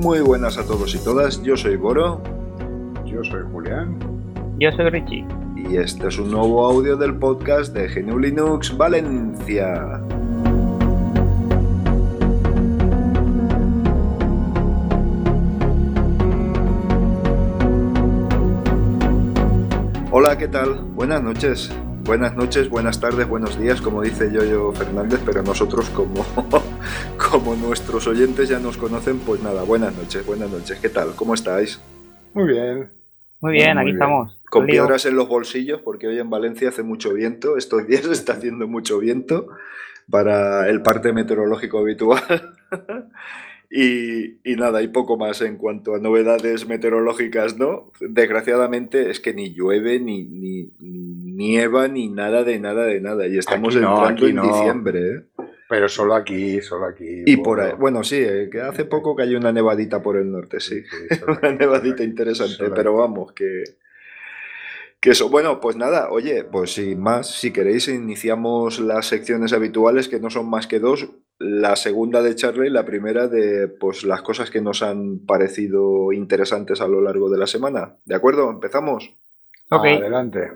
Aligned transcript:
Muy 0.00 0.20
buenas 0.20 0.56
a 0.56 0.64
todos 0.64 0.94
y 0.94 0.98
todas, 0.98 1.42
yo 1.42 1.58
soy 1.58 1.76
Boro. 1.76 2.22
Yo 3.04 3.22
soy 3.22 3.42
Julián. 3.52 3.98
Yo 4.58 4.72
soy 4.72 4.88
Richie. 4.88 5.26
Y 5.54 5.76
este 5.76 6.08
es 6.08 6.18
un 6.18 6.30
nuevo 6.30 6.64
audio 6.64 6.96
del 6.96 7.14
podcast 7.16 7.74
de 7.74 7.86
GNU 7.86 8.18
Linux 8.18 8.74
Valencia. 8.74 10.00
Hola, 20.10 20.38
¿qué 20.38 20.48
tal? 20.48 20.80
Buenas 20.94 21.22
noches. 21.22 21.70
Buenas 22.04 22.34
noches, 22.34 22.68
buenas 22.70 22.98
tardes, 22.98 23.28
buenos 23.28 23.58
días, 23.58 23.80
como 23.80 24.02
dice 24.02 24.32
Yoyo 24.32 24.72
Fernández, 24.72 25.20
pero 25.24 25.42
nosotros 25.42 25.88
como, 25.90 26.24
como 27.30 27.54
nuestros 27.54 28.08
oyentes 28.08 28.48
ya 28.48 28.58
nos 28.58 28.76
conocen, 28.76 29.20
pues 29.20 29.40
nada, 29.40 29.62
buenas 29.62 29.96
noches, 29.96 30.26
buenas 30.26 30.50
noches. 30.50 30.80
¿Qué 30.80 30.88
tal? 30.88 31.14
¿Cómo 31.14 31.34
estáis? 31.34 31.80
Muy 32.34 32.52
bien. 32.52 32.90
Muy 33.40 33.52
bien, 33.52 33.78
aquí 33.78 33.90
estamos. 33.90 34.36
Con 34.50 34.66
piedras 34.66 35.06
en 35.06 35.14
los 35.14 35.28
bolsillos, 35.28 35.80
porque 35.80 36.08
hoy 36.08 36.18
en 36.18 36.28
Valencia 36.28 36.68
hace 36.68 36.82
mucho 36.82 37.14
viento, 37.14 37.56
estos 37.56 37.86
días 37.86 38.04
está 38.10 38.32
haciendo 38.32 38.66
mucho 38.66 38.98
viento 38.98 39.46
para 40.10 40.68
el 40.68 40.82
parte 40.82 41.12
meteorológico 41.12 41.78
habitual. 41.78 42.54
Y, 43.72 44.56
nada, 44.56 44.82
y 44.82 44.88
poco 44.88 45.16
más 45.16 45.42
en 45.42 45.56
cuanto 45.56 45.94
a 45.94 46.00
novedades 46.00 46.66
meteorológicas, 46.66 47.56
¿no? 47.56 47.92
Desgraciadamente 48.00 49.10
es 49.10 49.20
que 49.20 49.32
ni 49.32 49.52
llueve, 49.54 50.00
ni, 50.00 50.24
ni, 50.24 50.72
nieva, 50.80 51.86
ni 51.86 52.08
nada 52.08 52.42
de 52.42 52.58
nada 52.58 52.84
de 52.86 53.00
nada. 53.00 53.28
Y 53.28 53.38
estamos 53.38 53.76
entrando 53.76 54.26
en 54.26 54.42
diciembre, 54.42 55.00
¿eh? 55.14 55.22
Pero 55.70 55.88
solo 55.88 56.16
aquí, 56.16 56.60
solo 56.60 56.86
aquí. 56.86 57.22
Y 57.24 57.36
por 57.36 57.60
ahí, 57.60 57.72
bueno, 57.78 58.02
sí, 58.02 58.16
eh, 58.16 58.48
que 58.50 58.60
hace 58.60 58.84
poco 58.84 59.14
cayó 59.14 59.38
una 59.38 59.52
nevadita 59.52 60.02
por 60.02 60.16
el 60.16 60.30
norte, 60.30 60.58
sí. 60.58 60.82
una 61.40 61.52
nevadita 61.52 62.02
interesante, 62.02 62.70
pero 62.74 62.96
vamos, 62.96 63.32
que, 63.32 63.62
que 64.98 65.10
eso, 65.10 65.30
bueno, 65.30 65.60
pues 65.60 65.76
nada, 65.76 66.10
oye, 66.10 66.42
pues 66.42 66.72
sin 66.72 67.00
más, 67.00 67.30
si 67.38 67.52
queréis, 67.52 67.86
iniciamos 67.86 68.80
las 68.80 69.06
secciones 69.06 69.52
habituales, 69.52 70.08
que 70.08 70.18
no 70.18 70.28
son 70.28 70.50
más 70.50 70.66
que 70.66 70.80
dos 70.80 71.08
la 71.38 71.76
segunda 71.76 72.20
de 72.20 72.34
Charlie, 72.34 72.68
la 72.68 72.84
primera 72.84 73.28
de 73.28 73.68
pues, 73.68 74.02
las 74.02 74.22
cosas 74.22 74.50
que 74.50 74.60
nos 74.60 74.82
han 74.82 75.20
parecido 75.20 76.12
interesantes 76.12 76.80
a 76.80 76.88
lo 76.88 77.00
largo 77.00 77.30
de 77.30 77.38
la 77.38 77.46
semana. 77.46 77.94
¿De 78.04 78.16
acuerdo? 78.16 78.50
¿Empezamos? 78.50 79.14
Ok. 79.70 79.86
Adelante. 79.86 80.50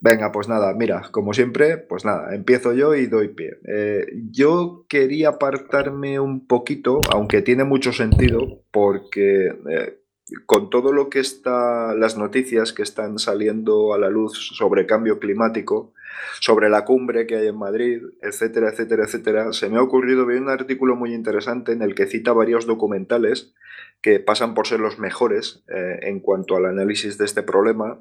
Venga, 0.00 0.30
pues 0.30 0.48
nada, 0.48 0.74
mira, 0.74 1.02
como 1.10 1.32
siempre, 1.32 1.76
pues 1.76 2.04
nada, 2.04 2.32
empiezo 2.32 2.72
yo 2.72 2.94
y 2.94 3.06
doy 3.06 3.28
pie. 3.28 3.58
Eh, 3.66 4.06
yo 4.30 4.86
quería 4.88 5.30
apartarme 5.30 6.20
un 6.20 6.46
poquito, 6.46 7.00
aunque 7.12 7.42
tiene 7.42 7.64
mucho 7.64 7.92
sentido, 7.92 8.62
porque 8.70 9.46
eh, 9.68 9.98
con 10.46 10.70
todo 10.70 10.92
lo 10.92 11.08
que 11.10 11.18
está, 11.18 11.94
las 11.94 12.16
noticias 12.16 12.72
que 12.72 12.82
están 12.82 13.18
saliendo 13.18 13.92
a 13.92 13.98
la 13.98 14.08
luz 14.08 14.52
sobre 14.56 14.86
cambio 14.86 15.18
climático, 15.18 15.94
sobre 16.40 16.68
la 16.68 16.84
cumbre 16.84 17.26
que 17.26 17.36
hay 17.36 17.48
en 17.48 17.58
Madrid, 17.58 18.02
etcétera, 18.22 18.70
etcétera, 18.70 19.04
etcétera, 19.04 19.52
se 19.52 19.68
me 19.68 19.78
ha 19.78 19.82
ocurrido 19.82 20.26
ver 20.26 20.40
un 20.40 20.48
artículo 20.48 20.94
muy 20.94 21.12
interesante 21.12 21.72
en 21.72 21.82
el 21.82 21.96
que 21.96 22.06
cita 22.06 22.32
varios 22.32 22.66
documentales 22.66 23.52
que 24.00 24.20
pasan 24.20 24.54
por 24.54 24.66
ser 24.66 24.80
los 24.80 24.98
mejores 24.98 25.64
eh, 25.68 25.98
en 26.02 26.20
cuanto 26.20 26.56
al 26.56 26.66
análisis 26.66 27.18
de 27.18 27.24
este 27.24 27.42
problema, 27.42 28.00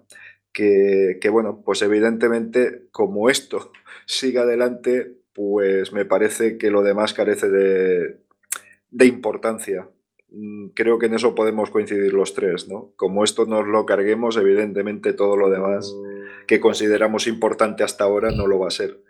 que, 0.58 1.30
bueno, 1.30 1.61
pues 1.63 1.81
evidentemente 1.81 2.88
como 2.91 3.30
esto 3.30 3.72
siga 4.05 4.41
adelante, 4.41 5.17
pues 5.33 5.93
me 5.93 6.05
parece 6.05 6.58
que 6.58 6.71
lo 6.71 6.81
demás 6.81 7.14
carece 7.14 7.49
de, 7.49 8.17
de 8.89 9.05
importancia 9.05 9.87
Mm, 10.30 10.67
creo 10.73 10.99
que 10.99 11.05
en 11.05 11.14
eso 11.14 11.36
podemos 11.36 11.70
coincidir 11.70 12.14
los 12.14 12.33
tres, 12.33 12.67
¿no? 12.67 12.92
Como 12.95 13.23
esto 13.23 13.45
nos 13.45 13.65
lo 13.65 13.86
carguemos, 13.86 14.36
evidentemente 14.37 15.14
todo 15.14 15.37
lo 15.37 15.49
demás 15.49 15.95
que 16.48 16.60
consideramos 16.60 17.27
importante 17.27 17.83
hasta 17.83 18.04
ahora 18.04 18.31
no 18.31 18.48
lo 18.48 18.60
va 18.60 18.67
a 18.67 18.71
ser. 18.71 19.02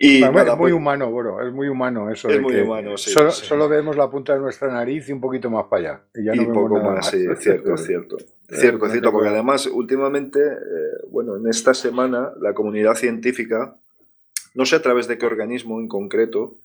Y 0.00 0.22
es 0.22 0.30
muy 0.30 0.56
pues 0.56 0.72
humano, 0.72 1.12
bro, 1.12 1.44
es 1.44 1.52
muy 1.52 1.68
humano 1.68 2.08
eso. 2.08 2.28
Es 2.28 2.40
muy 2.40 2.54
humano, 2.60 2.96
sí 2.96 3.10
solo, 3.10 3.68
vemos 3.68 3.96
la 3.96 4.08
punta 4.08 4.32
de 4.34 4.38
nuestra 4.38 4.72
nariz 4.72 5.08
y 5.08 5.12
un 5.12 5.20
poquito 5.20 5.50
más 5.50 5.64
para 5.64 5.90
allá. 5.90 6.02
Y, 6.14 6.24
ya 6.24 6.34
no 6.36 6.52
poco 6.52 6.78
más, 6.78 7.10
sí, 7.10 7.26
cierto, 7.38 7.76
cierto. 7.76 8.16
Cierto, 8.48 8.88
cierto, 8.88 9.12
porque 9.12 9.28
además 9.28 9.66
últimamente, 9.66 10.38
eh, 10.40 11.06
bueno, 11.10 11.36
en 11.36 11.48
esta 11.48 11.74
semana 11.74 12.30
la 12.40 12.54
comunidad 12.54 12.94
científica, 12.94 13.76
no 14.54 14.64
sé 14.66 14.76
a 14.76 14.82
través 14.82 15.08
de 15.08 15.18
qué 15.18 15.26
organismo 15.26 15.80
en 15.80 15.88
concreto, 15.88 16.56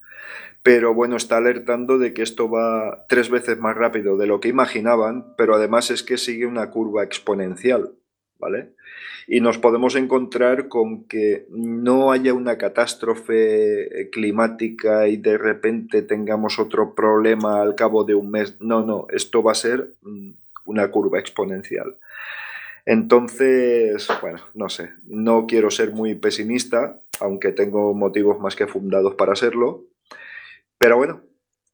pero 0.62 0.94
bueno, 0.94 1.18
está 1.18 1.38
alertando 1.38 1.98
de 1.98 2.14
que 2.14 2.22
esto 2.22 2.50
va 2.50 3.06
tres 3.10 3.32
veces 3.32 3.58
más 3.60 3.76
rápido 3.76 4.16
de 4.16 4.28
lo 4.28 4.40
que 4.40 4.48
imaginaban, 4.48 5.34
pero 5.38 5.56
además 5.56 5.90
es 5.90 6.04
que 6.04 6.18
sigue 6.18 6.46
una 6.46 6.70
curva 6.70 7.04
exponencial, 7.04 7.94
¿vale? 8.38 8.74
Y 9.28 9.40
nos 9.40 9.58
podemos 9.58 9.96
encontrar 9.96 10.68
con 10.68 11.06
que 11.06 11.46
no 11.50 12.12
haya 12.12 12.34
una 12.34 12.58
catástrofe 12.58 14.10
climática 14.12 15.08
y 15.08 15.18
de 15.18 15.38
repente 15.38 16.02
tengamos 16.02 16.60
otro 16.60 16.94
problema 16.94 17.62
al 17.62 17.76
cabo 17.76 18.04
de 18.04 18.16
un 18.16 18.32
mes. 18.32 18.60
No, 18.60 18.86
no, 18.86 19.08
esto 19.12 19.42
va 19.42 19.54
a 19.54 19.56
ser 19.56 19.94
mm, 20.02 20.32
una 20.66 20.92
curva 20.92 21.20
exponencial. 21.20 21.98
Entonces, 22.86 24.08
bueno, 24.22 24.40
no 24.54 24.68
sé, 24.68 24.90
no 25.06 25.46
quiero 25.48 25.72
ser 25.72 25.92
muy 25.92 26.16
pesimista, 26.16 27.00
aunque 27.22 27.54
tengo 27.54 27.94
motivos 27.94 28.40
más 28.40 28.56
que 28.56 28.68
fundados 28.68 29.16
para 29.16 29.36
serlo, 29.36 29.84
pero 30.78 30.98
bueno, 30.98 31.22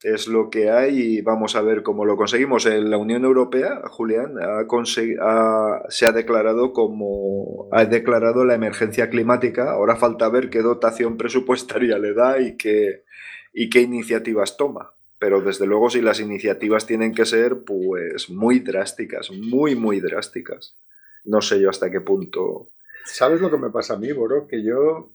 es 0.01 0.27
lo 0.27 0.49
que 0.49 0.69
hay 0.69 0.97
y 0.97 1.21
vamos 1.21 1.55
a 1.55 1.61
ver 1.61 1.83
cómo 1.83 2.05
lo 2.05 2.15
conseguimos. 2.15 2.65
En 2.65 2.89
la 2.89 2.97
Unión 2.97 3.25
Europea, 3.25 3.81
Julián, 3.89 4.35
se 4.87 6.05
ha 6.05 6.11
declarado 6.13 6.71
como 6.73 7.67
ha 7.71 7.85
declarado 7.85 8.45
la 8.45 8.55
emergencia 8.55 9.09
climática. 9.09 9.71
Ahora 9.71 9.97
falta 9.97 10.29
ver 10.29 10.49
qué 10.49 10.61
dotación 10.61 11.17
presupuestaria 11.17 11.99
le 11.99 12.13
da 12.13 12.39
y 12.39 12.55
qué, 12.55 13.03
y 13.53 13.69
qué 13.69 13.81
iniciativas 13.81 14.55
toma. 14.55 14.93
Pero 15.19 15.41
desde 15.41 15.67
luego 15.67 15.89
si 15.89 16.01
las 16.01 16.21
iniciativas 16.21 16.85
tienen 16.85 17.13
que 17.13 17.25
ser 17.25 17.63
pues 17.65 18.29
muy 18.29 18.59
drásticas, 18.59 19.31
muy, 19.31 19.75
muy 19.75 19.99
drásticas. 19.99 20.77
No 21.25 21.41
sé 21.41 21.59
yo 21.59 21.69
hasta 21.69 21.91
qué 21.91 21.99
punto. 21.99 22.69
¿Sabes 23.03 23.41
lo 23.41 23.51
que 23.51 23.57
me 23.57 23.69
pasa 23.69 23.95
a 23.95 23.97
mí, 23.97 24.13
Boro? 24.13 24.47
Que 24.47 24.63
yo 24.63 25.09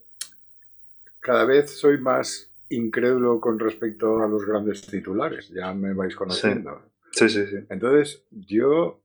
cada 1.20 1.46
vez 1.46 1.70
soy 1.70 1.98
más 1.98 2.50
incrédulo 2.68 3.40
con 3.40 3.58
respecto 3.58 4.22
a 4.22 4.28
los 4.28 4.44
grandes 4.44 4.82
titulares, 4.82 5.50
ya 5.50 5.72
me 5.74 5.94
vais 5.94 6.14
conociendo. 6.16 6.92
Sí, 7.12 7.28
sí, 7.28 7.46
sí. 7.46 7.56
Entonces, 7.68 8.26
yo, 8.30 9.04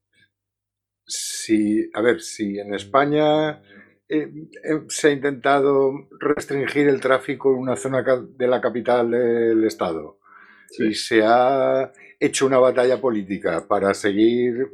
si, 1.06 1.90
a 1.94 2.02
ver, 2.02 2.22
si 2.22 2.60
en 2.60 2.74
España 2.74 3.62
eh, 4.08 4.32
eh, 4.64 4.82
se 4.88 5.10
ha 5.10 5.12
intentado 5.12 5.94
restringir 6.20 6.88
el 6.88 7.00
tráfico 7.00 7.54
en 7.54 7.60
una 7.60 7.76
zona 7.76 8.04
de 8.04 8.48
la 8.48 8.60
capital 8.60 9.12
del 9.12 9.64
Estado 9.66 10.20
y 10.80 10.94
se 10.94 11.22
ha 11.24 11.92
hecho 12.20 12.46
una 12.46 12.58
batalla 12.58 13.00
política 13.00 13.68
para 13.68 13.94
seguir 13.94 14.70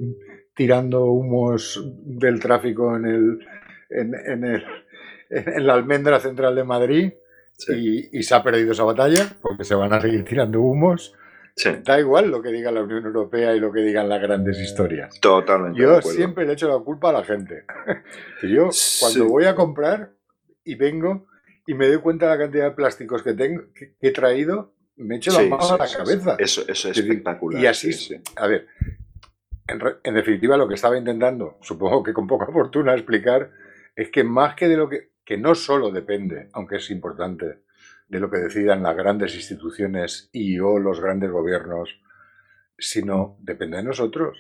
tirando 0.56 1.06
humos 1.06 1.84
del 2.03 2.40
tráfico 2.40 2.96
en, 2.96 3.06
el, 3.06 3.47
en, 3.90 4.44
el, 4.46 4.63
en 5.29 5.67
la 5.67 5.73
almendra 5.73 6.19
central 6.19 6.56
de 6.56 6.63
Madrid, 6.63 7.13
y, 7.69 8.23
se 8.23 8.35
ha 8.35 8.43
perdido 8.43 8.71
esa 8.71 8.83
batalla 8.83 9.38
porque 9.41 9.63
se 9.63 9.75
van 9.75 9.93
a 9.93 10.01
seguir 10.01 10.23
tirando 10.23 10.61
humos. 10.61 11.13
Da 11.85 11.99
igual 11.99 12.29
lo 12.29 12.41
que 12.41 12.49
diga 12.49 12.69
la 12.69 12.83
Unión 12.83 13.05
Europea 13.05 13.55
y 13.55 13.61
lo 13.61 13.71
que 13.71 13.79
digan 13.79 14.09
las 14.09 14.21
grandes 14.21 14.59
historias. 14.59 15.19
Totalmente. 15.22 15.79
Yo 15.79 16.02
siempre 16.02 16.46
le 16.46 16.53
echo 16.53 16.67
la 16.67 16.84
culpa 16.84 17.09
a 17.09 17.13
la 17.13 17.23
gente. 17.23 17.63
yo 18.43 18.69
cuando 18.99 19.29
voy 19.29 19.46
a 19.46 19.55
comprar 19.55 20.11
y 20.66 20.75
vengo 20.75 21.28
y 21.66 21.73
me 21.73 21.87
doy 21.87 21.99
cuenta 21.99 22.25
de 22.25 22.31
la 22.34 22.43
cantidad 22.43 22.66
de 22.66 22.72
plásticos 22.72 23.23
que, 23.23 23.34
tengo, 23.34 23.63
que, 23.73 23.96
he 24.02 24.11
traído, 24.11 24.73
me 24.97 25.16
echo 25.16 25.31
la 25.31 25.47
mano 25.47 25.75
a 25.75 25.78
la 25.78 25.87
cabeza. 25.87 26.35
Eso, 26.37 26.63
eso 26.67 26.90
es 26.90 26.97
espectacular. 26.97 27.61
Y 27.61 27.67
así, 27.67 27.91
a 28.35 28.47
ver, 28.47 28.67
en, 29.67 29.81
en, 30.03 30.13
definitiva 30.13 30.57
lo 30.57 30.67
que 30.67 30.75
estaba 30.75 30.97
intentando, 30.97 31.57
supongo 31.61 32.03
que 32.03 32.13
con 32.13 32.28
poca 32.28 32.47
fortuna, 32.47 32.93
explicar, 32.93 33.49
es 33.96 34.09
que 34.11 34.25
más 34.25 34.55
que 34.55 34.67
de 34.67 34.75
lo 34.75 34.90
que 34.90 35.15
que 35.25 35.37
no 35.37 35.55
solo 35.55 35.91
depende, 35.91 36.49
aunque 36.53 36.77
es 36.77 36.89
importante, 36.91 37.59
de 38.07 38.19
lo 38.19 38.29
que 38.29 38.37
decidan 38.37 38.83
las 38.83 38.95
grandes 38.95 39.35
instituciones 39.35 40.29
y 40.31 40.59
o 40.59 40.77
los 40.77 41.01
grandes 41.01 41.31
gobiernos, 41.31 41.99
sino 42.77 43.37
depende 43.39 43.77
de 43.77 43.83
nosotros. 43.83 44.37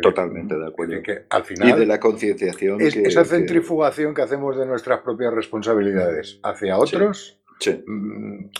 Totalmente 0.00 0.56
de 0.56 0.68
acuerdo. 0.68 1.02
Que, 1.02 1.26
al 1.28 1.44
final, 1.44 1.68
y 1.68 1.72
de 1.72 1.86
la 1.86 1.98
concienciación. 1.98 2.80
esa 2.80 3.24
centrifugación 3.24 4.14
que... 4.14 4.22
hacemos 4.22 4.56
de 4.56 4.64
nuestras 4.64 5.00
propias 5.00 5.34
responsabilidades 5.34 6.38
hacia 6.44 6.78
otros 6.78 7.39
mm, 7.68 8.50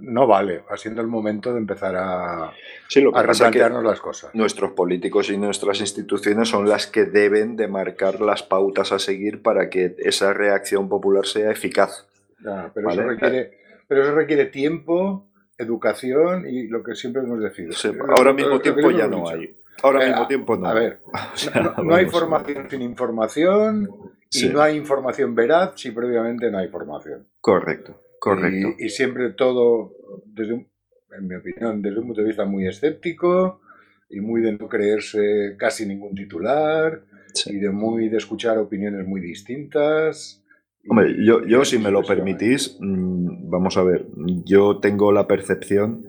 no 0.00 0.26
vale. 0.26 0.62
Va 0.70 0.76
siendo 0.76 1.00
el 1.00 1.06
momento 1.06 1.52
de 1.52 1.58
empezar 1.58 1.94
a, 1.96 2.52
sí, 2.88 3.00
lo 3.00 3.16
a 3.16 3.22
replantearnos 3.22 3.82
las 3.82 4.00
cosas. 4.00 4.34
Nuestros 4.34 4.72
políticos 4.72 5.30
y 5.30 5.38
nuestras 5.38 5.80
instituciones 5.80 6.48
son 6.48 6.68
las 6.68 6.86
que 6.86 7.04
deben 7.04 7.56
de 7.56 7.68
marcar 7.68 8.20
las 8.20 8.42
pautas 8.42 8.92
a 8.92 8.98
seguir 8.98 9.42
para 9.42 9.70
que 9.70 9.96
esa 9.98 10.32
reacción 10.32 10.88
popular 10.88 11.26
sea 11.26 11.50
eficaz. 11.50 12.06
pero, 12.74 12.90
eso 12.90 13.02
requiere, 13.02 13.58
pero 13.88 14.02
eso 14.02 14.14
requiere 14.14 14.46
tiempo, 14.46 15.28
educación 15.58 16.46
y 16.48 16.68
lo 16.68 16.82
que 16.82 16.94
siempre 16.94 17.22
hemos 17.22 17.40
decidido. 17.40 17.74
ahora 18.16 18.32
mismo 18.32 18.60
tiempo 18.60 18.90
ya 18.90 19.08
no 19.08 19.28
hay. 19.28 19.56
Ahora 19.82 20.04
eh, 20.04 20.08
mismo 20.08 20.26
tiempo 20.26 20.56
no. 20.56 20.68
A 20.68 20.74
ver, 20.74 21.00
no, 21.84 21.94
hay 21.94 22.06
formación 22.06 22.68
sin 22.68 22.82
información 22.82 23.88
y 24.30 24.48
no 24.48 24.60
hay 24.60 24.76
información 24.76 25.34
veraz 25.34 25.72
si 25.76 25.90
previamente 25.90 26.50
no 26.50 26.58
hay 26.58 26.68
formación. 26.68 27.26
Correcto, 27.40 28.00
correcto. 28.22 28.76
Y, 28.78 28.88
siempre 28.88 29.30
todo, 29.30 29.96
desde 30.26 30.54
en 30.54 31.26
mi 31.26 31.34
opinión, 31.34 31.82
desde 31.82 31.98
un 31.98 32.06
punto 32.06 32.20
de 32.20 32.28
vista 32.28 32.44
muy 32.44 32.68
escéptico 32.68 33.60
y 34.08 34.20
muy 34.20 34.40
de 34.40 34.52
no 34.52 34.68
creerse 34.68 35.56
casi 35.58 35.86
ningún 35.86 36.14
titular 36.14 37.02
y 37.46 37.56
de 37.56 37.70
muy 37.70 38.08
de 38.08 38.18
escuchar 38.18 38.58
opiniones 38.58 39.06
muy 39.06 39.20
distintas. 39.20 40.40
Hombre, 40.88 41.16
yo, 41.24 41.44
yo 41.44 41.64
si 41.64 41.78
me 41.78 41.90
lo 41.90 42.02
permitís, 42.04 42.76
mm, 42.78 43.50
vamos 43.50 43.76
a 43.76 43.82
ver, 43.82 44.06
yo 44.44 44.78
tengo 44.78 45.10
la 45.10 45.26
percepción 45.26 46.04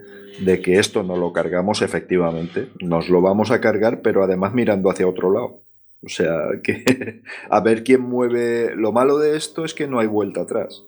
de 0.45 0.62
que 0.62 0.77
esto 0.77 1.01
no 1.01 1.18
lo 1.18 1.33
cargamos 1.33 1.81
efectivamente, 1.81 2.69
nos 2.80 3.10
lo 3.10 3.21
vamos 3.21 3.50
a 3.50 3.60
cargar, 3.60 4.01
pero 4.01 4.24
además 4.24 4.54
mirando 4.54 4.92
hacia 4.92 5.07
otro 5.07 5.31
lado. 5.31 5.63
O 6.01 6.10
sea, 6.10 6.36
que 6.62 7.21
a 7.50 7.60
ver 7.62 7.83
quién 7.83 8.01
mueve. 8.01 8.75
Lo 8.75 8.92
malo 8.92 9.18
de 9.18 9.36
esto 9.36 9.65
es 9.65 9.74
que 9.74 9.88
no 9.88 10.00
hay 10.00 10.07
vuelta 10.07 10.42
atrás. 10.42 10.83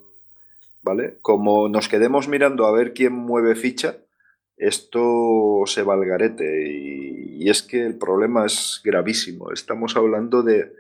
¿Vale? 0.86 1.18
Como 1.24 1.68
nos 1.68 1.90
quedemos 1.90 2.28
mirando 2.28 2.68
a 2.68 2.72
ver 2.72 2.94
quién 2.94 3.12
mueve 3.12 3.56
ficha, 3.56 3.98
esto 4.56 5.64
se 5.66 5.82
va 5.82 5.96
al 5.96 6.06
garete. 6.06 6.70
Y, 6.70 7.50
es 7.50 7.64
que 7.64 7.84
el 7.86 7.98
problema 7.98 8.46
es 8.46 8.82
gravísimo. 8.84 9.52
Estamos 9.52 9.98
hablando 9.98 10.44
de, 10.44 10.74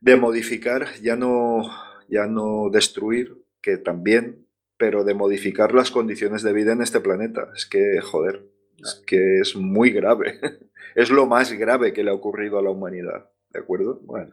de 0.00 0.16
modificar, 0.16 0.86
ya 1.02 1.14
no, 1.14 1.62
ya 2.08 2.26
no 2.26 2.70
destruir, 2.70 3.36
que 3.60 3.76
también, 3.76 4.46
pero 4.78 5.04
de 5.04 5.12
modificar 5.12 5.74
las 5.74 5.90
condiciones 5.90 6.42
de 6.42 6.54
vida 6.54 6.72
en 6.72 6.80
este 6.80 7.00
planeta. 7.00 7.48
Es 7.54 7.66
que, 7.66 8.00
joder, 8.00 8.46
es 8.78 9.02
que 9.06 9.40
es 9.40 9.56
muy 9.56 9.90
grave. 9.90 10.40
Es 10.94 11.08
lo 11.08 11.24
más 11.24 11.50
grave 11.54 11.94
que 11.94 12.04
le 12.04 12.10
ha 12.10 12.14
ocurrido 12.14 12.58
a 12.58 12.62
la 12.62 12.68
humanidad. 12.68 13.30
¿De 13.48 13.60
acuerdo? 13.60 14.00
Bueno. 14.02 14.30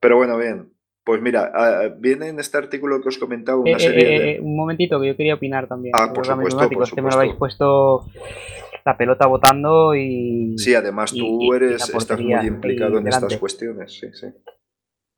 Pero 0.00 0.18
bueno, 0.18 0.36
bien. 0.36 0.70
Pues 1.08 1.22
mira, 1.22 1.50
viene 1.98 2.28
en 2.28 2.38
este 2.38 2.58
artículo 2.58 3.00
que 3.00 3.08
os 3.08 3.16
comentaba 3.16 3.58
una 3.58 3.70
eh, 3.70 3.80
serie 3.80 4.02
eh, 4.02 4.20
de... 4.20 4.30
Eh, 4.32 4.40
un 4.42 4.54
momentito 4.54 5.00
que 5.00 5.06
yo 5.06 5.16
quería 5.16 5.36
opinar 5.36 5.66
también. 5.66 5.94
Ah, 5.96 6.12
por 6.12 6.26
supuesto, 6.26 6.58
por 6.58 6.68
supuesto. 6.68 6.94
que 6.94 7.00
me 7.00 7.08
lo 7.08 7.16
habéis 7.16 7.34
puesto 7.36 8.04
la 8.84 8.98
pelota 8.98 9.26
votando 9.26 9.94
y... 9.94 10.58
Sí, 10.58 10.74
además 10.74 11.14
tú 11.14 11.54
eres, 11.54 11.88
estás 11.88 12.20
muy 12.20 12.46
implicado 12.46 12.98
en 12.98 13.08
estas 13.08 13.38
cuestiones, 13.38 13.90
sí, 13.90 14.08
sí. 14.12 14.26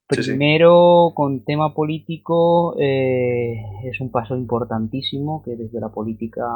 Primero, 0.06 1.10
con 1.12 1.44
tema 1.44 1.74
político, 1.74 2.76
eh, 2.78 3.56
es 3.82 4.00
un 4.00 4.12
paso 4.12 4.36
importantísimo 4.36 5.42
que 5.44 5.56
desde 5.56 5.80
la 5.80 5.88
política 5.88 6.46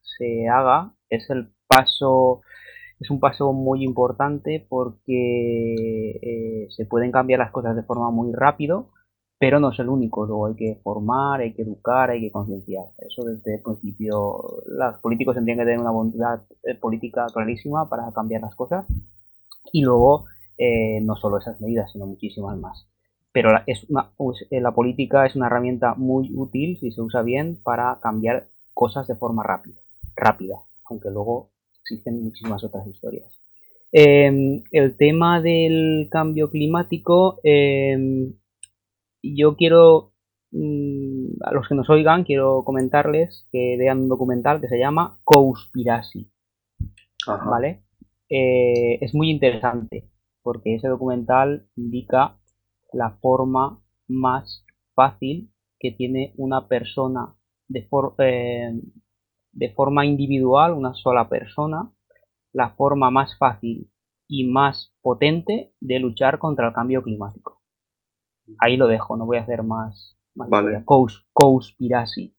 se 0.00 0.46
haga. 0.46 0.94
Es 1.08 1.28
el 1.30 1.48
paso, 1.66 2.42
es 3.00 3.10
un 3.10 3.18
paso 3.18 3.52
muy 3.52 3.82
importante 3.82 4.64
porque 4.68 6.10
eh, 6.22 6.68
se 6.70 6.84
pueden 6.84 7.10
cambiar 7.10 7.40
las 7.40 7.50
cosas 7.50 7.74
de 7.74 7.82
forma 7.82 8.10
muy 8.10 8.32
rápido, 8.32 8.88
pero 9.38 9.58
no 9.58 9.70
es 9.70 9.78
el 9.78 9.88
único. 9.88 10.26
Luego 10.26 10.46
hay 10.46 10.54
que 10.54 10.78
formar, 10.82 11.40
hay 11.40 11.52
que 11.54 11.62
educar, 11.62 12.10
hay 12.10 12.20
que 12.20 12.30
concienciar. 12.30 12.84
Eso 12.98 13.22
desde 13.22 13.54
el 13.54 13.62
principio, 13.62 14.62
los 14.66 15.00
políticos 15.00 15.34
tendrían 15.34 15.58
que 15.58 15.64
tener 15.64 15.80
una 15.80 15.90
voluntad 15.90 16.40
eh, 16.62 16.74
política 16.74 17.26
clarísima 17.32 17.88
para 17.88 18.12
cambiar 18.12 18.42
las 18.42 18.54
cosas. 18.54 18.84
Y 19.72 19.82
luego 19.82 20.26
eh, 20.58 21.00
no 21.00 21.16
solo 21.16 21.38
esas 21.38 21.58
medidas, 21.60 21.90
sino 21.90 22.06
muchísimas 22.06 22.58
más. 22.58 22.86
Pero 23.32 23.50
la, 23.50 23.64
es 23.66 23.86
eh, 24.50 24.60
la 24.60 24.72
política 24.72 25.24
es 25.24 25.36
una 25.36 25.46
herramienta 25.46 25.94
muy 25.94 26.30
útil 26.36 26.78
si 26.78 26.90
se 26.92 27.00
usa 27.00 27.22
bien 27.22 27.58
para 27.62 27.98
cambiar 28.00 28.48
cosas 28.74 29.06
de 29.06 29.14
forma 29.14 29.42
rápida, 29.42 29.80
rápida 30.16 30.56
aunque 30.90 31.10
luego 31.10 31.48
existen 31.90 32.22
muchísimas 32.22 32.62
otras 32.64 32.86
historias. 32.86 33.40
Em, 33.92 34.62
el 34.70 34.96
tema 34.96 35.40
del 35.42 36.08
cambio 36.10 36.50
climático, 36.50 37.40
em, 37.42 38.34
yo 39.22 39.56
quiero, 39.56 40.12
mm, 40.52 41.42
a 41.42 41.52
los 41.52 41.68
que 41.68 41.74
nos 41.74 41.90
oigan, 41.90 42.24
quiero 42.24 42.62
comentarles 42.64 43.48
que 43.50 43.76
vean 43.78 44.02
un 44.02 44.08
documental 44.08 44.60
que 44.60 44.68
se 44.68 44.78
llama 44.78 45.18
Conspiracy. 45.24 46.30
¿Vale? 47.26 47.82
Eh, 48.28 48.98
es 49.00 49.14
muy 49.14 49.30
interesante 49.30 50.08
porque 50.42 50.76
ese 50.76 50.88
documental 50.88 51.66
indica 51.76 52.38
la 52.92 53.10
forma 53.20 53.82
más 54.08 54.64
fácil 54.94 55.50
que 55.78 55.92
tiene 55.92 56.32
una 56.36 56.66
persona 56.66 57.34
de, 57.68 57.86
eh, 58.18 58.80
de 59.52 59.72
forma 59.72 60.06
individual, 60.06 60.72
una 60.72 60.94
sola 60.94 61.28
persona, 61.28 61.90
la 62.52 62.70
forma 62.70 63.10
más 63.10 63.36
fácil 63.38 63.90
y 64.28 64.46
más 64.46 64.94
potente 65.02 65.72
de 65.80 65.98
luchar 65.98 66.38
contra 66.38 66.68
el 66.68 66.74
cambio 66.74 67.02
climático. 67.02 67.60
Ahí 68.58 68.76
lo 68.76 68.86
dejo, 68.86 69.16
no 69.16 69.26
voy 69.26 69.38
a 69.38 69.42
hacer 69.42 69.62
más. 69.62 70.16
vale. 70.34 70.84
Conspiracy. 71.32 72.34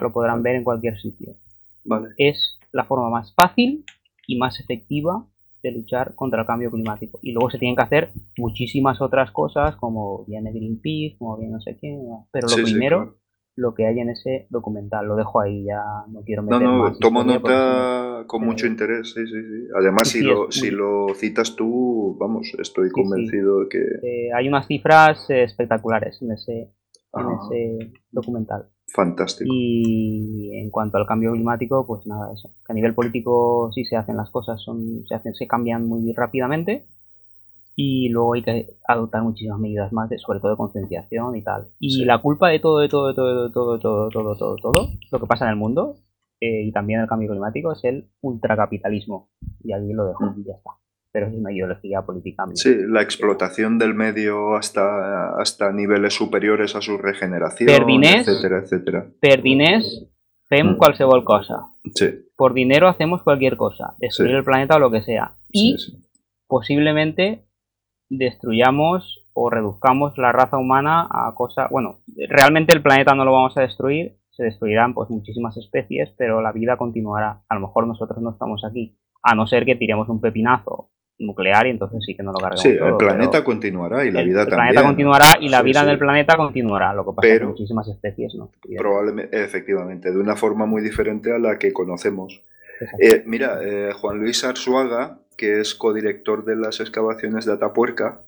lo 0.00 0.12
podrán 0.12 0.42
ver 0.42 0.56
en 0.56 0.64
cualquier 0.64 0.98
sitio. 0.98 1.36
Vale. 1.84 2.08
Es 2.16 2.58
la 2.72 2.84
forma 2.84 3.10
más 3.10 3.34
fácil 3.34 3.84
y 4.26 4.38
más 4.38 4.60
efectiva 4.60 5.26
de 5.62 5.72
luchar 5.72 6.14
contra 6.14 6.40
el 6.40 6.46
cambio 6.46 6.70
climático. 6.70 7.18
Y 7.22 7.32
luego 7.32 7.50
se 7.50 7.58
tienen 7.58 7.76
que 7.76 7.82
hacer 7.82 8.12
muchísimas 8.36 9.00
otras 9.00 9.30
cosas, 9.30 9.76
como 9.76 10.24
viene 10.26 10.52
Greenpeace, 10.52 11.16
como 11.18 11.36
viene 11.38 11.54
no 11.54 11.60
sé 11.60 11.78
qué. 11.80 11.98
Pero 12.32 12.48
lo 12.48 12.56
primero, 12.62 13.16
lo 13.54 13.74
que 13.74 13.86
hay 13.86 13.98
en 14.00 14.10
ese 14.10 14.46
documental, 14.50 15.06
lo 15.06 15.16
dejo 15.16 15.40
ahí, 15.40 15.64
ya 15.64 15.82
no 16.08 16.22
quiero 16.22 16.42
meter 16.42 16.62
No, 16.62 16.88
no, 16.88 16.98
tomo 16.98 17.22
nota 17.22 18.24
con 18.26 18.44
mucho 18.44 18.66
interés, 18.66 19.12
sí, 19.12 19.26
sí, 19.26 19.42
sí. 19.42 19.68
Además, 19.78 20.08
si, 20.08 20.22
lo, 20.22 20.50
si 20.50 20.70
lo 20.70 21.08
citas 21.14 21.54
tú, 21.54 22.16
vamos, 22.18 22.54
estoy 22.58 22.90
convencido 22.90 23.60
de 23.60 23.68
que... 23.68 23.78
Eh, 23.78 24.32
hay 24.34 24.48
unas 24.48 24.66
cifras 24.66 25.28
eh, 25.30 25.44
espectaculares 25.44 26.20
en 26.22 26.32
ese, 26.32 26.72
en 27.12 27.26
ese 27.40 27.92
documental. 28.10 28.68
Fantástico. 28.94 29.50
Y 29.52 30.50
en 30.54 30.70
cuanto 30.70 30.98
al 30.98 31.06
cambio 31.06 31.32
climático, 31.32 31.86
pues 31.86 32.06
nada, 32.06 32.32
eso. 32.32 32.54
Que 32.64 32.72
a 32.72 32.74
nivel 32.74 32.94
político 32.94 33.70
sí 33.72 33.84
se 33.84 33.96
hacen 33.96 34.16
las 34.16 34.30
cosas, 34.30 34.60
son, 34.62 35.04
se 35.06 35.14
hacen, 35.14 35.34
se 35.34 35.46
cambian 35.46 35.86
muy 35.86 36.12
rápidamente. 36.12 36.86
Y 37.74 38.08
luego 38.10 38.34
hay 38.34 38.42
que 38.42 38.66
adoptar 38.86 39.22
muchísimas 39.22 39.58
medidas 39.58 39.92
más, 39.92 40.08
de, 40.10 40.18
sobre 40.18 40.40
todo 40.40 40.50
de 40.52 40.56
concienciación 40.56 41.36
y 41.36 41.42
tal. 41.42 41.68
Y 41.78 42.04
la 42.04 42.18
culpa 42.18 42.48
de 42.48 42.58
todo, 42.58 42.78
de 42.80 42.88
todo, 42.88 43.08
de 43.08 43.14
todo, 43.14 43.48
de 43.48 43.50
todo, 43.52 43.74
de 43.74 43.80
todo, 43.80 44.08
todo, 44.10 44.36
todo, 44.36 44.56
todo, 44.56 44.88
lo 45.10 45.20
que 45.20 45.26
pasa 45.26 45.46
en 45.46 45.52
el 45.52 45.56
mundo 45.56 45.96
eh, 46.40 46.64
y 46.64 46.72
también 46.72 47.00
el 47.00 47.08
cambio 47.08 47.30
climático 47.30 47.72
es 47.72 47.82
el 47.84 48.08
ultracapitalismo. 48.20 49.30
Y 49.64 49.72
aquí 49.72 49.92
lo 49.92 50.06
dejo 50.06 50.34
y 50.36 50.44
ya 50.44 50.54
está 50.54 50.70
pero 51.12 51.26
es 51.26 51.34
una 51.34 51.52
ideología 51.52 52.02
política. 52.02 52.44
Sí, 52.54 52.74
la 52.88 53.02
explotación 53.02 53.78
del 53.78 53.94
medio 53.94 54.56
hasta, 54.56 55.34
hasta 55.38 55.70
niveles 55.70 56.14
superiores 56.14 56.74
a 56.74 56.80
su 56.80 56.96
regeneración, 56.96 57.68
etcétera, 57.68 58.60
etcétera. 58.60 59.06
Per 59.20 59.42
diners 59.42 60.08
fem 60.48 60.72
mm. 60.72 60.76
qualsevol 60.78 61.22
cosa. 61.22 61.66
Sí. 61.94 62.06
Por 62.34 62.54
dinero 62.54 62.88
hacemos 62.88 63.22
cualquier 63.22 63.56
cosa, 63.58 63.94
destruir 63.98 64.36
el 64.36 64.44
planeta 64.44 64.76
o 64.76 64.78
lo 64.78 64.90
que 64.90 65.02
sea. 65.02 65.34
Y 65.50 65.76
posiblemente 66.46 67.44
destruyamos 68.18 69.24
o 69.32 69.48
reduzcamos 69.48 70.16
la 70.18 70.32
raza 70.32 70.58
humana 70.58 71.08
a 71.10 71.32
cosas... 71.34 71.70
Bueno, 71.70 72.00
realmente 72.28 72.74
el 72.74 72.82
planeta 72.82 73.14
no 73.14 73.24
lo 73.24 73.32
vamos 73.32 73.56
a 73.56 73.62
destruir, 73.62 74.16
se 74.30 74.44
destruirán 74.44 74.92
pues 74.94 75.08
muchísimas 75.10 75.56
especies, 75.56 76.10
pero 76.16 76.42
la 76.42 76.52
vida 76.52 76.76
continuará. 76.76 77.42
A 77.48 77.54
lo 77.54 77.62
mejor 77.62 77.86
nosotros 77.86 78.22
no 78.22 78.30
estamos 78.30 78.64
aquí, 78.64 78.96
a 79.22 79.34
no 79.34 79.46
ser 79.46 79.64
que 79.64 79.76
tiremos 79.76 80.08
un 80.08 80.20
pepinazo 80.20 80.90
nuclear 81.18 81.66
y 81.66 81.70
entonces 81.70 82.00
sí 82.04 82.14
que 82.14 82.22
no 82.22 82.32
lo 82.32 82.38
cargamos. 82.38 82.60
Sí, 82.60 82.70
el 82.70 82.96
planeta 82.96 83.42
continuará 83.44 84.04
y 84.04 84.10
la 84.10 84.22
vida 84.22 84.44
también. 84.44 84.68
El 84.68 84.74
planeta 84.74 84.82
continuará 84.82 85.26
y 85.40 85.48
la 85.48 85.62
vida 85.62 85.82
en 85.82 85.88
el 85.88 85.98
planeta 85.98 86.36
continuará, 86.36 86.92
lo 86.92 87.04
que 87.04 87.12
pasa 87.16 87.20
pero, 87.22 87.48
muchísimas 87.48 87.88
especies 87.88 88.34
no. 88.34 88.50
Probablemente, 88.76 89.42
efectivamente, 89.42 90.10
de 90.10 90.18
una 90.18 90.36
forma 90.36 90.66
muy 90.66 90.82
diferente 90.82 91.32
a 91.34 91.38
la 91.38 91.58
que 91.58 91.72
conocemos. 91.72 92.42
Eh, 92.98 93.22
mira, 93.26 93.60
eh, 93.62 93.92
Juan 93.92 94.18
Luis 94.18 94.44
Arzuaga, 94.44 95.21
que 95.36 95.60
es 95.60 95.74
codirector 95.74 96.44
de 96.44 96.56
las 96.56 96.80
excavaciones 96.80 97.44
de 97.44 97.52
Atapuerca, 97.52 98.22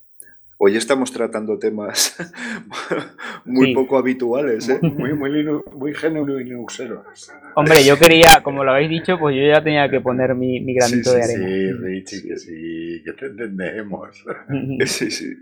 Hoy 0.56 0.76
estamos 0.76 1.12
tratando 1.12 1.58
temas 1.58 2.16
muy 3.44 3.74
poco 3.74 3.98
habituales, 3.98 4.68
¿eh? 4.68 4.78
muy, 4.80 5.12
muy, 5.12 5.44
muy 5.74 5.90
y 5.92 6.44
linuxeros. 6.44 7.32
Hombre, 7.56 7.84
yo 7.84 7.98
quería, 7.98 8.40
como 8.42 8.62
lo 8.62 8.70
habéis 8.70 8.88
dicho, 8.88 9.18
pues 9.18 9.36
yo 9.36 9.42
ya 9.42 9.62
tenía 9.64 9.90
que 9.90 10.00
poner 10.00 10.34
mi, 10.36 10.60
mi 10.60 10.74
granito 10.74 11.12
de 11.12 11.22
arena. 11.22 11.48
Sí, 11.48 11.72
Richie, 11.72 12.22
que 12.22 12.38
sí, 12.38 13.02
que 13.04 13.12
te 13.14 13.26
entendemos. 13.26 14.24
sí, 14.86 15.10
sí. 15.10 15.34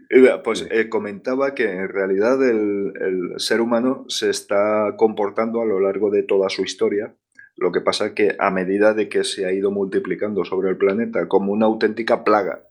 Pues 0.42 0.66
eh, 0.71 0.88
comentaba 0.88 1.54
que 1.54 1.71
en 1.71 1.88
realidad 1.90 2.42
el, 2.49 2.92
el 2.99 3.38
ser 3.38 3.61
humano 3.61 4.07
se 4.09 4.31
está 4.31 4.95
comportando 4.97 5.61
a 5.61 5.66
lo 5.66 5.78
largo 5.78 6.11
de 6.11 6.23
toda 6.23 6.49
su 6.49 6.62
historia 6.62 7.14
lo 7.56 7.73
que 7.73 7.80
pasa 7.80 8.14
que 8.14 8.37
a 8.38 8.50
medida 8.50 8.94
de 8.94 9.09
que 9.09 9.25
se 9.25 9.47
ha 9.47 9.52
ido 9.52 9.71
multiplicando 9.71 10.44
sobre 10.44 10.71
el 10.71 10.76
planeta 10.76 11.28
como 11.28 11.52
una 11.52 11.66
auténtica 11.66 12.25
plaga, 12.25 12.64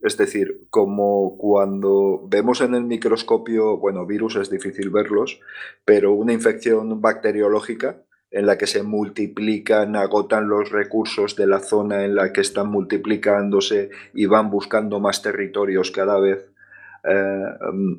es 0.00 0.16
decir, 0.16 0.66
como 0.70 1.36
cuando 1.36 2.26
vemos 2.26 2.62
en 2.62 2.74
el 2.74 2.84
microscopio, 2.84 3.76
bueno, 3.76 4.06
virus 4.06 4.36
es 4.36 4.50
difícil 4.50 4.88
verlos, 4.88 5.40
pero 5.84 6.12
una 6.12 6.32
infección 6.32 7.02
bacteriológica 7.02 7.98
en 8.30 8.46
la 8.46 8.56
que 8.56 8.66
se 8.66 8.82
multiplican, 8.82 9.96
agotan 9.96 10.48
los 10.48 10.70
recursos 10.70 11.36
de 11.36 11.46
la 11.46 11.58
zona 11.58 12.04
en 12.04 12.14
la 12.14 12.32
que 12.32 12.40
están 12.40 12.68
multiplicándose 12.68 13.90
y 14.14 14.26
van 14.26 14.50
buscando 14.50 15.00
más 15.00 15.20
territorios 15.20 15.90
cada 15.90 16.18
vez 16.18 16.49
eh, 17.04 17.44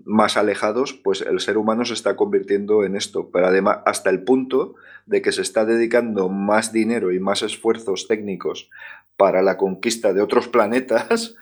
más 0.05 0.38
alejados, 0.38 0.93
pues 0.93 1.22
el 1.22 1.39
ser 1.39 1.58
humano 1.58 1.86
se 1.86 1.93
está 1.93 2.15
convirtiendo 2.15 2.84
en 2.84 2.96
esto, 2.96 3.29
pero 3.31 3.48
además 3.48 3.79
hasta 3.86 4.10
el 4.10 4.24
punto 4.24 4.75
de 5.05 5.22
que 5.22 5.31
se 5.31 5.41
está 5.41 5.65
dedicando 5.65 6.29
más 6.29 6.72
dinero 6.72 7.12
y 7.12 7.20
más 7.20 7.41
esfuerzos 7.41 8.08
técnicos 8.08 8.70
para 9.17 9.41
la 9.41 9.58
conquista 9.58 10.13
de 10.13 10.22
otros 10.22 10.48
planetas 10.48 11.36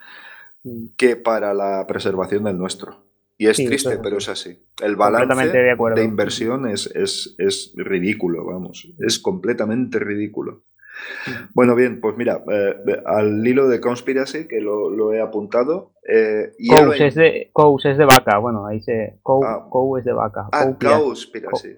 mm. 0.64 0.86
que 0.96 1.16
para 1.16 1.54
la 1.54 1.86
preservación 1.86 2.44
del 2.44 2.58
nuestro. 2.58 3.04
Y 3.40 3.46
es 3.46 3.56
triste, 3.56 3.98
pero 4.02 4.18
es 4.18 4.28
así. 4.28 4.62
El 4.82 4.96
balance 4.96 5.48
de, 5.48 6.04
inversión 6.04 6.68
es, 6.68 6.86
es, 6.94 7.72
ridículo, 7.74 8.44
vamos. 8.44 8.92
Es 8.98 9.18
completamente 9.18 9.98
ridículo. 9.98 10.62
Bueno, 11.54 11.74
bien, 11.74 12.00
pues 12.00 12.16
mira, 12.16 12.42
eh, 12.50 13.02
al 13.04 13.46
hilo 13.46 13.68
de 13.68 13.80
Conspiracy, 13.80 14.46
que 14.46 14.60
lo, 14.60 15.12
he 15.12 15.20
apuntado. 15.20 15.92
Eh, 16.06 16.52
es, 16.58 17.14
de, 17.14 17.50
es 17.84 17.98
de 17.98 18.04
vaca, 18.04 18.38
bueno, 18.38 18.66
ahí 18.66 18.80
se. 18.80 19.18
Cow, 19.22 19.44
ah. 19.44 19.98
es 19.98 20.04
de 20.04 20.12
vaca. 20.12 20.48
Ah, 20.52 20.72
Conspiracy. 20.80 21.76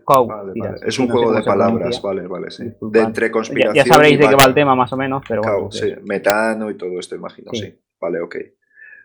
Es 0.87 0.99
un 0.99 1.09
juego 1.09 1.33
de 1.33 1.43
palabras, 1.43 2.00
vale, 2.00 2.26
vale, 2.26 2.50
sí. 2.50 2.73
De 2.81 3.00
entre 3.00 3.31
conspiración. 3.31 3.85
Ya, 3.85 3.93
sabréis 3.93 4.19
de 4.19 4.29
qué 4.29 4.35
va 4.35 4.45
el 4.45 4.55
tema, 4.55 4.75
más 4.75 4.93
o 4.93 4.97
menos, 4.97 5.23
pero 5.29 5.43
bueno. 5.43 5.71
sí. 5.71 5.93
Metano 6.05 6.71
y 6.71 6.76
todo 6.76 6.99
esto, 6.99 7.14
imagino, 7.14 7.50
sí. 7.52 7.75
Vale, 8.00 8.21
ok. 8.21 8.37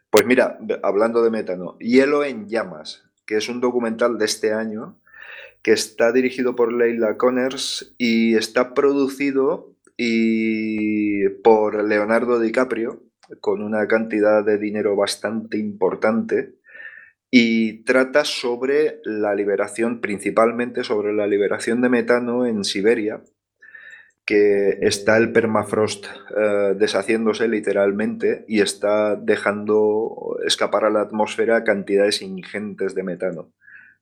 Pues 0.10 0.26
mira, 0.26 0.58
hablando 0.84 1.22
de 1.22 1.30
metano, 1.30 1.78
Hielo 1.80 2.24
en 2.24 2.48
llamas, 2.48 3.04
que 3.26 3.36
es 3.36 3.50
un 3.50 3.60
documental 3.60 4.18
de 4.18 4.26
este 4.26 4.54
año 4.54 4.96
que 5.62 5.74
está 5.74 6.12
dirigido 6.12 6.56
por 6.56 6.72
Leila 6.72 7.18
Connors 7.18 7.94
y 7.98 8.36
está 8.36 8.74
producido 8.74 9.76
y 9.98 11.28
por 11.44 11.84
Leonardo 11.84 12.40
DiCaprio 12.40 13.04
con 13.42 13.62
una 13.62 13.88
cantidad 13.88 14.46
de 14.46 14.58
dinero 14.58 14.96
bastante 14.96 15.58
importante 15.58 16.54
y 17.30 17.84
trata 17.84 18.24
sobre 18.24 19.02
la 19.04 19.36
liberación, 19.36 20.00
principalmente 20.00 20.84
sobre 20.84 21.14
la 21.14 21.28
liberación 21.28 21.82
de 21.82 21.90
metano 21.90 22.46
en 22.46 22.64
Siberia, 22.64 23.22
que 24.26 24.78
está 24.82 25.18
el 25.18 25.32
permafrost 25.32 26.06
eh, 26.06 26.74
deshaciéndose 26.78 27.48
literalmente 27.48 28.46
y 28.48 28.62
está 28.62 29.16
dejando 29.16 30.38
escapar 30.46 30.86
a 30.86 30.90
la 30.90 31.02
atmósfera 31.02 31.64
cantidades 31.64 32.22
ingentes 32.22 32.94
de 32.94 33.04
metano. 33.04 33.54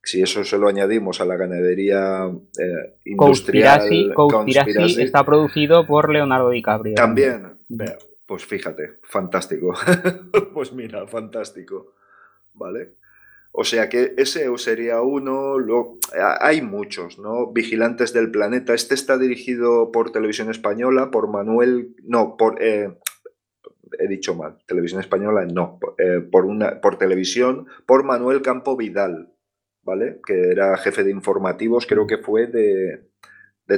Si 0.05 0.21
eso 0.21 0.43
se 0.43 0.59
lo 0.59 0.67
añadimos 0.67 1.19
a 1.19 1.25
la 1.25 1.35
ganadería 1.35 2.29
eh, 2.59 2.95
industrial, 3.05 4.13
Conspiracy, 4.13 5.01
está 5.01 5.25
producido 5.25 5.87
por 5.87 6.11
Leonardo 6.11 6.51
DiCaprio. 6.51 6.93
También, 6.93 7.57
pues 8.27 8.45
fíjate, 8.45 8.99
fantástico. 9.01 9.73
pues 10.53 10.71
mira, 10.73 11.07
fantástico. 11.07 11.93
¿Vale? 12.53 12.93
O 13.51 13.63
sea 13.63 13.89
que 13.89 14.13
ese 14.17 14.45
sería 14.57 15.01
uno, 15.01 15.57
lo, 15.57 15.97
hay 16.39 16.61
muchos, 16.61 17.17
¿no? 17.17 17.51
Vigilantes 17.51 18.13
del 18.13 18.29
planeta. 18.29 18.75
Este 18.75 18.93
está 18.93 19.17
dirigido 19.17 19.91
por 19.91 20.11
Televisión 20.11 20.51
Española, 20.51 21.09
por 21.09 21.29
Manuel, 21.29 21.95
no, 22.03 22.37
por, 22.37 22.61
eh, 22.61 22.93
he 23.97 24.07
dicho 24.07 24.35
mal, 24.35 24.57
Televisión 24.67 24.99
Española, 24.99 25.45
no, 25.45 25.79
eh, 25.97 26.19
por, 26.19 26.45
una, 26.45 26.79
por 26.81 26.97
televisión, 26.97 27.67
por 27.85 28.03
Manuel 28.03 28.41
Campo 28.41 28.75
Vidal, 28.75 29.34
¿vale? 29.85 30.19
Que 30.25 30.51
era 30.51 30.75
jefe 30.77 31.03
de 31.03 31.11
informativos, 31.11 31.85
creo 31.85 32.07
que 32.07 32.17
fue 32.17 32.47
de, 32.47 33.03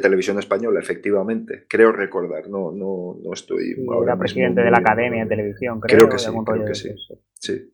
Televisión 0.01 0.39
Española, 0.39 0.79
efectivamente. 0.79 1.65
Creo 1.67 1.91
recordar, 1.91 2.49
no, 2.49 2.71
no, 2.71 3.17
no 3.23 3.33
estoy... 3.33 3.75
Era 4.03 4.17
presidente 4.17 4.61
de 4.61 4.71
la 4.71 4.79
Academia 4.79 5.23
de 5.23 5.29
Televisión, 5.29 5.79
creo. 5.79 5.97
Creo 5.97 6.09
que 6.09 6.19
sí, 6.19 6.31
creo 6.45 6.65
que 6.65 6.75
sí. 6.75 6.89
sí. 7.39 7.71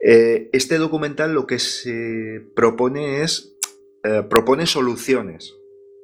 Eh, 0.00 0.50
este 0.52 0.78
documental 0.78 1.32
lo 1.32 1.46
que 1.46 1.58
se 1.58 2.40
propone 2.56 3.22
es, 3.22 3.56
eh, 4.02 4.22
propone 4.28 4.66
soluciones, 4.66 5.54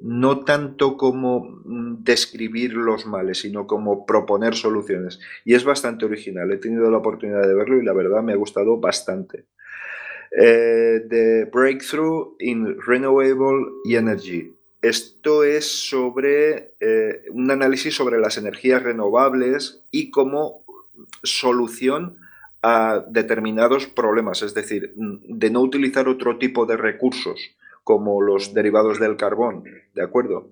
no 0.01 0.45
tanto 0.45 0.97
como 0.97 1.63
mm, 1.65 2.03
describir 2.05 2.75
los 2.75 3.07
males, 3.07 3.39
sino 3.39 3.67
como 3.67 4.07
proponer 4.07 4.55
soluciones. 4.55 5.21
Y 5.45 5.55
es 5.55 5.65
bastante 5.65 6.05
original, 6.05 6.51
he 6.53 6.59
tenido 6.59 6.91
la 6.91 6.99
oportunidad 6.99 7.43
de 7.43 7.55
verlo 7.55 7.81
y 7.81 7.85
la 7.85 7.93
verdad 7.93 8.23
me 8.23 8.33
ha 8.33 8.37
gustado 8.37 8.79
bastante. 8.79 9.47
Eh, 10.31 11.01
the 11.09 11.51
Breakthrough 11.53 12.37
in 12.39 12.79
Renewable 12.81 13.67
Energy. 13.85 14.55
Esto 14.83 15.45
es 15.45 15.89
sobre 15.89 16.73
un 17.33 17.51
análisis 17.51 17.95
sobre 17.95 18.19
las 18.19 18.39
energías 18.39 18.83
renovables 18.83 19.83
y 19.91 20.11
como 20.11 20.65
solución 21.23 22.17
a 22.63 23.05
determinados 23.09 23.87
problemas, 23.87 24.43
es 24.43 24.55
decir, 24.55 24.93
de 24.97 25.51
no 25.51 25.61
utilizar 25.61 26.09
otro 26.09 26.39
tipo 26.39 26.67
de 26.67 26.77
recursos 26.77 27.41
como 27.85 28.21
los 28.21 28.53
derivados 28.53 29.01
del 29.01 29.17
carbón, 29.17 29.65
¿de 29.95 30.03
acuerdo? 30.03 30.51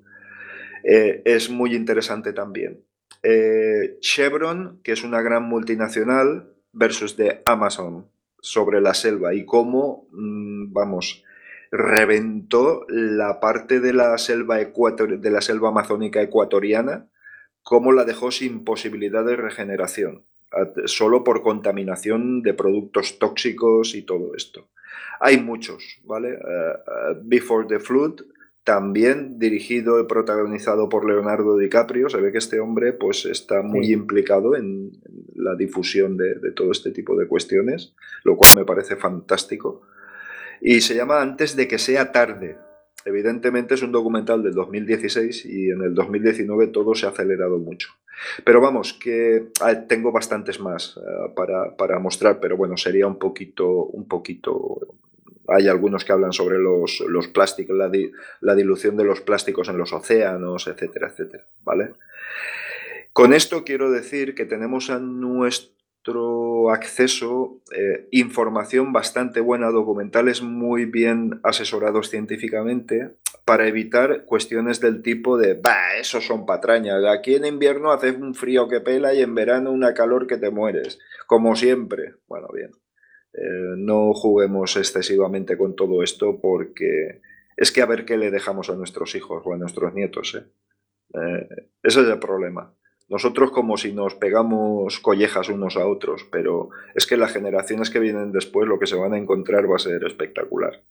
Eh, 0.84 1.22
es 1.24 1.50
muy 1.50 1.74
interesante 1.74 2.32
también. 2.32 2.80
Eh, 3.22 3.98
Chevron, 4.00 4.80
que 4.82 4.92
es 4.92 5.02
una 5.02 5.20
gran 5.20 5.44
multinacional, 5.44 6.52
versus 6.72 7.16
de 7.16 7.42
Amazon 7.44 8.06
sobre 8.40 8.80
la 8.80 8.94
selva 8.94 9.34
y 9.34 9.44
cómo, 9.44 10.08
mm, 10.12 10.72
vamos, 10.72 11.24
reventó 11.70 12.86
la 12.88 13.40
parte 13.40 13.80
de 13.80 13.92
la 13.92 14.16
selva, 14.18 14.58
de 14.58 15.30
la 15.30 15.40
selva 15.40 15.68
amazónica 15.68 16.22
ecuatoriana, 16.22 17.08
cómo 17.62 17.92
la 17.92 18.04
dejó 18.04 18.30
sin 18.30 18.64
posibilidad 18.64 19.24
de 19.24 19.36
regeneración 19.36 20.24
solo 20.86 21.24
por 21.24 21.42
contaminación 21.42 22.42
de 22.42 22.54
productos 22.54 23.18
tóxicos 23.18 23.94
y 23.94 24.02
todo 24.02 24.34
esto. 24.34 24.68
Hay 25.20 25.40
muchos, 25.40 26.00
¿vale? 26.04 26.30
Eh, 26.30 26.38
eh, 26.38 27.14
Before 27.22 27.66
the 27.66 27.80
Flood, 27.80 28.22
también 28.68 29.38
dirigido 29.38 29.98
y 29.98 30.04
protagonizado 30.06 30.90
por 30.90 31.08
Leonardo 31.08 31.56
DiCaprio. 31.56 32.10
Se 32.10 32.20
ve 32.20 32.32
que 32.32 32.36
este 32.36 32.60
hombre 32.60 32.92
pues, 32.92 33.24
está 33.24 33.62
muy 33.62 33.90
implicado 33.94 34.56
en, 34.56 34.92
la 35.34 35.56
difusión 35.56 36.18
de, 36.18 36.34
de, 36.34 36.52
todo 36.52 36.70
este 36.70 36.90
tipo 36.90 37.16
de 37.16 37.26
cuestiones, 37.26 37.94
lo 38.24 38.36
cual 38.36 38.50
me 38.54 38.66
parece 38.66 38.96
fantástico. 38.96 39.80
Y 40.60 40.82
se 40.82 40.94
llama 40.94 41.22
Antes 41.22 41.56
de 41.56 41.66
que 41.66 41.78
sea 41.78 42.12
tarde. 42.12 42.58
Evidentemente 43.06 43.74
es 43.74 43.80
un 43.80 43.90
documental 43.90 44.42
del 44.42 44.52
2016 44.52 45.46
y 45.46 45.70
en 45.70 45.80
el 45.80 45.94
2019 45.94 46.66
todo 46.66 46.94
se 46.94 47.06
ha 47.06 47.08
acelerado 47.08 47.56
mucho. 47.56 47.88
Pero 48.44 48.60
vamos, 48.60 48.92
que 48.92 49.46
tengo 49.88 50.12
bastantes 50.12 50.60
más 50.60 50.98
eh, 50.98 51.32
para, 51.34 51.98
mostrar, 52.00 52.38
pero 52.38 52.58
bueno, 52.58 52.76
sería 52.76 53.06
un 53.06 53.18
poquito, 53.18 53.66
un 53.66 54.06
poquito 54.06 54.78
hay 55.48 55.68
algunos 55.68 56.04
que 56.04 56.12
hablan 56.12 56.32
sobre 56.32 56.58
los, 56.58 57.02
plásticos, 57.32 57.76
la, 57.76 58.54
dilución 58.54 58.96
de 58.96 59.04
los 59.04 59.20
plásticos 59.22 59.68
en 59.68 59.78
los 59.78 59.92
océanos, 59.92 60.66
etcétera, 60.66 61.08
etcétera, 61.08 61.46
¿vale? 61.62 61.94
Con 63.12 63.32
esto 63.32 63.64
quiero 63.64 63.90
decir 63.90 64.34
que 64.34 64.44
tenemos 64.44 64.90
a 64.90 64.98
nuestro 64.98 66.70
acceso 66.70 67.60
eh, 67.74 68.06
información 68.10 68.92
bastante 68.92 69.40
buena, 69.40 69.70
documentales 69.70 70.42
muy 70.42 70.84
bien 70.84 71.40
asesorados 71.42 72.10
científicamente, 72.10 73.16
para 73.44 73.66
evitar 73.66 74.26
cuestiones 74.26 74.80
del 74.80 75.00
tipo 75.00 75.38
de, 75.38 75.54
bah, 75.54 75.96
eso 75.98 76.20
son 76.20 76.44
patrañas, 76.44 77.02
aquí 77.06 77.34
en 77.34 77.46
invierno 77.46 77.90
hace 77.90 78.10
un 78.10 78.34
frío 78.34 78.68
que 78.68 78.80
pela 78.80 79.14
y 79.14 79.22
en 79.22 79.34
verano 79.34 79.72
una 79.72 79.94
calor 79.94 80.26
que 80.26 80.36
te 80.36 80.50
mueres, 80.50 80.98
como 81.26 81.56
siempre. 81.56 82.16
Bueno, 82.28 82.48
bien, 82.52 82.72
eh, 83.40 83.74
no 83.76 84.12
juguemos 84.14 84.76
excesivamente 84.76 85.56
con 85.56 85.76
todo 85.76 86.02
esto 86.02 86.40
porque 86.40 87.20
es 87.56 87.70
que 87.70 87.82
a 87.82 87.86
ver 87.86 88.04
qué 88.04 88.16
le 88.16 88.32
dejamos 88.32 88.68
a 88.68 88.74
nuestros 88.74 89.14
hijos 89.14 89.42
o 89.44 89.52
a 89.52 89.56
nuestros 89.56 89.94
nietos. 89.94 90.34
¿eh? 90.34 90.44
Eh, 91.14 91.48
ese 91.82 92.00
es 92.00 92.08
el 92.08 92.18
problema. 92.18 92.74
Nosotros 93.08 93.52
como 93.52 93.76
si 93.76 93.92
nos 93.92 94.16
pegamos 94.16 94.98
collejas 94.98 95.48
unos 95.48 95.76
a 95.76 95.86
otros, 95.86 96.26
pero 96.30 96.70
es 96.94 97.06
que 97.06 97.16
las 97.16 97.32
generaciones 97.32 97.90
que 97.90 98.00
vienen 98.00 98.32
después 98.32 98.68
lo 98.68 98.78
que 98.78 98.86
se 98.86 98.96
van 98.96 99.14
a 99.14 99.18
encontrar 99.18 99.70
va 99.70 99.76
a 99.76 99.80
ser 99.80 100.04
espectacular. 100.04 100.84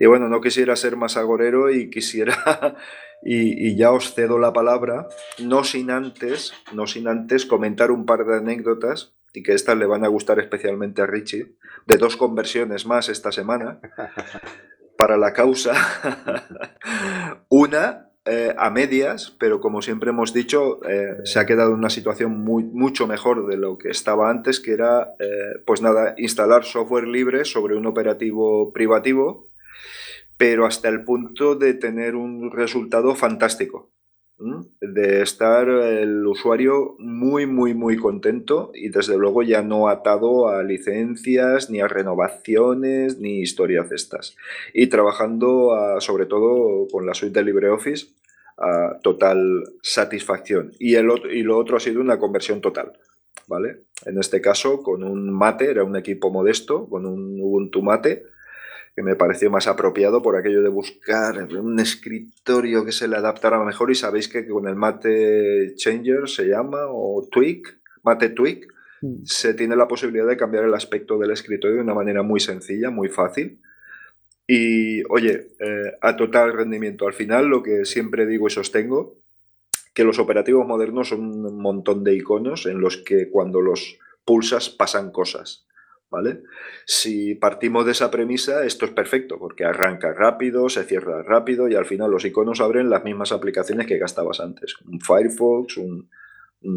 Y 0.00 0.06
bueno, 0.06 0.28
no 0.28 0.40
quisiera 0.40 0.74
ser 0.74 0.96
más 0.96 1.16
agorero 1.16 1.70
y 1.70 1.90
quisiera, 1.90 2.76
y, 3.22 3.76
ya 3.76 3.92
os 3.92 4.14
cedo 4.14 4.38
la 4.38 4.52
palabra, 4.52 5.06
no 5.38 5.64
sin 5.64 5.90
antes, 5.90 6.52
no 6.72 6.86
sin 6.86 7.06
antes 7.06 7.46
comentar 7.46 7.90
un 7.90 8.04
par 8.04 8.24
de 8.24 8.36
anécdotas 8.36 9.14
y 9.34 9.42
que 9.42 9.52
estas 9.52 9.76
le 9.76 9.84
van 9.84 10.04
a 10.04 10.08
gustar 10.08 10.38
especialmente 10.38 11.02
a 11.02 11.06
Richie, 11.06 11.56
de 11.86 11.98
dos 11.98 12.16
conversiones 12.16 12.86
más 12.86 13.08
esta 13.08 13.32
semana 13.32 13.80
para 14.96 15.16
la 15.16 15.32
causa. 15.32 15.74
Una 17.50 18.12
eh, 18.24 18.54
a 18.56 18.70
medias, 18.70 19.36
pero 19.38 19.60
como 19.60 19.82
siempre 19.82 20.10
hemos 20.10 20.32
dicho, 20.32 20.82
eh, 20.88 21.18
se 21.24 21.40
ha 21.40 21.46
quedado 21.46 21.72
en 21.72 21.78
una 21.78 21.90
situación 21.90 22.40
muy, 22.42 22.62
mucho 22.62 23.06
mejor 23.06 23.46
de 23.48 23.58
lo 23.58 23.76
que 23.76 23.90
estaba 23.90 24.30
antes, 24.30 24.60
que 24.60 24.72
era, 24.72 25.14
eh, 25.18 25.58
pues 25.66 25.82
nada, 25.82 26.14
instalar 26.16 26.64
software 26.64 27.08
libre 27.08 27.44
sobre 27.44 27.76
un 27.76 27.86
operativo 27.86 28.72
privativo 28.72 29.50
pero 30.36 30.66
hasta 30.66 30.88
el 30.88 31.04
punto 31.04 31.54
de 31.54 31.74
tener 31.74 32.16
un 32.16 32.50
resultado 32.50 33.14
fantástico 33.14 33.93
de 34.80 35.22
estar 35.22 35.68
el 35.68 36.26
usuario 36.26 36.96
muy, 36.98 37.46
muy, 37.46 37.72
muy 37.74 37.96
contento 37.96 38.72
y 38.74 38.88
desde 38.88 39.16
luego 39.16 39.42
ya 39.42 39.62
no 39.62 39.88
atado 39.88 40.48
a 40.48 40.62
licencias, 40.62 41.70
ni 41.70 41.80
a 41.80 41.88
renovaciones, 41.88 43.18
ni 43.18 43.40
historias 43.40 43.92
estas. 43.92 44.36
Y 44.72 44.88
trabajando 44.88 45.70
sobre 46.00 46.26
todo 46.26 46.88
con 46.88 47.06
la 47.06 47.14
suite 47.14 47.40
de 47.40 47.46
LibreOffice 47.46 48.08
a 48.58 48.98
total 49.02 49.64
satisfacción. 49.82 50.72
Y, 50.78 50.94
el, 50.94 51.08
y 51.32 51.42
lo 51.42 51.58
otro 51.58 51.76
ha 51.76 51.80
sido 51.80 52.00
una 52.00 52.18
conversión 52.18 52.60
total. 52.60 52.92
¿Vale? 53.46 53.82
En 54.06 54.18
este 54.18 54.40
caso, 54.40 54.82
con 54.82 55.04
un 55.04 55.30
Mate, 55.30 55.70
era 55.70 55.84
un 55.84 55.96
equipo 55.96 56.30
modesto, 56.30 56.88
con 56.88 57.04
un 57.04 57.38
Ubuntu 57.40 57.82
Mate, 57.82 58.24
que 58.94 59.02
me 59.02 59.16
pareció 59.16 59.50
más 59.50 59.66
apropiado 59.66 60.22
por 60.22 60.36
aquello 60.36 60.62
de 60.62 60.68
buscar 60.68 61.42
un 61.52 61.80
escritorio 61.80 62.84
que 62.84 62.92
se 62.92 63.08
le 63.08 63.16
adaptara 63.16 63.62
mejor 63.64 63.90
y 63.90 63.96
sabéis 63.96 64.28
que 64.28 64.46
con 64.46 64.68
el 64.68 64.76
Mate 64.76 65.74
Changer 65.74 66.28
se 66.28 66.44
llama 66.44 66.86
o 66.88 67.26
Tweak, 67.30 67.80
Mate 68.04 68.28
Tweak, 68.30 68.68
mm. 69.02 69.24
se 69.24 69.54
tiene 69.54 69.74
la 69.74 69.88
posibilidad 69.88 70.26
de 70.28 70.36
cambiar 70.36 70.64
el 70.64 70.74
aspecto 70.74 71.18
del 71.18 71.32
escritorio 71.32 71.76
de 71.76 71.82
una 71.82 71.94
manera 71.94 72.22
muy 72.22 72.38
sencilla, 72.38 72.90
muy 72.90 73.08
fácil. 73.08 73.60
Y 74.46 75.02
oye, 75.10 75.48
eh, 75.58 75.92
a 76.00 76.16
total 76.16 76.52
rendimiento, 76.52 77.06
al 77.06 77.14
final 77.14 77.46
lo 77.46 77.62
que 77.62 77.84
siempre 77.84 78.26
digo 78.26 78.46
y 78.46 78.50
sostengo, 78.50 79.18
que 79.92 80.04
los 80.04 80.18
operativos 80.18 80.66
modernos 80.66 81.08
son 81.08 81.44
un 81.44 81.60
montón 81.60 82.04
de 82.04 82.14
iconos 82.14 82.66
en 82.66 82.80
los 82.80 82.98
que 82.98 83.30
cuando 83.30 83.60
los 83.60 83.98
pulsas 84.24 84.68
pasan 84.68 85.10
cosas. 85.10 85.66
¿Vale? 86.14 86.42
Si 86.86 87.34
partimos 87.34 87.84
de 87.84 87.92
esa 87.92 88.08
premisa, 88.08 88.64
esto 88.64 88.84
es 88.84 88.92
perfecto, 88.92 89.36
porque 89.36 89.64
arranca 89.64 90.12
rápido, 90.12 90.68
se 90.68 90.84
cierra 90.84 91.24
rápido 91.24 91.68
y 91.68 91.74
al 91.74 91.86
final 91.86 92.12
los 92.12 92.24
iconos 92.24 92.60
abren 92.60 92.88
las 92.88 93.02
mismas 93.02 93.32
aplicaciones 93.32 93.88
que 93.88 93.98
gastabas 93.98 94.38
antes. 94.38 94.76
Un 94.86 95.00
Firefox, 95.00 95.76
un, 95.76 96.08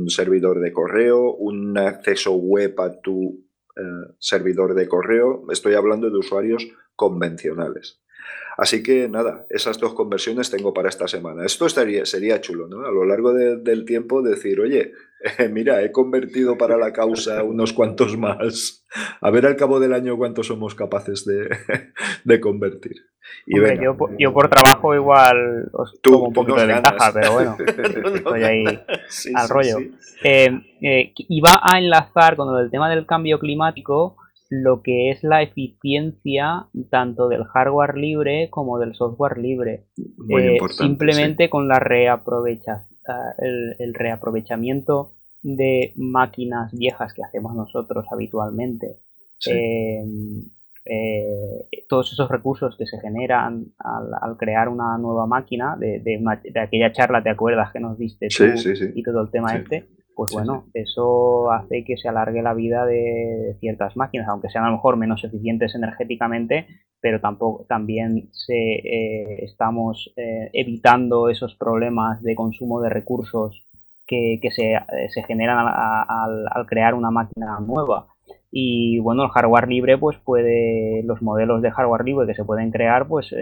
servidor 0.08 0.60
de 0.60 0.74
correo, 0.74 1.34
un 1.36 1.78
acceso 1.78 2.34
web 2.34 2.74
a 2.82 3.00
tu 3.00 3.46
eh, 3.76 4.14
servidor 4.20 4.74
de 4.74 4.88
correo. 4.88 5.46
Estoy 5.50 5.76
hablando 5.76 6.10
de 6.10 6.18
usuarios 6.18 6.68
convencionales. 6.96 8.02
Así 8.58 8.82
que 8.82 9.08
nada, 9.08 9.46
esas 9.50 9.80
dos 9.80 9.94
conversiones 9.94 10.50
tengo 10.50 10.74
para 10.74 10.90
esta 10.90 11.08
semana. 11.08 11.46
Esto 11.46 11.68
estaría, 11.68 12.06
sería 12.06 12.42
chulo, 12.42 12.68
¿no? 12.68 12.86
A 12.86 12.92
lo 12.92 13.06
largo 13.06 13.32
del 13.34 13.86
tiempo 13.86 14.24
decir, 14.24 14.60
oye, 14.60 14.94
mira, 15.52 15.82
he 15.84 15.92
convertido 15.92 16.58
para 16.58 16.78
la 16.78 16.94
causa 16.94 17.44
unos 17.44 17.74
cuantos 17.74 18.18
más. 18.18 18.86
A 19.22 19.30
ver 19.32 19.46
al 19.46 19.56
cabo 19.56 19.80
del 19.80 19.94
año 19.94 20.18
cuántos 20.18 20.48
somos 20.48 20.76
capaces 20.76 21.26
de, 21.26 22.40
convertir. 22.42 22.96
Y 23.46 23.58
yo, 24.18 24.34
por 24.34 24.50
trabajo 24.50 24.96
igual 24.96 25.70
os 25.74 26.00
tomo 26.02 26.28
un 26.28 26.34
poquito 26.34 26.60
de 26.60 26.68
ventaja, 26.68 27.12
pero 27.14 27.34
bueno, 27.34 27.58
estoy 28.16 28.44
ahí 28.44 28.66
al 29.36 29.50
rollo. 29.50 29.80
Eh, 30.24 30.50
eh, 30.82 31.14
iba 31.16 31.60
a 31.62 31.78
enlazar 31.78 32.38
con 32.38 32.58
el 32.58 32.72
tema 32.72 32.90
del 32.90 33.06
cambio 33.06 33.38
climático 33.40 34.16
lo 34.50 34.82
que 34.82 35.12
es 35.12 35.24
la 35.24 35.42
eficiencia 35.42 36.68
tanto 36.90 37.28
del 37.28 37.44
hardware 37.44 37.98
libre 37.98 38.50
como 38.50 38.80
del 38.80 38.96
software 38.96 39.38
libre. 39.38 39.88
Eh, 40.30 40.58
simplemente 40.70 41.50
con 41.50 41.68
la 41.68 41.80
el, 43.38 43.94
reaprovechamiento 43.94 45.14
de 45.42 45.94
máquinas 45.96 46.72
viejas 46.72 47.14
que 47.14 47.24
hacemos 47.24 47.56
nosotros 47.56 48.06
habitualmente. 48.12 49.00
Em, 49.46 50.42
eh, 50.86 51.68
todos 51.88 52.12
esos 52.14 52.30
recursos 52.30 52.76
que 52.78 52.86
se 52.86 53.00
generan 53.00 53.66
al, 53.80 54.38
crear 54.38 54.70
una 54.70 54.98
nueva 54.98 55.26
máquina, 55.28 55.76
de, 55.78 56.20
aquella 56.62 56.92
charla, 56.92 57.22
¿te 57.22 57.30
acuerdas 57.30 57.72
que 57.72 57.80
nos 57.80 57.98
diste 57.98 58.28
tú 58.30 58.46
y 58.96 59.04
todo 59.04 59.22
el 59.22 59.30
tema 59.30 59.56
este? 59.56 59.86
pues 60.18 60.32
bueno, 60.34 60.66
eso 60.74 61.52
hace 61.52 61.84
que 61.86 61.96
se 61.96 62.10
alargue 62.10 62.42
la 62.42 62.56
vida 62.56 62.88
de 62.88 63.56
ciertas 63.60 63.96
máquinas, 63.96 64.28
aunque 64.28 64.50
sean 64.50 64.64
a 64.64 64.70
lo 64.70 64.78
mejor 64.78 64.98
menos 64.98 65.24
eficientes 65.24 65.76
energéticamente, 65.76 66.66
pero 67.02 67.22
tampoco 67.22 67.66
también 67.68 68.30
se, 68.32 68.54
eh, 68.54 69.46
estamos 69.46 70.12
eh, 70.16 70.50
evitando 70.54 71.30
esos 71.30 71.56
problemas 71.56 72.22
de 72.24 72.36
consumo 72.36 72.82
de 72.82 72.90
recursos 72.90 73.66
que, 74.06 74.40
se, 74.52 74.74
eh, 74.74 74.82
se, 75.10 75.24
generan 75.24 75.68
al, 75.68 76.66
crear 76.66 76.94
una 76.94 77.12
máquina 77.12 77.60
nueva. 77.60 78.08
Y 78.50 79.00
bueno, 79.00 79.24
el 79.24 79.30
hardware 79.30 79.68
libre, 79.68 79.98
pues 79.98 80.18
puede, 80.18 81.04
los 81.04 81.22
modelos 81.22 81.62
de 81.62 81.72
hardware 81.72 82.06
libre 82.06 82.28
que 82.28 82.34
se 82.34 82.46
pueden 82.46 82.72
crear, 82.72 83.08
pues 83.08 83.34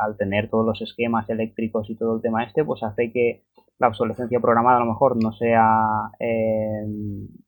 al 0.00 0.16
tener 0.16 0.48
todos 0.48 0.64
los 0.64 0.80
esquemas 0.80 1.28
eléctricos 1.28 1.90
y 1.90 1.96
todo 1.96 2.16
el 2.16 2.22
tema 2.22 2.44
este, 2.44 2.64
pues 2.64 2.82
hace 2.84 3.10
que 3.12 3.42
la 3.78 3.88
obsolescencia 3.88 4.40
programada 4.40 4.78
a 4.78 4.80
lo 4.80 4.86
mejor 4.86 5.22
no 5.22 5.32
sea 5.32 6.10
eh, 6.18 6.84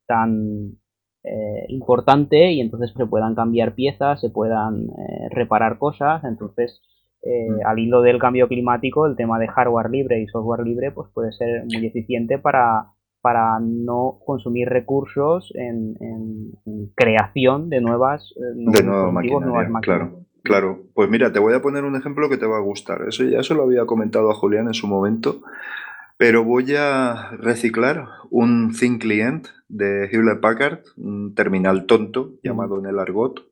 tan 0.07 0.77
eh, 1.23 1.67
importante 1.69 2.53
y 2.53 2.61
entonces 2.61 2.93
se 2.97 3.07
puedan 3.07 3.35
cambiar 3.35 3.75
piezas, 3.75 4.21
se 4.21 4.31
puedan 4.31 4.85
eh, 4.85 5.29
reparar 5.31 5.79
cosas. 5.79 6.25
Entonces, 6.25 6.81
mm. 7.23 7.67
al 7.67 7.79
hilo 7.79 8.03
del 8.03 8.19
cambio 8.19 8.49
climático, 8.49 9.07
el 9.07 9.17
tema 9.17 9.39
de 9.39 9.49
hardware 9.49 9.91
libre 9.91 10.21
y 10.21 10.27
software 10.27 10.67
libre 10.67 10.93
pues 10.93 11.11
puede 11.13 11.33
ser 11.33 11.65
muy 11.65 11.87
eficiente 11.87 12.39
para, 12.39 12.93
para 13.21 13.59
no 13.61 14.19
consumir 14.25 14.69
recursos 14.69 15.53
en, 15.55 15.97
creación 16.95 17.71
de 17.71 17.81
nuevas, 17.81 18.33
de 18.37 18.83
nuevas 18.83 19.13
máquinas. 19.13 19.81
Claro. 19.83 20.21
Claro, 20.43 20.85
pues 20.95 21.11
mira, 21.11 21.33
te 21.33 21.39
voy 21.39 21.55
a 21.55 21.61
poner 21.61 21.85
un 21.85 21.97
ejemplo 21.97 22.29
que 22.29 22.39
te 22.39 22.47
va 22.47 22.57
a 22.57 22.63
gustar. 22.63 23.03
Eso 23.07 23.25
ya 23.25 23.43
se 23.43 23.55
lo 23.55 23.65
había 23.65 23.85
comentado 23.85 24.31
a 24.31 24.35
Julián 24.35 24.69
en 24.69 24.75
su 24.75 24.87
momento. 24.87 25.43
Pero 26.21 26.45
voy 26.45 26.75
a 26.77 27.31
reciclar 27.39 28.07
un 28.29 28.75
Think 28.79 29.01
Client 29.01 29.47
de 29.69 30.07
Hewlett 30.13 30.41
Packard, 30.41 30.81
un 30.99 31.35
terminal 31.35 31.87
tonto 31.87 32.35
llamado 32.43 32.79
en 32.79 32.85
el 32.85 32.99
argot, 32.99 33.49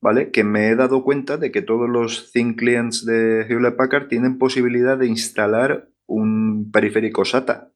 ¿vale? 0.00 0.30
Que 0.30 0.42
me 0.42 0.70
he 0.70 0.76
dado 0.76 1.04
cuenta 1.04 1.36
de 1.36 1.52
que 1.52 1.60
todos 1.60 1.90
los 1.90 2.32
Think 2.32 2.58
Clients 2.58 3.04
de 3.04 3.44
Hewlett 3.46 3.76
Packard 3.76 4.08
tienen 4.08 4.38
posibilidad 4.38 4.96
de 4.96 5.08
instalar 5.08 5.90
un 6.06 6.70
periférico 6.72 7.26
SATA. 7.26 7.70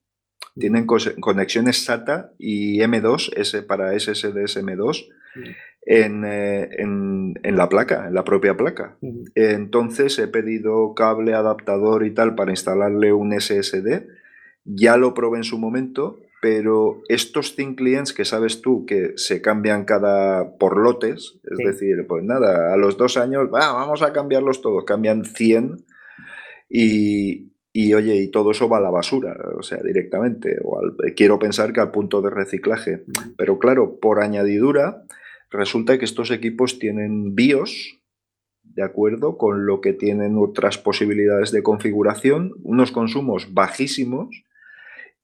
Tienen 0.57 0.87
conexiones 0.87 1.85
SATA 1.85 2.33
y 2.39 2.79
M2, 2.79 3.33
S 3.37 3.63
para 3.63 3.99
SSDS 3.99 4.63
M2, 4.63 5.09
eh, 5.87 6.69
en, 6.79 7.57
la 7.57 7.69
placa, 7.69 8.07
en 8.07 8.15
la 8.15 8.25
propia 8.25 8.57
placa. 8.57 8.97
Entonces 9.35 10.19
he 10.19 10.29
pedido 10.29 10.95
cable, 10.95 11.35
adaptador 11.35 12.07
y 12.07 12.13
tal 12.13 12.35
para 12.35 12.53
instalarle 12.53 13.13
un 13.13 13.39
SSD. 13.39 14.07
Ya 14.65 14.97
lo 14.97 15.13
probé 15.13 15.39
en 15.39 15.45
su 15.45 15.59
momento, 15.59 16.21
pero 16.41 17.03
estos 17.09 17.57
Thin 17.57 17.75
Clients 17.75 18.13
que 18.13 18.25
sabes 18.25 18.63
tú 18.63 18.87
que 18.87 19.13
se 19.17 19.43
cambian 19.43 19.85
cada 19.85 20.57
por 20.57 20.77
lotes, 20.79 21.39
es 21.43 21.59
decir, 21.59 22.07
pues 22.07 22.23
nada, 22.23 22.73
a 22.73 22.77
los 22.77 22.97
dos 22.97 23.17
años, 23.17 23.51
vamos 23.51 24.03
a 24.03 24.13
cambiarlos 24.13 24.63
todos, 24.63 24.85
cambian 24.85 25.25
100 25.25 25.85
y, 26.69 27.54
y 27.77 27.93
oye, 27.93 28.15
y 28.15 28.29
todo 28.29 28.53
eso 28.53 28.69
va 28.69 28.79
a 28.79 28.81
la 28.81 28.91
basura, 28.91 29.37
o 29.59 29.63
sea, 29.65 29.83
directamente. 29.83 30.59
O 30.63 30.81
quiero 31.17 31.41
pensar 31.41 31.73
que 31.73 31.81
al 31.81 31.91
punto 31.91 32.23
de 32.23 32.31
reciclaje. 32.31 33.03
Pero 33.37 33.59
claro, 33.59 33.99
por 33.99 34.23
añadidura, 34.23 35.03
resulta 35.51 35.99
que 35.99 36.05
estos 36.05 36.31
equipos 36.31 36.79
tienen 36.79 37.35
BIOS, 37.35 37.99
de 38.63 38.85
acuerdo, 38.85 39.37
con 39.37 39.67
lo 39.67 39.81
que 39.81 39.93
tienen 39.93 40.37
otras 40.39 40.79
posibilidades 40.79 41.51
de 41.51 41.65
configuración, 41.65 42.53
unos 42.63 42.93
consumos 42.93 43.53
bajísimos. 43.53 44.45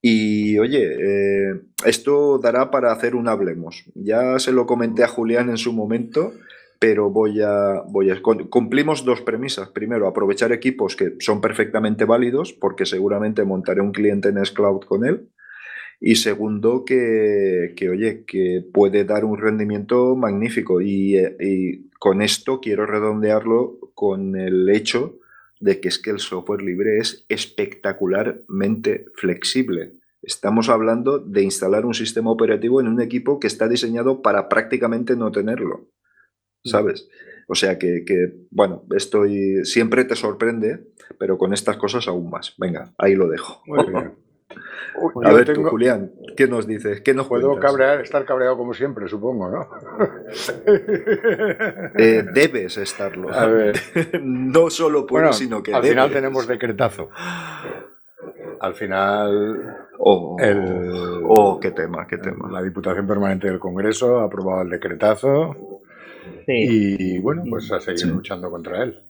Y 0.02 0.58
oye, 0.58 0.88
eh, 0.98 1.60
esto 1.86 2.38
dará 2.38 2.72
para 2.72 2.90
hacer 2.90 3.14
un 3.14 3.28
hablemos. 3.28 3.84
Ya 3.94 4.40
se 4.40 4.50
lo 4.50 4.66
comenté 4.66 5.04
a 5.04 5.08
Julián 5.08 5.50
en 5.50 5.56
su 5.56 5.72
momento, 5.72 6.32
pero 6.80 7.10
voy 7.10 7.42
a. 7.42 7.84
Cumplimos 8.48 9.04
dos 9.04 9.20
premisas. 9.20 9.68
Primero, 9.68 10.08
aprovechar 10.08 10.50
equipos 10.50 10.96
que 10.96 11.14
son 11.20 11.42
perfectamente 11.42 12.06
válidos, 12.06 12.54
porque 12.54 12.86
seguramente 12.86 13.44
montaré 13.44 13.82
un 13.82 13.92
cliente 13.92 14.30
en 14.30 14.38
S-Cloud 14.38 14.86
con 14.86 15.04
él. 15.04 15.28
Y 16.00 16.14
segundo, 16.14 16.86
que, 16.86 17.74
oye, 17.90 18.24
que 18.26 18.64
puede 18.72 19.04
dar 19.04 19.26
un 19.26 19.36
rendimiento 19.36 20.16
magnífico. 20.16 20.80
Eh, 20.80 21.36
y, 21.38 21.90
con 21.98 22.22
esto 22.22 22.60
quiero 22.60 22.86
redondearlo 22.86 23.78
con 23.92 24.34
el 24.34 24.66
hecho 24.70 25.18
de 25.60 25.80
que 25.80 25.88
es 25.88 25.98
que 25.98 26.08
el 26.08 26.18
software 26.18 26.62
libre 26.62 26.96
es 26.96 27.26
espectacularmente 27.28 29.04
flexible. 29.16 29.92
Estamos 30.22 30.70
hablando 30.70 31.18
de 31.18 31.42
instalar 31.42 31.84
un 31.84 31.92
sistema 31.92 32.30
operativo 32.30 32.80
en 32.80 32.88
un 32.88 33.02
equipo 33.02 33.38
que 33.38 33.48
está 33.48 33.68
diseñado 33.68 34.22
para 34.22 34.48
prácticamente 34.48 35.14
no 35.14 35.30
tenerlo. 35.30 35.90
Mm. 36.64 36.68
¿Sabes? 36.68 37.08
O 37.52 37.54
sea 37.56 37.78
que, 37.78 38.04
que, 38.06 38.32
bueno, 38.50 38.84
estoy. 38.94 39.64
Siempre 39.64 40.04
te 40.04 40.14
sorprende, 40.14 40.84
pero 41.18 41.36
con 41.36 41.52
estas 41.52 41.76
cosas 41.76 42.06
aún 42.06 42.30
más. 42.30 42.54
Venga, 42.58 42.92
ahí 42.96 43.16
lo 43.16 43.28
dejo. 43.28 43.60
a 45.24 45.32
ver, 45.32 45.52
tú, 45.52 45.64
Julián, 45.64 46.12
¿qué 46.36 46.46
nos 46.46 46.68
dices? 46.68 47.00
¿Qué 47.00 47.12
nos 47.12 47.26
Puedo 47.26 47.58
cabrear, 47.58 48.02
estar 48.02 48.24
cabreado 48.24 48.56
como 48.56 48.72
siempre, 48.72 49.08
supongo, 49.08 49.50
¿no? 49.50 49.68
Eh, 51.98 52.24
debes 52.32 52.78
estarlo. 52.78 53.32
A 53.32 53.46
ver. 53.46 53.74
no 54.22 54.70
solo 54.70 55.04
por 55.04 55.34
sino 55.34 55.62
que 55.62 55.74
al 55.74 55.82
final 55.82 56.12
tenemos 56.12 56.46
decretazo. 56.46 57.08
Al 58.60 58.74
final... 58.74 59.88
Oh, 59.98 60.36
oh, 61.26 61.58
qué 61.60 61.72
tema, 61.72 62.06
qué 62.06 62.18
tema. 62.18 62.50
La 62.50 62.62
Diputación 62.62 63.06
Permanente 63.06 63.48
del 63.48 63.58
Congreso 63.58 64.20
ha 64.20 64.24
aprobado 64.24 64.62
el 64.62 64.70
decretazo 64.70 65.79
y, 66.46 67.18
bueno, 67.18 67.44
pues 67.48 67.70
a 67.72 67.80
seguir 67.80 68.06
luchando 68.06 68.50
contra 68.50 68.82
él. 68.82 69.02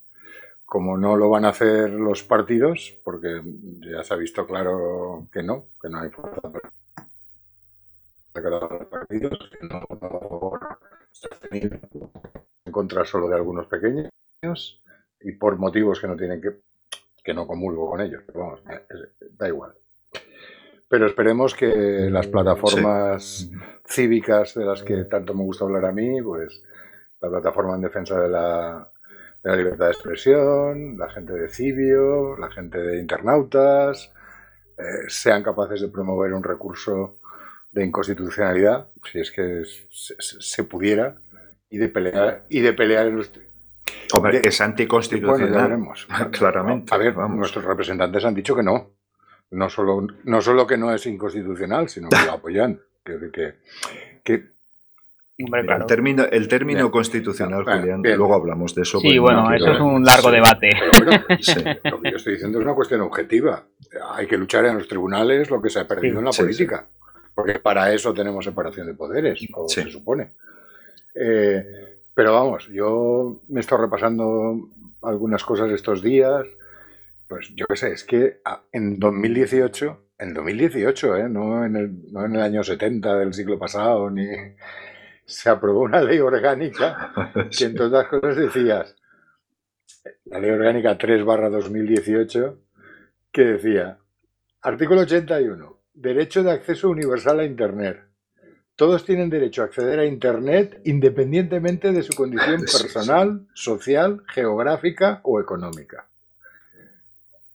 Como 0.64 0.96
no 0.96 1.16
lo 1.16 1.28
van 1.28 1.44
a 1.44 1.48
hacer 1.48 1.90
los 1.90 2.22
partidos, 2.22 2.98
porque 3.02 3.42
ya 3.80 4.02
se 4.04 4.14
ha 4.14 4.16
visto 4.16 4.46
claro 4.46 5.28
que 5.32 5.42
no, 5.42 5.66
que 5.80 5.88
no 5.88 6.00
hay 6.00 6.10
fuerza 6.10 6.40
para 8.32 8.50
los 8.50 8.86
partidos, 8.88 9.50
que 9.58 9.66
no 9.66 9.84
en 12.64 12.72
contra 12.72 13.04
solo 13.04 13.28
de 13.28 13.34
algunos 13.34 13.66
pequeños 13.66 14.10
y 15.20 15.32
por 15.32 15.58
motivos 15.58 16.00
que 16.00 16.06
no 16.06 16.16
tienen 16.16 16.40
que 16.40 16.60
que 17.22 17.34
no 17.34 17.46
comulgo 17.46 17.90
con 17.90 18.00
ellos, 18.00 18.22
pero 18.26 18.40
vamos, 18.40 18.62
da 19.38 19.48
igual. 19.48 19.74
Pero 20.88 21.06
esperemos 21.06 21.54
que 21.54 22.08
las 22.10 22.26
plataformas 22.26 23.48
cívicas 23.86 24.54
de 24.54 24.64
las 24.64 24.82
que 24.82 25.04
tanto 25.04 25.34
me 25.34 25.44
gusta 25.44 25.64
hablar 25.64 25.84
a 25.84 25.92
mí, 25.92 26.20
pues 26.22 26.62
la 27.20 27.28
plataforma 27.28 27.74
en 27.74 27.83
defensa 27.83 28.20
de 28.20 28.28
la 28.28 28.90
de 29.42 29.50
la 29.50 29.56
libertad 29.56 29.87
de 29.87 29.92
expresión, 29.92 30.98
la 30.98 31.11
gente 31.11 31.33
de 31.33 31.48
Cibio, 31.48 32.37
la 32.37 32.50
gente 32.50 32.78
de 32.78 33.00
internautas, 33.00 34.12
eh, 34.76 35.09
sean 35.09 35.42
capaces 35.42 35.80
de 35.80 35.88
promover 35.88 36.33
un 36.33 36.42
recurso 36.42 37.18
de 37.70 37.85
inconstitucionalidad, 37.85 38.88
si 39.11 39.20
es 39.20 39.30
que 39.30 39.62
se, 39.88 40.64
pudiera, 40.64 41.20
y 41.70 41.78
de 41.78 41.88
pelear, 41.88 42.44
y 42.48 42.61
de 42.61 42.72
pelear 42.72 43.06
en 43.06 43.16
los... 43.16 43.30
Hombre, 44.12 44.42
es 44.44 44.61
anticonstitucional. 44.61 45.78
Claramente. 46.33 46.94
A 46.94 46.98
ver, 46.98 47.16
nuestros 47.16 47.64
representantes 47.64 48.24
han 48.24 48.35
dicho 48.35 48.54
que 48.54 48.62
no. 48.62 48.90
No 49.52 49.68
solo, 49.68 50.06
no 50.24 50.40
solo 50.40 50.66
que 50.66 50.76
no 50.76 50.92
es 50.92 51.06
inconstitucional, 51.06 51.88
sino 51.88 52.09
que 52.09 52.24
lo 52.24 52.33
apoyan. 52.35 52.80
Que, 53.04 53.30
que, 53.33 53.54
que 54.22 54.52
el 55.46 55.87
término, 55.87 56.24
el 56.24 56.48
término 56.48 56.90
constitucional, 56.90 57.64
Julián, 57.64 58.03
luego 58.03 58.35
hablamos 58.35 58.74
de 58.74 58.83
eso. 58.83 59.00
Sí, 59.00 59.18
bueno, 59.18 59.53
eso 59.53 59.72
es 59.72 59.81
un 59.81 60.05
largo 60.05 60.31
debate. 60.31 60.70
lo 61.85 62.00
que 62.00 62.11
yo 62.11 62.16
estoy 62.16 62.35
diciendo 62.35 62.59
es 62.59 62.64
una 62.64 62.74
cuestión 62.74 63.00
objetiva. 63.00 63.64
Hay 64.12 64.26
que 64.26 64.37
luchar 64.37 64.64
en 64.66 64.76
los 64.76 64.88
tribunales 64.88 65.50
lo 65.50 65.61
que 65.61 65.70
se 65.70 65.81
ha 65.81 65.88
perdido 65.88 66.18
en 66.18 66.26
la 66.26 66.31
política. 66.31 66.87
Porque 67.35 67.59
para 67.59 67.92
eso 67.92 68.12
tenemos 68.12 68.44
separación 68.44 68.87
de 68.87 68.94
poderes, 68.94 69.40
o 69.55 69.68
se 69.68 69.90
supone. 69.90 70.33
Eh, 71.14 71.64
pero 72.14 72.35
vamos, 72.35 72.68
yo 72.68 73.40
me 73.48 73.59
he 73.59 73.62
estado 73.62 73.83
repasando 73.83 74.68
algunas 75.03 75.44
cosas 75.44 75.70
estos 75.70 76.03
días. 76.03 76.44
Pues 77.29 77.53
yo 77.55 77.66
qué 77.66 77.76
sé, 77.76 77.92
es 77.92 78.05
que 78.05 78.40
en 78.72 78.98
2018, 78.98 79.98
en 80.18 80.35
2018, 80.35 81.16
¿eh? 81.16 81.29
no, 81.29 81.64
en 81.64 81.76
el, 81.76 82.12
no 82.12 82.24
en 82.24 82.35
el 82.35 82.42
año 82.42 82.62
70 82.62 83.16
del 83.16 83.33
siglo 83.33 83.59
pasado, 83.59 84.11
ni 84.11 84.26
se 85.30 85.48
aprobó 85.48 85.80
una 85.80 86.02
ley 86.02 86.18
orgánica 86.18 87.12
que 87.56 87.64
entre 87.64 87.86
otras 87.86 88.08
cosas 88.08 88.36
decías, 88.36 88.96
la 90.24 90.40
ley 90.40 90.50
orgánica 90.50 90.98
3 90.98 91.24
barra 91.24 91.48
2018, 91.48 92.58
que 93.32 93.44
decía, 93.44 93.98
artículo 94.62 95.02
81, 95.02 95.78
derecho 95.94 96.42
de 96.42 96.52
acceso 96.52 96.90
universal 96.90 97.40
a 97.40 97.44
Internet. 97.44 98.04
Todos 98.76 99.04
tienen 99.04 99.28
derecho 99.28 99.62
a 99.62 99.66
acceder 99.66 99.98
a 99.98 100.06
Internet 100.06 100.80
independientemente 100.84 101.92
de 101.92 102.02
su 102.02 102.14
condición 102.14 102.60
personal, 102.60 103.46
social, 103.54 104.22
geográfica 104.28 105.20
o 105.24 105.40
económica. 105.40 106.06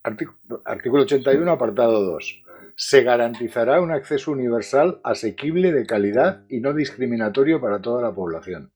Artículo 0.03 1.03
81, 1.03 1.51
apartado 1.51 2.03
2 2.03 2.44
se 2.75 3.03
garantizará 3.03 3.79
un 3.79 3.91
acceso 3.91 4.31
universal, 4.31 4.99
asequible, 5.03 5.71
de 5.71 5.85
calidad 5.85 6.43
y 6.49 6.59
no 6.59 6.73
discriminatorio 6.73 7.61
para 7.61 7.81
toda 7.81 8.01
la 8.01 8.13
población. 8.13 8.71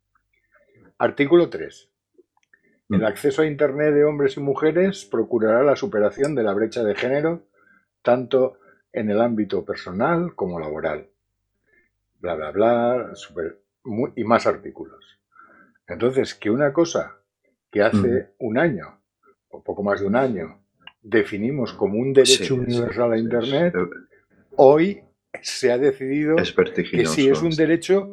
Artículo 0.97 1.49
3. 1.49 1.89
El 2.89 3.05
acceso 3.05 3.41
a 3.43 3.45
Internet 3.45 3.93
de 3.93 4.03
hombres 4.03 4.37
y 4.37 4.39
mujeres 4.39 5.05
procurará 5.05 5.63
la 5.63 5.75
superación 5.75 6.33
de 6.33 6.43
la 6.43 6.53
brecha 6.53 6.83
de 6.83 6.95
género, 6.95 7.43
tanto 8.01 8.57
en 8.91 9.11
el 9.11 9.21
ámbito 9.21 9.63
personal 9.63 10.33
como 10.33 10.59
laboral. 10.59 11.07
Bla, 12.19 12.35
bla, 12.35 12.51
bla, 12.51 13.11
y 14.15 14.23
más 14.23 14.47
artículos. 14.47 15.19
Entonces, 15.87 16.33
que 16.33 16.49
una 16.49 16.73
cosa 16.73 17.17
que 17.71 17.83
hace 17.83 18.33
un 18.39 18.57
año, 18.57 19.01
o 19.49 19.63
poco 19.63 19.83
más 19.83 19.99
de 19.99 20.07
un 20.07 20.15
año, 20.15 20.61
definimos 21.01 21.73
como 21.73 21.99
un 21.99 22.13
derecho 22.13 22.55
universal 22.55 23.13
a 23.13 23.17
Internet, 23.17 23.73
hoy 24.55 25.01
se 25.41 25.71
ha 25.71 25.77
decidido 25.77 26.35
que 26.35 27.05
si 27.05 27.29
es 27.29 27.41
un 27.41 27.51
derecho 27.51 28.09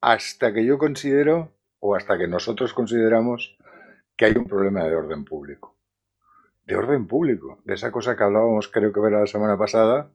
hasta 0.00 0.52
que 0.52 0.64
yo 0.64 0.78
considero 0.78 1.52
o 1.80 1.94
hasta 1.94 2.18
que 2.18 2.26
nosotros 2.26 2.72
consideramos 2.72 3.56
que 4.16 4.26
hay 4.26 4.36
un 4.36 4.46
problema 4.46 4.84
de 4.84 4.94
orden 4.94 5.24
público. 5.24 5.76
De 6.66 6.76
orden 6.76 7.06
público, 7.06 7.60
de 7.64 7.74
esa 7.74 7.90
cosa 7.90 8.16
que 8.16 8.22
hablábamos 8.22 8.68
creo 8.68 8.92
que 8.92 9.00
era 9.00 9.20
la 9.20 9.26
semana 9.26 9.58
pasada, 9.58 10.10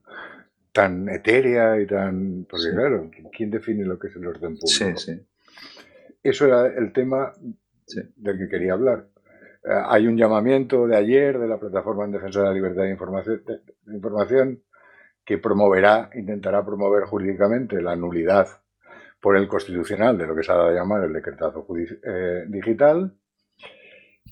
tan 0.72 1.08
etérea 1.08 1.80
y 1.80 1.86
tan... 1.86 2.46
Porque 2.48 2.70
claro, 2.70 3.10
¿quién 3.32 3.50
define 3.50 3.84
lo 3.84 3.98
que 3.98 4.08
es 4.08 4.16
el 4.16 4.26
orden 4.26 4.56
público? 4.56 5.00
Eso 6.22 6.46
era 6.46 6.66
el 6.66 6.92
tema 6.92 7.32
del 8.16 8.38
que 8.38 8.48
quería 8.48 8.72
hablar. 8.72 9.08
Eh, 9.66 9.82
hay 9.88 10.06
un 10.06 10.16
llamamiento 10.16 10.86
de 10.86 10.96
ayer 10.96 11.38
de 11.38 11.48
la 11.48 11.58
Plataforma 11.58 12.04
en 12.04 12.12
Defensa 12.12 12.40
de 12.40 12.46
la 12.46 12.52
Libertad 12.52 12.82
de 12.82 12.90
Información, 12.90 14.62
que 15.24 15.38
promoverá, 15.38 16.08
intentará 16.14 16.64
promover 16.64 17.04
jurídicamente 17.04 17.82
la 17.82 17.96
nulidad 17.96 18.46
por 19.20 19.36
el 19.36 19.48
constitucional 19.48 20.16
de 20.16 20.26
lo 20.28 20.36
que 20.36 20.44
se 20.44 20.52
ha 20.52 20.54
dado 20.54 20.68
a 20.68 20.72
llamar 20.72 21.02
el 21.02 21.12
decretazo 21.12 21.66
eh, 22.04 22.44
digital. 22.46 23.12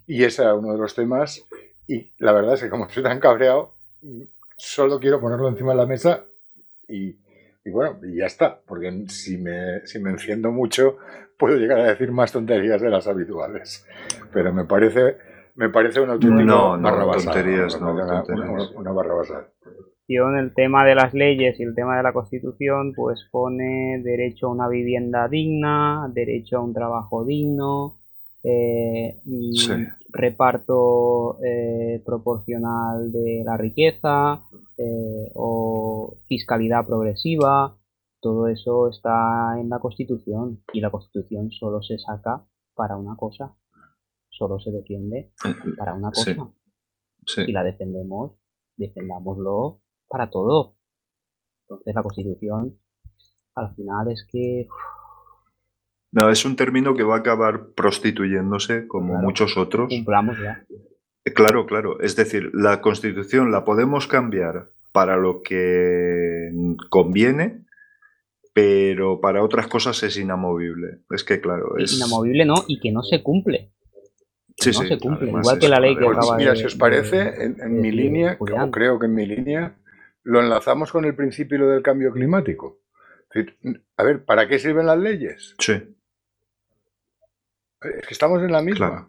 Y 0.07 0.23
ese 0.23 0.43
era 0.43 0.55
uno 0.55 0.73
de 0.73 0.79
los 0.79 0.95
temas. 0.95 1.45
Y 1.89 2.13
la 2.19 2.33
verdad 2.33 2.55
es 2.55 2.63
que 2.63 2.71
como 2.71 2.87
estoy 2.87 3.03
tan 3.03 3.19
cabreado, 3.19 3.75
solo 4.57 5.01
quiero 5.01 5.21
ponerlo 5.21 5.49
encima 5.49 5.73
de 5.73 5.79
la 5.79 5.87
mesa 5.87 6.25
y, 7.65 7.71
bueno, 7.71 7.99
y 8.03 8.17
ya 8.17 8.27
está. 8.27 8.61
Porque 8.67 9.05
si 9.09 9.39
me, 9.39 9.87
si 9.87 9.99
me 9.99 10.11
enciendo 10.11 10.51
mucho, 10.51 10.99
puedo 11.39 11.57
llegar 11.57 11.81
a 11.81 11.89
decir 11.89 12.13
más 12.13 12.33
tonterías 12.33 12.81
de 12.81 12.91
las 12.91 13.07
habituales. 13.07 13.87
Pero 14.33 14.53
me 14.53 14.65
parece, 14.65 15.17
me 15.55 15.71
parece 15.71 16.01
una 16.01 16.15
auténtica 16.15 16.45
no, 16.45 16.77
no, 16.77 17.13
tonterías, 17.13 17.81
no, 17.81 17.93
una, 17.93 18.93
barra 18.93 19.15
basada. 19.15 19.49
En 20.07 20.37
el 20.37 20.53
tema 20.53 20.85
de 20.85 20.95
las 20.95 21.15
leyes 21.15 21.59
y 21.59 21.63
el 21.63 21.75
tema 21.75 21.97
de 21.97 22.03
la 22.03 22.13
Constitución, 22.13 22.93
pues 22.95 23.27
pone 23.31 24.01
derecho 24.03 24.49
a 24.49 24.53
una 24.53 24.69
vivienda 24.69 25.29
digna, 25.29 26.11
derecho 26.13 26.59
a 26.59 26.61
un 26.61 26.75
trabajo 26.75 27.25
digno, 27.25 27.97
eh, 28.43 29.17
reparto 30.15 31.39
eh, 31.43 32.01
proporcional 32.07 33.11
de 33.11 33.43
la 33.45 33.57
riqueza 33.57 34.43
eh, 34.79 35.31
o 35.35 36.19
fiscalidad 36.27 36.87
progresiva, 36.87 37.77
todo 38.21 38.47
eso 38.47 38.89
está 38.89 39.59
en 39.59 39.69
la 39.69 39.81
Constitución 39.81 40.63
y 40.73 40.81
la 40.81 40.91
Constitución 40.91 41.51
solo 41.51 41.83
se 41.83 41.99
saca 41.99 42.47
para 42.75 42.97
una 42.97 43.17
cosa, 43.17 43.57
solo 44.31 44.59
se 44.61 44.71
defiende 44.71 45.33
para 45.77 45.95
una 45.95 46.11
cosa. 46.11 46.49
Y 47.47 47.53
la 47.53 47.65
defendemos, 47.65 48.33
defendámoslo 48.77 49.81
para 50.09 50.31
todo. 50.31 50.77
Entonces 51.63 51.95
la 51.95 52.03
Constitución 52.03 52.79
al 53.57 53.75
final 53.75 54.11
es 54.11 54.27
que... 54.31 54.69
No, 56.15 56.31
es 56.31 56.45
un 56.45 56.55
término 56.55 56.95
que 56.95 57.03
va 57.03 57.17
a 57.17 57.19
acabar 57.19 57.71
prostituyéndose 57.75 58.87
como 58.87 59.17
muchos 59.17 59.57
otros. 59.57 59.89
Cumplamos 59.89 60.39
ya. 60.41 60.65
Eh, 61.25 61.33
claro, 61.33 61.67
claro. 61.67 62.01
Es 62.01 62.15
decir, 62.15 62.53
la 62.55 62.81
Constitución 62.81 63.51
la 63.51 63.65
podemos 63.65 64.07
cambiar 64.07 64.71
para 64.93 65.17
lo 65.17 65.43
que 65.43 66.53
conviene, 66.89 67.65
pero 68.53 69.21
para 69.21 69.43
otras 69.43 69.67
cosas 69.67 70.01
es 70.05 70.17
inamovible. 70.17 71.01
Es 71.11 71.25
que, 71.25 71.41
claro, 71.41 71.77
es... 71.79 71.97
Inamovible 71.97 72.45
no, 72.45 72.65
y 72.69 72.79
que 72.79 72.93
no 72.93 73.03
se 73.03 73.21
cumple. 73.21 73.73
sí, 74.57 74.71
no 74.71 74.87
se 74.87 74.99
cumple, 74.99 75.31
igual 75.31 75.59
que 75.59 75.69
la 75.69 75.81
ley 75.81 75.97
que 75.97 76.07
acaba 76.07 76.37
mira, 76.37 76.55
si 76.55 76.63
os 76.63 76.77
parece, 76.77 77.43
en, 77.43 77.81
mi 77.81 77.91
línea, 77.91 78.39
como 78.39 78.71
creo 78.71 79.01
que 79.01 79.07
en 79.07 79.15
mi 79.17 79.27
línea, 79.27 79.77
lo 80.23 80.41
enlazamos 80.41 80.93
con 80.93 81.07
el 81.07 81.17
principio 81.17 81.67
del 81.67 81.83
cambio 81.83 82.13
climático. 82.13 82.79
A 83.97 84.05
ver, 84.05 84.25
¿para 84.25 84.47
qué 84.47 84.61
sirven 84.61 84.87
las 84.87 84.99
leyes? 84.99 85.57
Sí. 85.59 85.73
Es 87.85 88.07
que 88.07 88.15
estamos 88.15 88.43
en 88.43 88.53
la 88.53 88.63
misma. 88.63 89.09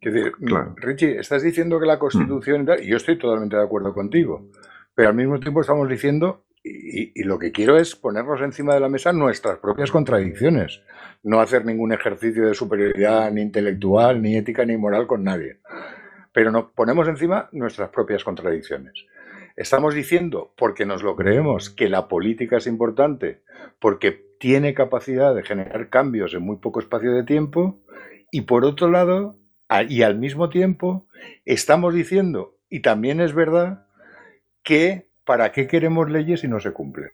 Decir, 0.00 0.32
Richie, 0.76 1.18
estás 1.18 1.42
diciendo 1.42 1.78
que 1.78 1.86
la 1.86 1.98
Constitución, 1.98 2.66
y 2.80 2.86
yo 2.86 2.96
estoy 2.96 3.18
totalmente 3.18 3.56
de 3.56 3.62
acuerdo 3.62 3.92
contigo, 3.92 4.48
pero 4.94 5.10
al 5.10 5.14
mismo 5.14 5.38
tiempo 5.40 5.60
estamos 5.60 5.88
diciendo, 5.88 6.44
y, 6.62 7.22
lo 7.24 7.38
que 7.38 7.52
quiero 7.52 7.76
es 7.76 7.96
ponernos 7.96 8.40
encima 8.40 8.74
de 8.74 8.80
la 8.80 8.88
mesa 8.88 9.12
nuestras 9.12 9.58
propias 9.58 9.90
contradicciones, 9.90 10.82
no 11.22 11.40
hacer 11.40 11.64
ningún 11.64 11.92
ejercicio 11.92 12.46
de 12.46 12.54
superioridad 12.54 13.30
ni 13.30 13.42
intelectual, 13.42 14.22
ni 14.22 14.36
ética, 14.36 14.64
ni 14.64 14.76
moral 14.76 15.06
con 15.06 15.22
nadie, 15.22 15.60
pero 16.32 16.50
nos 16.50 16.70
ponemos 16.72 17.06
encima 17.08 17.48
nuestras 17.52 17.90
propias 17.90 18.24
contradicciones. 18.24 19.06
Estamos 19.56 19.94
diciendo, 19.94 20.54
porque 20.56 20.86
nos 20.86 21.02
lo 21.02 21.16
creemos, 21.16 21.68
que 21.68 21.88
la 21.88 22.08
política 22.08 22.56
es 22.56 22.66
importante, 22.66 23.42
porque 23.78 24.29
tiene 24.40 24.72
capacidad 24.72 25.34
de 25.34 25.42
generar 25.42 25.90
cambios 25.90 26.32
en 26.32 26.40
muy 26.40 26.56
poco 26.56 26.80
espacio 26.80 27.12
de 27.12 27.24
tiempo, 27.24 27.78
y 28.30 28.40
por 28.40 28.64
otro 28.64 28.90
lado, 28.90 29.36
y 29.86 30.00
al 30.00 30.16
mismo 30.16 30.48
tiempo, 30.48 31.06
estamos 31.44 31.92
diciendo, 31.92 32.56
y 32.70 32.80
también 32.80 33.20
es 33.20 33.34
verdad, 33.34 33.84
que 34.62 35.08
para 35.26 35.52
qué 35.52 35.66
queremos 35.66 36.10
leyes 36.10 36.40
si 36.40 36.48
no 36.48 36.58
se 36.58 36.72
cumplen. 36.72 37.10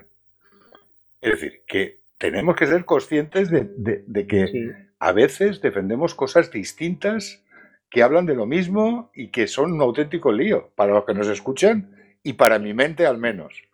Es 1.21 1.33
decir, 1.33 1.63
que 1.67 1.99
tenemos 2.17 2.55
que 2.55 2.69
ser 2.69 2.85
conscientes 2.85 3.51
de, 3.51 4.27
que 4.29 4.77
a 5.01 5.11
veces 5.11 5.61
defendemos 5.61 6.15
cosas 6.15 6.53
distintas 6.53 7.43
que 7.91 8.05
hablan 8.05 8.27
de 8.27 8.37
lo 8.37 8.47
mismo 8.47 9.11
y 9.17 9.33
que 9.33 9.49
son 9.49 9.73
un 9.73 9.81
auténtico 9.81 10.31
lío 10.31 10.71
para 10.77 10.95
los 10.95 11.05
que 11.05 11.15
nos 11.15 11.27
escuchan 11.27 11.91
y 12.23 12.35
para 12.35 12.61
mi 12.61 12.73
mente 12.73 13.05
al 13.05 13.19
menos. 13.19 13.65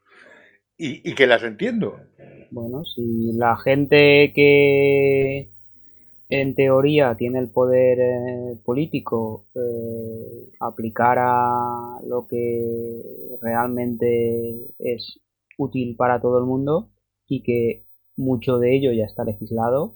Y, 0.84 1.14
que 1.14 1.28
las 1.28 1.44
entiendo. 1.44 2.00
Bueno, 2.50 2.84
si 2.84 3.32
la 3.34 3.56
gente 3.56 4.32
que 4.34 5.52
en 6.28 6.54
teoría 6.56 7.14
tiene 7.14 7.38
el 7.38 7.50
poder 7.50 8.00
eh, 8.00 8.58
político 8.64 9.46
eh, 9.54 10.50
aplicara 10.58 12.00
lo 12.04 12.26
que 12.26 13.38
realmente 13.40 14.74
es 14.80 15.20
útil 15.56 15.94
para 15.94 16.20
todo 16.20 16.40
el 16.40 16.46
mundo 16.46 16.88
y 17.28 17.44
que 17.44 17.84
mucho 18.16 18.58
de 18.58 18.76
ello 18.76 18.90
ya 18.90 19.04
está 19.04 19.22
legislado, 19.22 19.94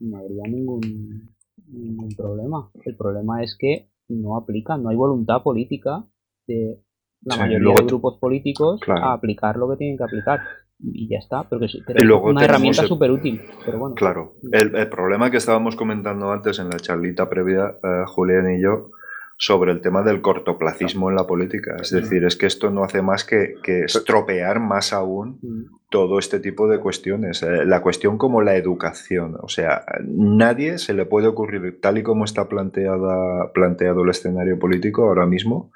no 0.00 0.18
habría 0.18 0.42
ningún, 0.48 1.30
ningún 1.68 2.08
problema. 2.16 2.72
El 2.84 2.96
problema 2.96 3.44
es 3.44 3.56
que 3.56 3.86
no 4.08 4.36
aplican, 4.36 4.82
no 4.82 4.88
hay 4.88 4.96
voluntad 4.96 5.44
política 5.44 6.04
de 6.48 6.80
la 7.22 7.36
mayoría 7.36 7.74
de 7.74 7.84
grupos 7.84 8.18
políticos 8.18 8.80
a 8.88 9.12
aplicar 9.12 9.56
lo 9.56 9.68
que 9.70 9.76
tienen 9.76 9.96
que 9.96 10.04
aplicar. 10.04 10.40
Y 10.80 11.08
ya 11.08 11.18
está, 11.18 11.42
pero, 11.48 11.64
es 11.64 11.76
una 12.22 12.44
herramienta 12.44 12.86
súper 12.86 13.10
útil. 13.10 13.42
Pero 13.64 13.80
bueno. 13.80 13.96
Claro, 13.96 14.36
el, 14.52 14.88
problema 14.88 15.28
que 15.28 15.38
estábamos 15.38 15.74
comentando 15.74 16.30
antes 16.30 16.60
en 16.60 16.70
la 16.70 16.76
charlita 16.76 17.28
previa, 17.28 17.74
eh, 17.82 18.04
Julián 18.06 18.54
y 18.54 18.62
yo, 18.62 18.90
sobre 19.36 19.70
el 19.70 19.80
tema 19.80 20.02
del 20.02 20.20
cortoplacismo 20.20 21.10
en 21.10 21.16
la 21.16 21.26
política. 21.26 21.76
Es 21.80 21.90
decir, 21.90 22.24
es 22.24 22.36
que 22.36 22.46
esto 22.46 22.70
no 22.70 22.82
hace 22.82 23.02
más 23.02 23.24
que, 23.24 23.54
estropear 23.84 24.58
más 24.58 24.92
aún 24.92 25.38
mm. 25.40 25.64
todo 25.90 26.18
este 26.18 26.40
tipo 26.40 26.68
de 26.68 26.80
cuestiones. 26.80 27.44
Eh, 27.44 27.64
la 27.64 27.80
cuestión 27.80 28.18
como 28.18 28.42
la 28.42 28.56
educación. 28.56 29.36
O 29.40 29.48
sea, 29.48 29.84
nadie 30.04 30.78
se 30.78 30.92
le 30.92 31.06
puede 31.06 31.28
ocurrir, 31.28 31.80
tal 31.80 31.98
y 31.98 32.02
como 32.02 32.24
está 32.24 32.48
planteada, 32.48 33.52
planteado 33.52 34.02
el 34.02 34.10
escenario 34.10 34.58
político 34.58 35.04
ahora 35.04 35.24
mismo, 35.24 35.70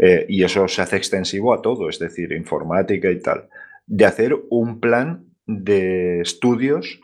eh, 0.00 0.26
y 0.28 0.44
eso 0.44 0.68
se 0.68 0.82
hace 0.82 0.96
extensivo 0.96 1.54
a 1.54 1.62
todo, 1.62 1.88
es 1.88 1.98
decir, 1.98 2.32
informática 2.32 3.10
y 3.10 3.20
tal, 3.20 3.48
de 3.86 4.04
hacer 4.04 4.36
un 4.50 4.80
plan 4.80 5.24
de 5.46 6.20
estudios 6.20 7.00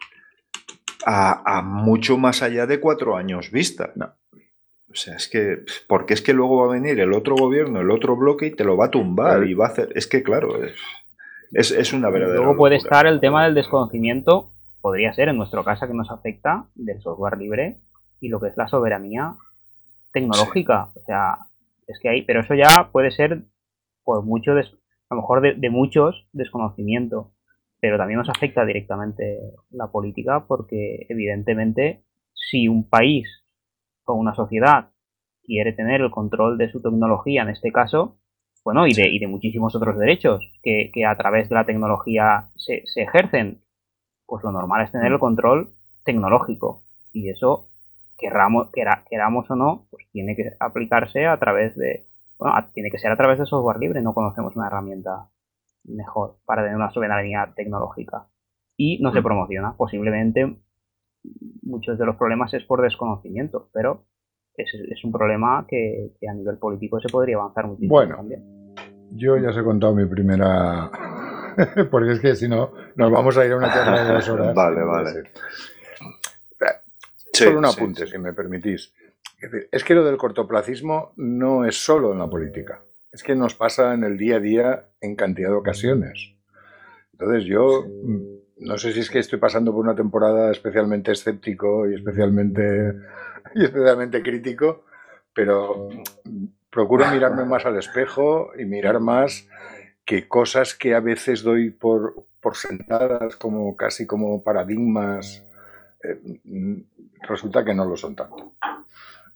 a, 1.06 1.62
mucho 1.62 2.18
más 2.18 2.42
allá 2.42 2.66
de 2.66 2.80
cuatro 2.80 3.16
años 3.16 3.50
vista. 3.50 3.92
No. 3.96 4.14
O 4.90 4.96
sea, 4.96 5.16
es 5.16 5.28
que, 5.28 5.64
porque 5.88 6.14
es 6.14 6.22
que 6.22 6.32
luego 6.32 6.58
va 6.58 6.72
a 6.72 6.78
venir 6.78 7.00
el 7.00 7.12
otro 7.12 7.34
gobierno, 7.34 7.80
el 7.80 7.90
otro 7.90 8.16
bloque 8.16 8.46
y 8.46 8.50
te 8.52 8.64
lo 8.64 8.76
va 8.76 8.86
a 8.86 8.90
tumbar 8.90 9.44
y 9.44 9.54
va 9.54 9.66
a 9.66 9.68
hacer, 9.70 9.88
es 9.96 10.06
que 10.06 10.22
claro, 10.22 10.54
es, 11.52 11.72
es, 11.72 11.92
una 11.92 12.10
verdadera. 12.10 12.38
Luego 12.38 12.56
puede 12.56 12.76
estar 12.76 13.06
el 13.06 13.18
tema 13.18 13.44
del 13.44 13.54
desconocimiento, 13.54 14.52
podría 14.80 15.12
ser 15.12 15.30
en 15.30 15.36
nuestro 15.36 15.64
caso 15.64 15.88
que 15.88 15.94
nos 15.94 16.10
afecta, 16.12 16.66
del 16.76 17.00
software 17.00 17.38
libre 17.38 17.78
y 18.20 18.28
lo 18.28 18.40
que 18.40 18.48
es 18.48 18.56
la 18.56 18.68
soberanía 18.68 19.34
tecnológica. 20.12 20.90
O 20.94 21.00
sea, 21.04 21.38
es 21.86 21.98
que 22.00 22.08
hay, 22.08 22.22
pero 22.22 22.40
eso 22.40 22.54
ya 22.54 22.90
puede 22.92 23.10
ser 23.10 23.44
por 24.04 24.24
mucho, 24.24 24.52
a 24.52 25.14
lo 25.14 25.16
mejor 25.16 25.40
de, 25.40 25.70
muchos 25.70 26.28
desconocimiento, 26.32 27.32
pero 27.80 27.96
también 27.96 28.18
nos 28.18 28.28
afecta 28.28 28.64
directamente 28.64 29.38
la 29.70 29.90
política 29.90 30.44
porque 30.46 31.06
evidentemente 31.08 32.04
si 32.34 32.68
un 32.68 32.88
país 32.88 33.26
o 34.04 34.14
una 34.14 34.34
sociedad 34.34 34.90
quiere 35.42 35.72
tener 35.72 36.00
el 36.00 36.10
control 36.10 36.58
de 36.58 36.70
su 36.70 36.80
tecnología 36.80 37.42
en 37.42 37.48
este 37.48 37.72
caso, 37.72 38.18
bueno, 38.64 38.86
y 38.86 38.94
de, 38.94 39.08
y 39.08 39.18
de 39.18 39.26
muchísimos 39.26 39.74
otros 39.74 39.98
derechos 39.98 40.42
que, 40.62 40.90
a 41.06 41.16
través 41.16 41.48
de 41.50 41.54
la 41.54 41.66
tecnología 41.66 42.50
se, 42.56 42.82
se 42.86 43.02
ejercen, 43.02 43.62
pues 44.26 44.42
lo 44.42 44.52
normal 44.52 44.84
es 44.84 44.92
tener 44.92 45.12
el 45.12 45.18
control 45.18 45.74
tecnológico. 46.02 46.82
Y 47.12 47.28
eso 47.28 47.68
queramos, 48.18 48.70
queramos 49.09 49.50
o 49.50 49.57
no, 49.57 49.87
pues 49.90 50.07
tiene 50.12 50.37
que 50.37 50.53
aplicarse 50.61 51.27
a 51.27 51.38
través 51.38 51.77
de, 51.77 52.07
bueno, 52.38 52.55
tiene 52.72 52.90
que 52.90 52.98
ser 52.98 53.11
a 53.11 53.16
través 53.16 53.38
de 53.38 53.46
software 53.46 53.79
libre, 53.79 54.03
no 54.03 54.14
conocemos 54.14 54.55
una 54.57 54.66
herramienta 54.66 55.29
mejor 55.85 56.37
para 56.46 56.62
tener 56.62 56.77
una 56.77 56.90
soberanía 56.90 57.53
tecnológica. 57.55 58.27
Y 58.77 59.00
no 59.00 59.12
se 59.12 59.20
mm. 59.20 59.24
promociona. 59.24 59.74
Posiblemente 59.77 60.57
muchos 61.62 61.98
de 61.98 62.07
los 62.07 62.16
problemas 62.16 62.53
es 62.55 62.64
por 62.64 62.83
desconocimiento, 62.83 63.68
pero 63.72 64.05
es, 64.57 64.68
es 64.74 65.05
un 65.05 65.12
problema 65.12 65.66
que, 65.68 66.12
a 66.29 66.35
nivel 66.35 66.59
político 66.59 67.00
se 67.00 67.09
podría 67.09 67.37
avanzar 67.37 67.66
muchísimo 67.66 67.94
bueno, 67.94 68.18
Yo 69.12 69.37
ya 69.37 69.50
os 69.50 69.57
he 69.57 69.62
contado 69.62 69.94
mi 69.94 70.07
primera... 70.07 70.90
Porque 71.90 72.12
es 72.12 72.20
que 72.20 72.35
si 72.35 72.48
no, 72.48 72.72
nos 72.96 73.12
vamos 73.12 73.38
a 73.38 73.46
ir 73.46 73.53
a 73.53 73.57
una 73.57 73.72
charla 73.72 74.05
de 74.05 74.12
dos 74.14 74.29
horas. 74.29 74.55
vale, 74.55 74.83
vale. 74.83 75.31
Solo 77.34 77.58
un 77.58 77.66
apunte, 77.66 78.06
si 78.06 78.18
me 78.18 78.32
permitís. 78.32 78.92
Es, 79.70 79.84
que 79.84 79.94
lo 79.94 80.04
del 80.04 80.16
cortoplacismo 80.16 81.12
no 81.16 81.64
es 81.64 81.76
solo 81.76 82.12
en 82.12 82.18
la 82.18 82.28
política, 82.28 82.82
es 83.12 83.22
que 83.22 83.34
nos 83.34 83.54
pasa 83.54 83.92
en 83.92 84.04
el 84.04 84.16
día 84.16 84.36
a 84.36 84.40
día 84.40 84.88
en 85.00 85.16
cantidad 85.16 85.48
de 85.48 85.56
ocasiones. 85.56 86.34
Entonces 87.12 87.44
yo 87.44 87.84
mm, 87.86 88.66
no 88.66 88.78
sé 88.78 88.92
si 88.92 89.00
es 89.00 89.10
que 89.10 89.18
estoy 89.18 89.38
pasando 89.38 89.72
por 89.72 89.84
una 89.84 89.94
temporada 89.94 90.50
especialmente 90.50 91.12
escéptico 91.12 91.88
y 91.88 91.94
especialmente, 91.94 92.92
y 93.54 93.64
especialmente 93.64 94.22
crítico, 94.22 94.84
pero 95.34 95.88
mm, 96.24 96.44
procuro 96.70 97.06
mirarme 97.10 97.44
más 97.44 97.66
al 97.66 97.76
espejo 97.76 98.52
y 98.58 98.64
mirar 98.64 99.00
más 99.00 99.46
que 100.04 100.28
cosas 100.28 100.74
que 100.74 100.94
a 100.94 101.00
veces 101.00 101.42
doy 101.42 101.70
por, 101.70 102.26
por 102.40 102.56
sentadas 102.56 103.36
como 103.36 103.76
casi 103.76 104.06
como 104.06 104.42
paradigmas 104.42 105.44
eh, 106.02 106.20
mm, 106.44 106.80
resulta 107.26 107.64
que 107.64 107.74
no 107.74 107.84
lo 107.84 107.96
son 107.96 108.16
tanto. 108.16 108.54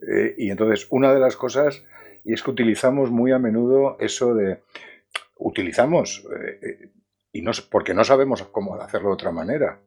Eh, 0.01 0.35
y 0.39 0.51
entonces, 0.51 0.87
una 0.91 1.13
de 1.13 1.21
las 1.21 1.37
cosas, 1.37 1.85
y 2.25 2.33
es 2.33 2.43
que 2.43 2.51
utilizamos 2.51 3.11
muy 3.11 3.33
a 3.33 3.39
menudo 3.39 3.97
eso 4.01 4.35
de, 4.35 4.63
utilizamos, 5.37 6.27
eh, 6.63 6.93
y 7.33 7.43
no, 7.43 7.53
porque 7.71 7.95
no 7.95 8.05
sabemos 8.05 8.43
cómo 8.45 8.75
hacerlo 8.77 9.09
de 9.09 9.15
otra 9.15 9.33
manera. 9.33 9.81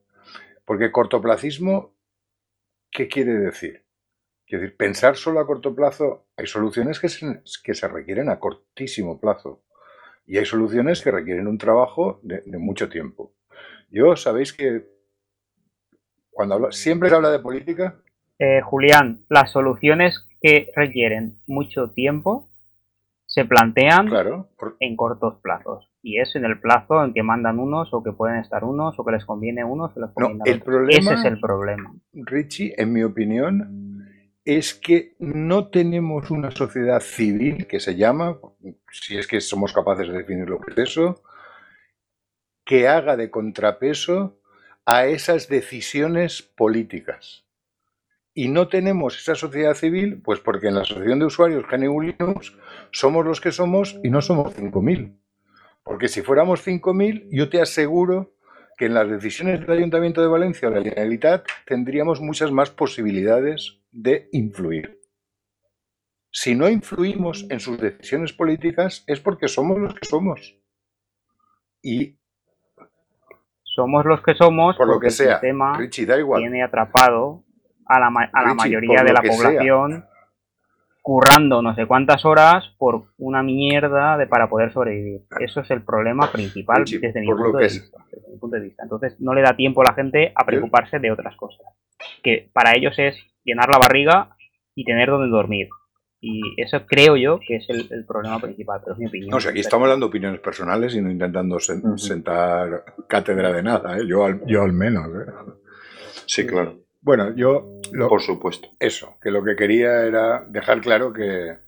Porque 0.64 0.92
cortoplacismo, 0.92 1.94
¿qué 2.90 3.08
quiere 3.08 3.34
decir? 3.34 3.84
Quiere 4.46 4.64
decir, 4.64 4.76
pensar 4.76 5.16
solo 5.16 5.40
a 5.40 5.46
corto 5.46 5.74
plazo, 5.74 6.26
hay 6.36 6.46
soluciones 6.46 7.00
que 7.00 7.08
se, 7.08 7.42
que 7.64 7.74
se 7.74 7.88
requieren 7.88 8.28
a 8.28 8.38
cortísimo 8.38 9.20
plazo. 9.20 9.64
Y 10.24 10.38
hay 10.38 10.44
soluciones 10.44 11.02
que 11.02 11.10
requieren 11.10 11.48
un 11.48 11.58
trabajo 11.58 12.20
de 12.22 12.58
mucho 12.58 12.88
tiempo. 12.88 13.34
Yo 13.90 14.16
sabéis 14.16 14.52
que 14.52 14.86
cuando 16.32 16.72
siempre 16.72 17.08
se 17.08 17.14
habla 17.14 17.30
de 17.30 17.38
política. 17.38 17.96
Eh, 18.38 18.60
Julián, 18.62 19.24
las 19.28 19.52
soluciones 19.52 20.28
que 20.40 20.70
requieren 20.74 21.38
mucho 21.46 21.90
tiempo 21.90 22.48
se 23.26 23.44
plantean 23.44 24.10
en 24.80 24.96
cortos 24.96 25.36
plazos. 25.40 25.88
Y 26.02 26.20
es 26.20 26.34
en 26.36 26.44
el 26.44 26.60
plazo 26.60 27.02
en 27.04 27.14
que 27.14 27.22
mandan 27.22 27.58
unos, 27.58 27.94
o 27.94 28.02
que 28.02 28.12
pueden 28.12 28.38
estar 28.38 28.64
unos, 28.64 28.98
o 28.98 29.04
que 29.04 29.12
les 29.12 29.24
conviene 29.24 29.64
unos, 29.64 29.96
o 29.96 30.00
les 30.00 30.10
conviene 30.10 30.42
el 30.50 30.60
problema, 30.60 31.12
Ese 31.12 31.14
es 31.14 31.24
el 31.24 31.40
problema. 31.40 31.94
Richie, 32.12 32.74
en 32.76 32.92
mi 32.92 33.02
opinión, 33.04 34.04
es 34.44 34.74
que 34.74 35.14
no 35.18 35.68
tenemos 35.68 36.30
una 36.30 36.50
sociedad 36.50 37.00
civil 37.00 37.66
que 37.66 37.80
se 37.80 37.94
llama, 37.94 38.38
si 38.90 39.16
es 39.16 39.26
que 39.26 39.40
somos 39.40 39.72
capaces 39.72 40.08
de 40.08 40.18
definir 40.18 40.48
lo 40.50 40.60
que 40.60 40.72
es 40.72 40.90
eso, 40.90 41.22
que 42.64 42.88
haga 42.88 43.16
de 43.16 43.30
contrapeso 43.30 44.41
a 44.84 45.06
esas 45.06 45.48
decisiones 45.48 46.42
políticas. 46.42 47.44
Y 48.34 48.48
no 48.48 48.68
tenemos 48.68 49.18
esa 49.18 49.34
sociedad 49.34 49.74
civil, 49.74 50.22
pues 50.22 50.40
porque 50.40 50.68
en 50.68 50.74
la 50.74 50.82
Asociación 50.82 51.18
de 51.18 51.26
Usuarios 51.26 51.64
GNU 51.70 52.00
Linux 52.00 52.56
somos 52.90 53.26
los 53.26 53.40
que 53.40 53.52
somos 53.52 53.98
y 54.02 54.10
no 54.10 54.22
somos 54.22 54.56
5.000. 54.56 55.18
Porque 55.84 56.08
si 56.08 56.22
fuéramos 56.22 56.66
5.000, 56.66 57.28
yo 57.30 57.50
te 57.50 57.60
aseguro 57.60 58.34
que 58.78 58.86
en 58.86 58.94
las 58.94 59.08
decisiones 59.08 59.60
del 59.60 59.78
Ayuntamiento 59.78 60.22
de 60.22 60.28
Valencia 60.28 60.68
o 60.68 60.70
la 60.70 60.82
Generalitat 60.82 61.46
tendríamos 61.66 62.20
muchas 62.20 62.50
más 62.50 62.70
posibilidades 62.70 63.80
de 63.90 64.28
influir. 64.32 65.00
Si 66.30 66.54
no 66.54 66.70
influimos 66.70 67.46
en 67.50 67.60
sus 67.60 67.78
decisiones 67.78 68.32
políticas 68.32 69.04
es 69.06 69.20
porque 69.20 69.48
somos 69.48 69.78
los 69.78 69.94
que 69.94 70.06
somos. 70.06 70.58
y 71.84 72.16
somos 73.74 74.04
los 74.04 74.22
que 74.22 74.34
somos 74.34 74.76
por 74.76 74.86
lo 74.86 75.00
que 75.00 75.10
sea, 75.10 75.26
el 75.26 75.32
sistema 75.32 75.76
Richie, 75.78 76.06
da 76.06 76.18
igual. 76.18 76.40
tiene 76.40 76.62
atrapado 76.62 77.42
a 77.86 77.98
la, 77.98 78.06
a 78.06 78.10
la 78.10 78.48
Richie, 78.48 78.54
mayoría 78.54 79.02
de 79.02 79.12
la 79.12 79.22
población 79.22 80.04
currando 81.02 81.62
no 81.62 81.74
sé 81.74 81.86
cuántas 81.86 82.24
horas 82.24 82.64
por 82.78 83.06
una 83.18 83.42
mierda 83.42 84.16
de 84.16 84.28
para 84.28 84.48
poder 84.48 84.72
sobrevivir. 84.72 85.22
Eso 85.40 85.60
es 85.60 85.70
el 85.72 85.82
problema 85.82 86.30
principal 86.30 86.78
Richie, 86.78 87.00
desde, 87.00 87.20
mi 87.20 87.26
punto 87.26 87.58
de 87.58 87.64
vista, 87.64 87.98
desde 88.10 88.30
mi 88.30 88.38
punto 88.38 88.56
de 88.56 88.62
vista. 88.62 88.82
Entonces 88.84 89.20
no 89.20 89.34
le 89.34 89.42
da 89.42 89.56
tiempo 89.56 89.80
a 89.80 89.84
la 89.84 89.94
gente 89.94 90.32
a 90.34 90.46
preocuparse 90.46 91.00
de 91.00 91.10
otras 91.10 91.34
cosas. 91.36 91.66
Que 92.22 92.48
para 92.52 92.76
ellos 92.76 92.94
es 92.98 93.16
llenar 93.44 93.68
la 93.68 93.78
barriga 93.78 94.36
y 94.76 94.84
tener 94.84 95.10
donde 95.10 95.28
dormir. 95.28 95.68
Y 96.24 96.40
eso 96.56 96.86
creo 96.86 97.16
yo 97.16 97.40
que 97.44 97.56
es 97.56 97.68
el, 97.68 97.88
el 97.90 98.04
problema 98.06 98.38
principal, 98.38 98.80
pero 98.80 98.92
es 98.92 98.98
mi 99.00 99.06
opinión. 99.06 99.30
No 99.30 99.40
sé, 99.40 99.48
aquí 99.48 99.58
estamos 99.58 99.88
dando 99.88 100.06
opiniones 100.06 100.38
personales 100.40 100.94
y 100.94 101.00
no 101.00 101.10
intentando 101.10 101.56
sen- 101.56 101.98
sentar 101.98 102.84
cátedra 103.08 103.52
de 103.52 103.62
nada, 103.64 103.98
¿eh? 103.98 104.06
yo, 104.06 104.24
al, 104.24 104.40
yo 104.46 104.62
al 104.62 104.72
menos. 104.72 105.08
¿eh? 105.08 105.32
Sí, 106.26 106.46
claro, 106.46 106.78
Bueno, 107.00 107.34
yo 107.34 107.80
lo- 107.92 108.08
por 108.08 108.22
supuesto. 108.22 108.68
eso, 108.78 109.16
que 109.20 109.32
lo 109.32 109.42
que 109.42 109.56
quería 109.56 110.04
era 110.04 110.44
dejar 110.48 110.80
claro 110.80 111.12
que, 111.12 111.58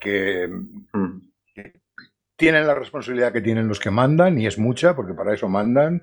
que 0.00 0.48
Mm. 0.48 1.18
tienen 2.36 2.66
la 2.66 2.74
responsabilidad 2.74 3.32
que 3.32 3.42
tienen 3.42 3.68
los 3.68 3.78
que 3.78 3.90
mandan, 3.90 4.38
y 4.40 4.46
es 4.46 4.58
mucha, 4.58 4.96
porque 4.96 5.12
para 5.12 5.34
eso 5.34 5.50
mandan, 5.50 6.02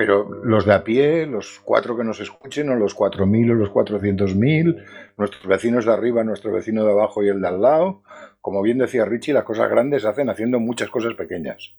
pero 0.00 0.30
los 0.44 0.64
de 0.64 0.72
a 0.72 0.82
pie, 0.82 1.26
los 1.26 1.60
cuatro 1.62 1.94
que 1.94 2.04
nos 2.04 2.20
escuchen, 2.20 2.70
o 2.70 2.74
los 2.74 2.94
4.000 2.96 3.50
o 3.50 3.54
los 3.54 3.68
400.000, 3.70 4.82
nuestros 5.18 5.46
vecinos 5.46 5.84
de 5.84 5.92
arriba, 5.92 6.24
nuestro 6.24 6.50
vecino 6.52 6.86
de 6.86 6.92
abajo 6.92 7.22
y 7.22 7.28
el 7.28 7.42
de 7.42 7.48
al 7.48 7.60
lado, 7.60 8.02
como 8.40 8.62
bien 8.62 8.78
decía 8.78 9.04
Richie, 9.04 9.34
las 9.34 9.44
cosas 9.44 9.68
grandes 9.68 10.00
se 10.00 10.08
hacen 10.08 10.30
haciendo 10.30 10.58
muchas 10.58 10.88
cosas 10.88 11.12
pequeñas, 11.16 11.74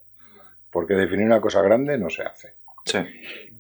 porque 0.69 0.93
definir 0.93 1.25
una 1.25 1.41
cosa 1.41 1.63
grande 1.63 1.97
no 1.97 2.11
se 2.11 2.21
hace. 2.21 2.53
Sí. 2.85 2.99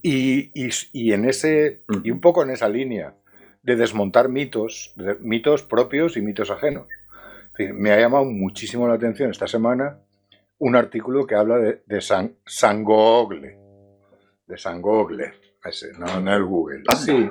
Y, 0.03 0.51
y- 0.53 0.69
y 0.93 1.13
en 1.13 1.25
ese, 1.25 1.81
y 2.03 2.11
un 2.11 2.21
poco 2.21 2.43
en 2.43 2.51
esa 2.51 2.69
línea 2.69 3.15
de 3.63 3.75
desmontar 3.75 4.29
mitos, 4.29 4.93
de- 4.95 5.17
mitos 5.21 5.63
propios 5.63 6.17
y 6.17 6.21
mitos 6.21 6.51
ajenos. 6.51 6.85
Es 7.45 7.57
decir, 7.57 7.73
me 7.73 7.91
ha 7.93 7.99
llamado 7.99 8.25
muchísimo 8.25 8.87
la 8.87 8.93
atención 8.93 9.31
esta 9.31 9.47
semana 9.47 9.97
un 10.59 10.75
artículo 10.75 11.25
que 11.25 11.33
habla 11.33 11.57
de, 11.57 11.81
de 11.87 11.99
San, 12.01 12.35
San 12.45 12.83
Google. 12.83 13.57
De 14.51 14.57
San 14.57 14.81
Google. 14.81 15.31
Ese, 15.63 15.93
no, 15.97 16.19
no 16.19 16.35
el 16.35 16.43
Google. 16.43 16.83
Ah, 16.89 16.95
Sí, 16.97 17.29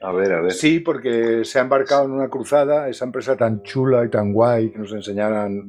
A 0.00 0.12
ver, 0.12 0.32
a 0.32 0.40
ver. 0.40 0.52
sí, 0.52 0.80
porque 0.80 1.44
se 1.44 1.58
ha 1.58 1.62
embarcado 1.62 2.06
en 2.06 2.12
una 2.12 2.28
cruzada, 2.30 2.88
esa 2.88 3.04
empresa 3.04 3.36
tan 3.36 3.62
chula 3.62 4.02
y 4.04 4.08
tan 4.08 4.32
guay 4.32 4.70
que 4.70 4.78
nos 4.78 4.92
enseñaran 4.92 5.62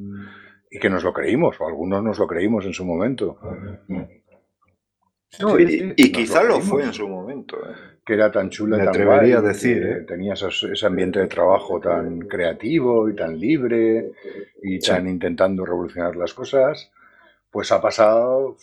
y 0.72 0.80
que 0.80 0.90
nos 0.90 1.04
lo 1.04 1.12
creímos, 1.14 1.60
o 1.60 1.68
algunos 1.68 2.02
nos 2.02 2.18
lo 2.18 2.28
creímos 2.28 2.66
en 2.66 2.72
su 2.74 2.86
momento. 2.86 3.38
No, 5.42 5.58
Sí, 5.58 5.64
y, 5.64 5.68
sí, 5.68 5.94
y 5.98 6.04
nos 6.04 6.12
quizá 6.12 6.44
lo 6.44 6.62
fue 6.62 6.84
en 6.84 6.94
su 6.94 7.08
momento. 7.10 7.58
¿eh? 7.58 7.74
que 8.06 8.14
era 8.14 8.32
tan 8.32 8.52
chula 8.52 8.76
y 8.78 8.80
Me 8.80 8.86
tan 8.86 8.90
atrevería 8.94 9.40
guay, 9.40 9.46
a 9.46 9.48
decir, 9.50 9.84
¿eh? 9.84 10.06
tenía 10.08 10.34
esos- 10.34 10.62
ese 10.72 10.86
ambiente 10.86 11.20
de 11.20 11.26
trabajo 11.28 11.80
tan 11.80 12.20
creativo 12.20 13.10
y 13.10 13.16
tan 13.16 13.40
libre 13.40 14.12
y 14.62 14.80
Sí. 14.80 14.92
tan 14.92 15.08
intentando 15.10 15.66
revolucionar 15.66 16.16
las 16.16 16.32
cosas, 16.36 16.92
pues 17.50 17.72
ha 17.72 17.82
pasado, 17.82 18.58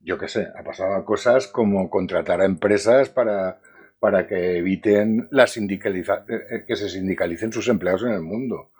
yo 0.00 0.18
qué 0.18 0.28
sé, 0.28 0.48
ha 0.58 0.62
pasado 0.64 0.94
a 0.94 1.04
cosas 1.04 1.46
como 1.46 1.90
contratar 1.90 2.40
a 2.40 2.46
empresas 2.46 3.08
para, 3.10 3.60
para 3.98 4.26
que 4.26 4.58
eviten 4.58 5.28
la 5.30 5.46
sindicaliza 5.46 6.24
eh, 6.28 6.40
eh, 6.50 6.64
que 6.66 6.76
se 6.76 6.88
sindicalicen 6.88 7.52
sus 7.52 7.68
empleados 7.68 8.02
en 8.04 8.12
el 8.12 8.22
mundo. 8.22 8.70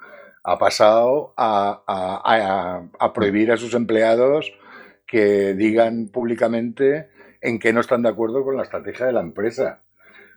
Ha 0.42 0.58
pasado 0.58 1.34
a, 1.36 1.82
a- 2.98 3.12
prohibir 3.12 3.52
a 3.52 3.56
sus 3.58 3.74
empleados 3.74 4.52
que 5.06 5.54
digan 5.54 6.08
públicamente 6.08 7.10
en 7.42 7.58
qué 7.58 7.72
no 7.72 7.80
están 7.80 8.02
de 8.02 8.08
acuerdo 8.08 8.44
con 8.44 8.56
la 8.56 8.62
estrategia 8.62 9.06
de 9.06 9.12
la 9.12 9.20
empresa. 9.20 9.82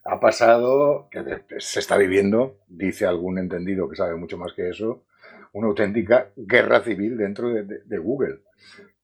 Ha 0.06 0.20
pasado, 0.20 1.08
que 1.12 1.24
se 1.60 1.80
está 1.80 1.98
viviendo, 1.98 2.58
dice 2.68 3.06
algún 3.06 3.38
entendido 3.40 3.90
que 3.90 3.96
sabe 3.96 4.16
mucho 4.16 4.38
más 4.38 4.54
que 4.54 4.70
eso, 4.70 5.06
una 5.54 5.68
auténtica 5.68 6.30
guerra 6.36 6.82
civil 6.82 7.18
dentro 7.18 7.50
de, 7.50 7.64
de- 7.64 7.82
de 7.86 7.98
Google, 7.98 8.40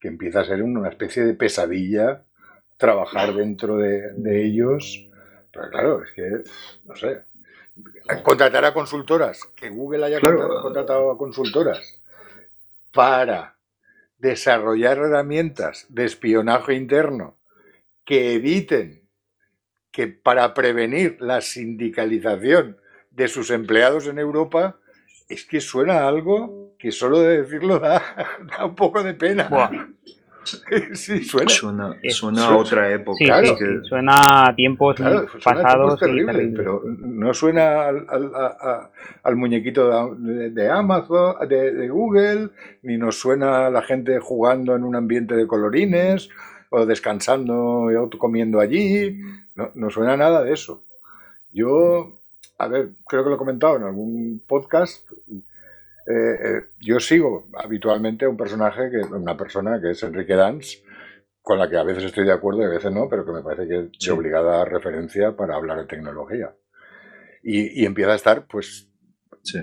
que 0.00 0.08
empieza 0.08 0.40
a 0.40 0.44
ser 0.44 0.62
una 0.62 0.88
especie 0.88 1.24
de 1.24 1.34
pesadilla 1.34 2.24
trabajar 2.76 3.34
dentro 3.34 3.76
de, 3.76 4.12
de 4.14 4.44
ellos. 4.44 5.06
Pero 5.52 5.68
claro, 5.70 6.02
es 6.02 6.12
que, 6.12 6.30
no 6.86 6.96
sé, 6.96 7.24
contratar 8.22 8.64
a 8.64 8.72
consultoras, 8.72 9.44
que 9.54 9.68
Google 9.68 10.06
haya 10.06 10.18
Claro. 10.18 10.62
contratado 10.62 11.10
a 11.10 11.18
consultoras 11.18 12.00
para 12.92 13.56
desarrollar 14.18 14.98
herramientas 14.98 15.86
de 15.88 16.04
espionaje 16.04 16.74
interno 16.74 17.38
que 18.04 18.34
eviten 18.34 19.08
que 19.92 20.08
para 20.08 20.54
prevenir 20.54 21.16
la 21.20 21.40
sindicalización 21.40 22.78
de 23.10 23.28
sus 23.28 23.50
empleados 23.50 24.06
en 24.06 24.18
Europa, 24.18 24.78
es 25.28 25.44
que 25.44 25.60
suena 25.60 26.00
a 26.00 26.08
algo 26.08 26.59
que 26.80 26.90
solo 26.90 27.20
de 27.20 27.42
decirlo 27.42 27.78
da, 27.78 28.02
da 28.58 28.64
un 28.64 28.74
poco 28.74 29.02
de 29.02 29.14
pena. 29.14 29.48
Buah. 29.48 29.70
Sí, 30.94 31.22
suena. 31.22 31.48
Suena, 31.50 31.96
Es- 32.02 32.16
suena 32.16 32.46
a 32.46 32.56
otra 32.56 32.90
época. 32.90 33.16
Sí, 33.18 33.26
Claro. 33.26 33.56
sí, 33.58 33.64
suena 33.84 34.46
a 34.48 34.56
tiempos 34.56 34.96
Claro, 34.96 35.26
suena 35.38 35.60
a 35.60 35.62
pasados 35.62 35.98
tiempos 35.98 35.98
y 35.98 36.00
terribles, 36.06 36.34
terribles. 36.36 36.56
pero 36.58 36.82
no 36.86 37.34
suena 37.34 37.82
al, 37.86 38.06
al- 38.08 38.34
a- 38.34 38.56
a- 38.58 38.90
al 39.22 39.36
muñequito 39.36 40.14
de, 40.16 40.50
de 40.50 40.70
Amazon, 40.70 41.46
de, 41.46 41.72
de 41.74 41.88
Google, 41.90 42.48
ni 42.82 42.96
nos 42.96 43.20
suena 43.20 43.66
a 43.66 43.70
la 43.70 43.82
gente 43.82 44.18
jugando 44.18 44.74
en 44.74 44.82
un 44.82 44.96
ambiente 44.96 45.36
de 45.36 45.46
colorines 45.46 46.30
o 46.70 46.86
descansando 46.86 47.92
y 47.92 47.94
auto- 47.96 48.16
comiendo 48.18 48.60
allí. 48.60 49.20
No, 49.54 49.70
no 49.74 49.90
suena 49.90 50.16
nada 50.16 50.42
de 50.42 50.54
eso. 50.54 50.84
Yo, 51.52 52.18
a 52.58 52.66
ver, 52.66 52.92
creo 53.06 53.22
que 53.24 53.28
lo 53.28 53.34
he 53.34 53.38
comentado 53.38 53.76
en 53.76 53.82
algún 53.82 54.42
podcast. 54.48 55.06
Eh, 56.10 56.34
eh, 56.44 56.60
yo 56.80 56.98
sigo 57.00 57.48
habitualmente 57.56 58.24
a 58.24 58.28
un 58.28 58.36
personaje, 58.36 58.90
que, 58.90 58.98
una 58.98 59.36
persona 59.36 59.80
que 59.80 59.90
es 59.90 60.02
Enrique 60.02 60.34
Dans, 60.34 60.82
con 61.42 61.58
la 61.58 61.68
que 61.70 61.76
a 61.78 61.82
veces 61.84 62.04
estoy 62.04 62.24
de 62.24 62.32
acuerdo 62.32 62.62
y 62.62 62.64
a 62.66 62.68
veces 62.68 62.92
no, 62.92 63.08
pero 63.08 63.24
que 63.24 63.32
me 63.32 63.42
parece 63.42 63.68
que 63.68 63.78
es 63.78 63.84
Sí. 63.98 64.06
de 64.08 64.12
obligada 64.12 64.64
referencia 64.64 65.36
para 65.36 65.54
hablar 65.56 65.78
de 65.78 65.86
tecnología. 65.86 66.54
Y, 67.42 67.82
y 67.82 67.86
empieza 67.86 68.12
a 68.12 68.16
estar, 68.16 68.46
pues, 68.46 68.90
sí. 69.42 69.58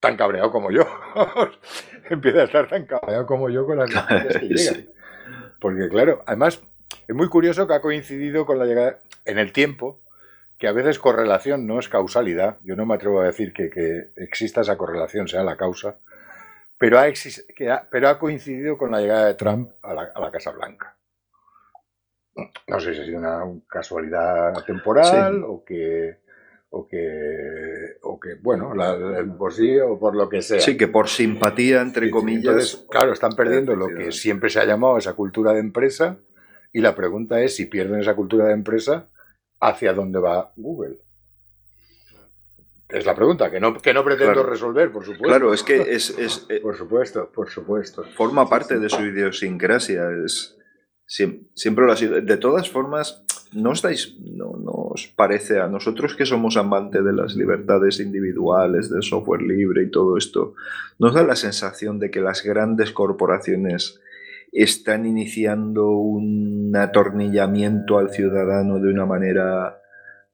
tan 0.00 0.16
cabreado 0.16 0.50
como 0.50 0.70
yo. 0.70 0.84
empieza 2.10 2.40
a 2.40 2.44
estar 2.44 2.68
tan 2.68 2.86
cabreado 2.86 3.26
como 3.26 3.48
yo 3.50 3.66
con 3.66 3.78
las 3.78 3.90
noticias 3.94 4.36
que 4.38 4.56
Sí. 4.58 4.70
llegan. 4.70 4.92
Porque, 5.60 5.88
claro, 5.88 6.22
además, 6.26 6.62
es 7.08 7.14
muy 7.14 7.28
curioso 7.28 7.66
que 7.66 7.74
ha 7.74 7.80
coincidido 7.80 8.44
con 8.46 8.58
la 8.58 8.64
llegada 8.66 8.98
en 9.24 9.38
el 9.38 9.52
tiempo, 9.52 10.02
que 10.62 10.68
a 10.68 10.72
veces 10.72 11.00
correlación 11.00 11.66
no 11.66 11.80
es 11.80 11.88
causalidad. 11.88 12.58
Yo 12.62 12.76
no 12.76 12.86
me 12.86 12.94
atrevo 12.94 13.20
a 13.20 13.24
decir 13.26 13.52
que, 13.52 13.68
que 13.68 14.12
exista 14.14 14.60
esa 14.60 14.76
correlación, 14.78 15.26
sea 15.26 15.42
la 15.42 15.56
causa, 15.56 15.98
pero 16.78 17.00
ha, 17.00 17.06
que 17.56 17.68
ha- 17.68 17.88
pero 17.90 18.08
ha 18.08 18.16
coincidido 18.20 18.78
con 18.78 18.92
la 18.92 19.00
llegada 19.00 19.26
de 19.26 19.34
Trump 19.34 19.72
a 19.82 19.92
la, 19.92 20.12
a 20.14 20.20
la 20.20 20.30
Casa 20.30 20.52
Blanca. 20.52 20.96
No 22.68 22.78
sé 22.78 22.94
si 22.94 23.00
ha 23.00 23.04
sido 23.06 23.18
una 23.18 23.40
casualidad 23.68 24.52
temporal 24.64 25.34
Sí. 25.34 25.42
o 25.48 25.64
que, 25.64 26.18
o 26.70 26.86
que, 26.86 27.96
o 28.02 28.20
que, 28.20 28.34
bueno, 28.40 28.72
la- 28.72 28.96
la- 28.96 29.36
por 29.36 29.52
sí 29.52 29.80
o 29.80 29.98
por 29.98 30.14
lo 30.14 30.28
que 30.28 30.42
sea. 30.42 30.60
Sí, 30.60 30.76
que 30.76 30.86
por 30.86 31.08
simpatía, 31.08 31.80
entre 31.80 32.06
Sí, 32.06 32.12
comillas. 32.12 32.44
entonces, 32.44 32.86
claro, 32.88 33.12
están 33.12 33.32
perdiendo 33.32 33.74
lo 33.74 33.88
que 33.88 34.12
siempre 34.12 34.48
se 34.48 34.60
ha 34.60 34.64
llamado 34.64 34.96
esa 34.96 35.14
cultura 35.14 35.52
de 35.54 35.58
empresa 35.58 36.18
y 36.72 36.80
la 36.82 36.94
pregunta 36.94 37.40
es 37.40 37.56
si 37.56 37.66
pierden 37.66 37.98
esa 37.98 38.14
cultura 38.14 38.46
de 38.46 38.52
empresa, 38.52 39.08
¿hacia 39.62 39.94
dónde 39.94 40.18
va 40.18 40.52
Google? 40.56 40.98
Es 42.88 43.06
la 43.06 43.14
pregunta, 43.14 43.50
que 43.50 43.58
no, 43.58 43.72
que 43.80 43.94
no 43.94 44.04
pretendo 44.04 44.34
Claro. 44.34 44.48
resolver, 44.50 44.92
por 44.92 45.02
supuesto. 45.04 45.24
Claro, 45.26 45.54
es 45.54 45.62
que 45.62 45.76
es, 45.80 46.10
es- 46.18 46.44
eh, 46.50 46.60
Por 46.60 46.76
supuesto, 46.76 47.30
por 47.32 47.48
supuesto. 47.48 48.04
forma 48.14 48.46
parte 48.48 48.78
de 48.78 48.88
su 48.90 49.00
idiosincrasia. 49.02 50.10
Es, 50.24 50.58
siempre 51.06 51.86
lo 51.86 51.92
ha 51.92 51.96
sido. 51.96 52.20
De 52.20 52.36
todas 52.36 52.68
formas, 52.70 53.24
¿no, 53.54 53.70
os 53.70 53.80
dais, 53.80 54.14
no, 54.20 54.58
no 54.58 54.72
os 54.92 55.06
parece 55.08 55.58
a 55.58 55.68
nosotros 55.68 56.14
que 56.14 56.26
somos 56.26 56.58
amantes 56.58 57.02
de 57.02 57.14
las 57.14 57.34
libertades 57.34 57.98
individuales, 57.98 58.90
del 58.90 59.02
software 59.02 59.40
libre 59.40 59.84
y 59.84 59.90
todo 59.90 60.18
esto? 60.18 60.54
¿Nos 60.98 61.14
da 61.14 61.22
la 61.22 61.36
sensación 61.36 61.98
de 61.98 62.10
que 62.10 62.20
las 62.20 62.42
grandes 62.42 62.92
corporaciones 62.92 64.00
están 64.52 65.06
iniciando 65.06 65.90
un 65.90 66.72
atornillamiento 66.76 67.98
al 67.98 68.10
ciudadano 68.10 68.78
de 68.80 68.90
una 68.90 69.06
manera 69.06 69.78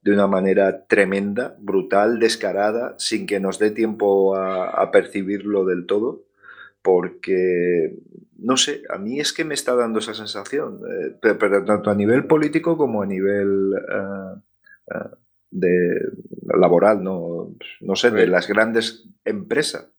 de 0.02 0.12
una 0.12 0.26
manera 0.28 0.86
tremenda, 0.86 1.56
brutal, 1.60 2.18
descarada, 2.20 2.94
sin 2.98 3.26
que 3.26 3.40
nos 3.40 3.58
dé 3.58 3.70
tiempo 3.72 4.36
a, 4.36 4.70
a 4.70 4.90
percibirlo 4.92 5.64
del 5.64 5.86
todo, 5.86 6.24
porque, 6.82 7.96
no 8.38 8.56
sé, 8.56 8.82
a 8.90 8.98
mí 8.98 9.20
es 9.20 9.32
que 9.32 9.44
me 9.44 9.54
está 9.54 9.74
dando 9.74 9.98
esa 9.98 10.14
sensación, 10.14 10.80
eh, 10.88 11.16
pe- 11.20 11.34
pero, 11.34 11.64
tanto 11.64 11.90
a 11.90 11.94
nivel 11.94 12.26
político 12.26 12.76
como 12.76 13.02
a 13.02 13.06
nivel 13.06 13.72
eh, 13.74 14.40
eh, 14.94 15.10
de 15.50 16.00
laboral, 16.58 17.02
no, 17.02 17.54
no 17.80 17.96
sé, 17.96 18.10
de 18.10 18.26
las 18.26 18.48
grandes 18.48 19.08
empresas. 19.24 19.90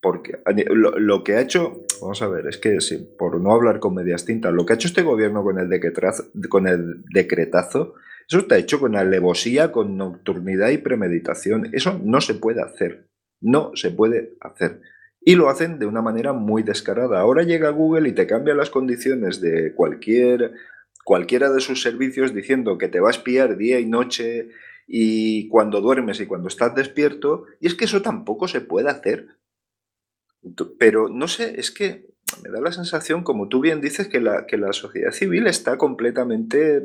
Porque 0.00 0.38
lo, 0.68 1.24
que 1.24 1.34
ha 1.34 1.40
hecho, 1.40 1.84
vamos 2.00 2.22
a 2.22 2.28
ver, 2.28 2.46
es 2.46 2.58
que 2.58 2.80
sí, 2.80 3.08
por 3.18 3.40
no 3.40 3.52
hablar 3.52 3.80
con 3.80 3.94
medias 3.94 4.24
tintas, 4.24 4.52
lo 4.52 4.64
que 4.64 4.72
ha 4.72 4.76
hecho 4.76 4.88
este 4.88 5.02
gobierno 5.02 5.42
con 5.42 5.58
el 5.58 5.68
decretazo, 5.68 6.24
con 6.48 6.68
el 6.68 7.02
decretazo 7.12 7.94
eso 8.28 8.40
está 8.40 8.58
hecho 8.58 8.80
con 8.80 8.96
alevosía, 8.96 9.70
con 9.70 9.96
nocturnidad 9.96 10.70
y 10.70 10.78
premeditación. 10.78 11.70
Eso 11.72 12.00
no 12.02 12.20
se 12.20 12.34
puede 12.34 12.60
hacer. 12.60 13.06
No 13.40 13.70
se 13.74 13.90
puede 13.90 14.36
hacer. 14.40 14.80
Y 15.20 15.36
lo 15.36 15.48
hacen 15.48 15.78
de 15.78 15.86
una 15.86 16.02
manera 16.02 16.32
muy 16.32 16.62
descarada. 16.62 17.20
Ahora 17.20 17.44
llega 17.44 17.70
Google 17.70 18.08
y 18.08 18.12
te 18.12 18.26
cambia 18.26 18.54
las 18.54 18.70
condiciones 18.70 19.40
de 19.40 19.74
cualquier, 19.74 20.54
cualquiera 21.04 21.50
de 21.50 21.60
sus 21.60 21.82
servicios 21.82 22.34
diciendo 22.34 22.78
que 22.78 22.88
te 22.88 23.00
va 23.00 23.08
a 23.08 23.12
espiar 23.12 23.56
día 23.56 23.78
y 23.78 23.86
noche 23.86 24.48
y 24.88 25.48
cuando 25.48 25.80
duermes 25.80 26.20
y 26.20 26.26
cuando 26.26 26.48
estás 26.48 26.74
despierto. 26.74 27.44
Y 27.60 27.68
es 27.68 27.74
que 27.74 27.84
eso 27.84 28.02
tampoco 28.02 28.48
se 28.48 28.60
puede 28.60 28.88
hacer. 28.88 29.28
Pero 30.78 31.08
no 31.08 31.28
sé, 31.28 31.58
es 31.58 31.70
que 31.70 32.06
me 32.42 32.50
da 32.50 32.60
la 32.60 32.72
sensación, 32.72 33.22
como 33.22 33.48
tú 33.48 33.60
bien 33.60 33.80
dices, 33.80 34.08
que 34.08 34.20
la, 34.20 34.46
que 34.46 34.56
la 34.56 34.72
sociedad 34.72 35.12
civil 35.12 35.46
está 35.46 35.78
completamente 35.78 36.82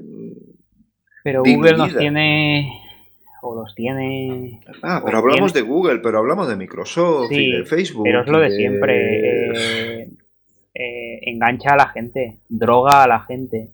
pero 1.24 1.43
Google 1.43 1.78
nos 1.78 1.95
tiene 1.95 2.82
o 3.41 3.55
los 3.55 3.74
tiene. 3.76 4.62
Ah, 4.84 5.01
pero 5.03 5.18
hablamos 5.18 5.53
de 5.53 5.62
Google, 5.62 5.99
pero 5.99 6.20
hablamos 6.20 6.47
de 6.47 6.55
Microsoft 6.55 7.32
y 7.32 7.51
de 7.51 7.66
Facebook. 7.66 8.03
Pero 8.03 8.22
es 8.22 8.28
lo 8.28 8.39
de, 8.39 8.51
siempre. 8.51 10.01
Eh, 10.03 10.12
eh, 10.74 11.20
engancha 11.24 11.74
a 11.74 11.78
la 11.78 11.88
gente, 11.89 12.39
droga 12.49 13.03
a 13.03 13.07
la 13.07 13.22
gente. 13.22 13.74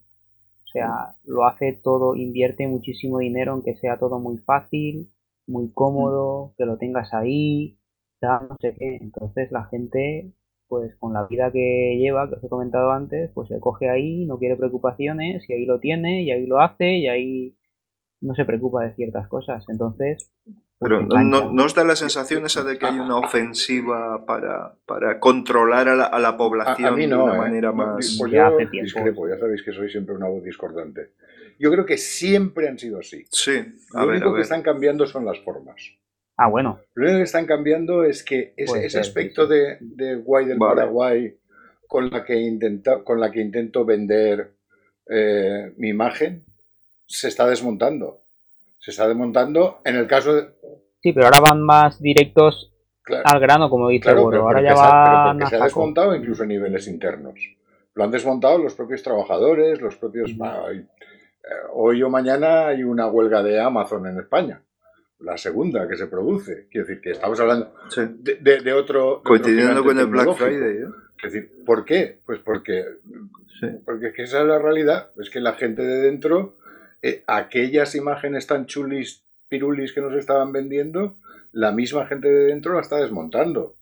O 0.64 0.68
sea, 0.70 1.16
lo 1.24 1.46
hace 1.46 1.80
todo, 1.82 2.16
invierte 2.16 2.68
muchísimo 2.68 3.20
dinero 3.20 3.56
en 3.56 3.64
que 3.64 3.76
sea 3.76 3.98
todo 3.98 4.20
muy 4.20 4.38
fácil, 4.38 5.10
muy 5.48 5.72
cómodo, 5.74 6.54
que 6.58 6.66
lo 6.66 6.78
tengas 6.78 7.14
ahí, 7.14 7.77
no 8.22 8.58
sé 8.60 8.76
qué. 8.78 8.98
Entonces 9.02 9.52
la 9.52 9.66
gente, 9.66 10.32
pues 10.68 10.96
con 10.98 11.14
la 11.14 11.26
vida 11.28 11.52
que 11.52 11.98
lleva, 12.00 12.28
que 12.30 12.36
os 12.36 12.44
he 12.44 12.50
comentado 12.50 12.92
antes, 12.92 13.32
pues 13.34 13.48
se 13.50 13.60
coge 13.60 13.90
ahí, 13.90 14.26
no 14.26 14.38
quiere 14.38 14.56
preocupaciones 14.56 15.50
y 15.50 15.54
ahí 15.54 15.66
lo 15.66 15.80
tiene 15.80 16.24
y 16.24 16.32
ahí 16.32 16.46
lo 16.46 16.60
hace 16.60 16.98
y 16.98 17.08
ahí 17.08 17.56
no 18.22 18.34
se 18.34 18.46
preocupa 18.46 18.84
de 18.84 18.94
ciertas 18.96 19.28
cosas. 19.28 19.66
Entonces... 19.70 20.32
Pues 20.80 20.92
Pero 20.92 21.02
no, 21.02 21.64
os 21.64 21.74
da 21.74 21.84
la 21.84 21.96
sensación 21.96 22.46
esa 22.46 22.64
de 22.64 22.78
que 22.78 22.86
hay 22.86 23.00
una 23.00 23.18
ofensiva 23.18 24.24
para, 24.28 24.76
para 24.86 25.20
controlar 25.20 25.90
a 25.90 25.96
la, 25.96 26.06
a 26.06 26.20
la 26.20 26.38
población 26.38 26.96
de 26.98 27.16
una 27.16 27.34
¿eh? 27.34 27.38
manera 27.40 27.72
más... 27.72 28.16
Pues 28.20 28.32
ya 28.32 28.46
hace 28.46 28.68
tiempo. 28.68 28.86
discrepo, 28.86 29.28
ya 29.28 29.40
sabéis 29.40 29.64
que 29.64 29.72
soy 29.72 29.90
siempre 29.90 30.14
una 30.14 30.28
voz 30.28 30.44
discordante. 30.44 31.14
Yo 31.58 31.72
creo 31.72 31.84
que 31.84 31.98
siempre 31.98 32.68
han 32.68 32.78
sido 32.78 33.00
así. 33.00 33.26
Sí, 33.32 33.58
a 33.96 34.06
Lo 34.06 34.12
único 34.12 34.36
que 34.36 34.42
están 34.42 34.62
cambiando 34.62 35.08
son 35.08 35.26
las 35.26 35.40
formas. 35.40 35.82
Ah, 36.38 36.48
bueno. 36.48 36.80
Lo 36.94 37.06
único 37.06 37.18
que 37.18 37.24
están 37.24 37.48
cambiando 37.48 38.04
es 38.04 38.24
que 38.24 38.54
ese, 38.56 39.00
aspecto 39.00 39.48
de, 39.48 39.78
de 39.82 40.16
Guay 40.16 40.46
del 40.46 40.60
Paraguay 40.60 41.36
con 41.88 42.12
la 42.12 42.24
que 42.24 42.40
intenta, 42.40 43.04
con 43.04 43.20
la 43.20 43.32
que 43.32 43.42
intento 43.42 43.84
vender 43.84 44.54
eh, 45.10 45.74
mi 45.78 45.90
imagen 45.90 46.46
se 47.08 47.30
está 47.30 47.48
desmontando. 47.48 48.22
Se 48.78 48.92
está 48.92 49.08
desmontando 49.08 49.82
en 49.84 49.96
el 49.96 50.06
caso 50.06 50.36
de... 50.36 50.50
Sí, 51.02 51.12
pero 51.12 51.26
ahora 51.26 51.40
van 51.40 51.64
más 51.64 52.00
directos 52.00 52.72
al 53.24 53.40
grano, 53.40 53.70
como 53.70 53.88
dice 53.88 54.04
claro, 54.04 54.36
Ahora 54.36 54.62
ya 54.62 54.76
va 54.76 55.50
se 55.50 55.56
ha 55.56 55.64
desmontado 55.64 56.14
incluso 56.14 56.44
a 56.44 56.46
niveles 56.46 56.88
internos. 56.88 57.40
Lo 57.96 58.04
han 58.04 58.12
desmontado 58.12 58.60
los 58.60 58.76
propios 58.76 59.02
trabajadores, 59.02 59.82
los 59.82 59.96
propios... 59.96 60.30
Eh, 60.30 60.86
hoy 61.74 62.04
o 62.04 62.10
mañana 62.10 62.68
hay 62.68 62.84
una 62.84 63.08
huelga 63.08 63.42
de 63.42 63.60
Amazon 63.60 64.06
en 64.06 64.20
España 64.20 64.62
la 65.20 65.38
segunda 65.38 65.88
que 65.88 65.98
se 65.98 66.08
produce. 66.08 66.68
Quiero 66.70 66.88
decir, 66.88 67.02
que 67.02 67.12
estamos 67.12 67.40
hablando 67.40 67.74
de, 67.96 68.74
otro. 68.74 69.22
Coincidiendo 69.24 69.84
con 69.84 70.00
el 70.00 70.08
Black 70.08 70.34
Friday. 70.36 70.78
¿eh? 70.78 70.88
Es 71.24 71.34
decir, 71.34 71.52
¿por 71.66 71.86
qué? 71.86 72.20
Pues 72.26 72.40
porque, 72.40 72.86
porque 73.86 74.08
es 74.08 74.14
que 74.14 74.24
esa 74.24 74.42
es 74.42 74.48
la 74.48 74.60
realidad. 74.60 75.12
Es 75.18 75.30
que 75.30 75.40
la 75.40 75.54
gente 75.54 75.82
de 75.82 76.02
dentro, 76.02 76.58
eh, 77.02 77.24
aquellas 77.28 77.96
imágenes 77.96 78.48
tan 78.48 78.66
chulis, 78.66 79.24
pirulis 79.48 79.94
que 79.94 80.02
nos 80.02 80.14
estaban 80.14 80.52
vendiendo, 80.52 81.18
la 81.52 81.72
misma 81.72 82.06
gente 82.06 82.28
de 82.28 82.46
dentro 82.46 82.76
la 82.76 82.82
está 82.82 82.98
desmontando. 82.98 83.76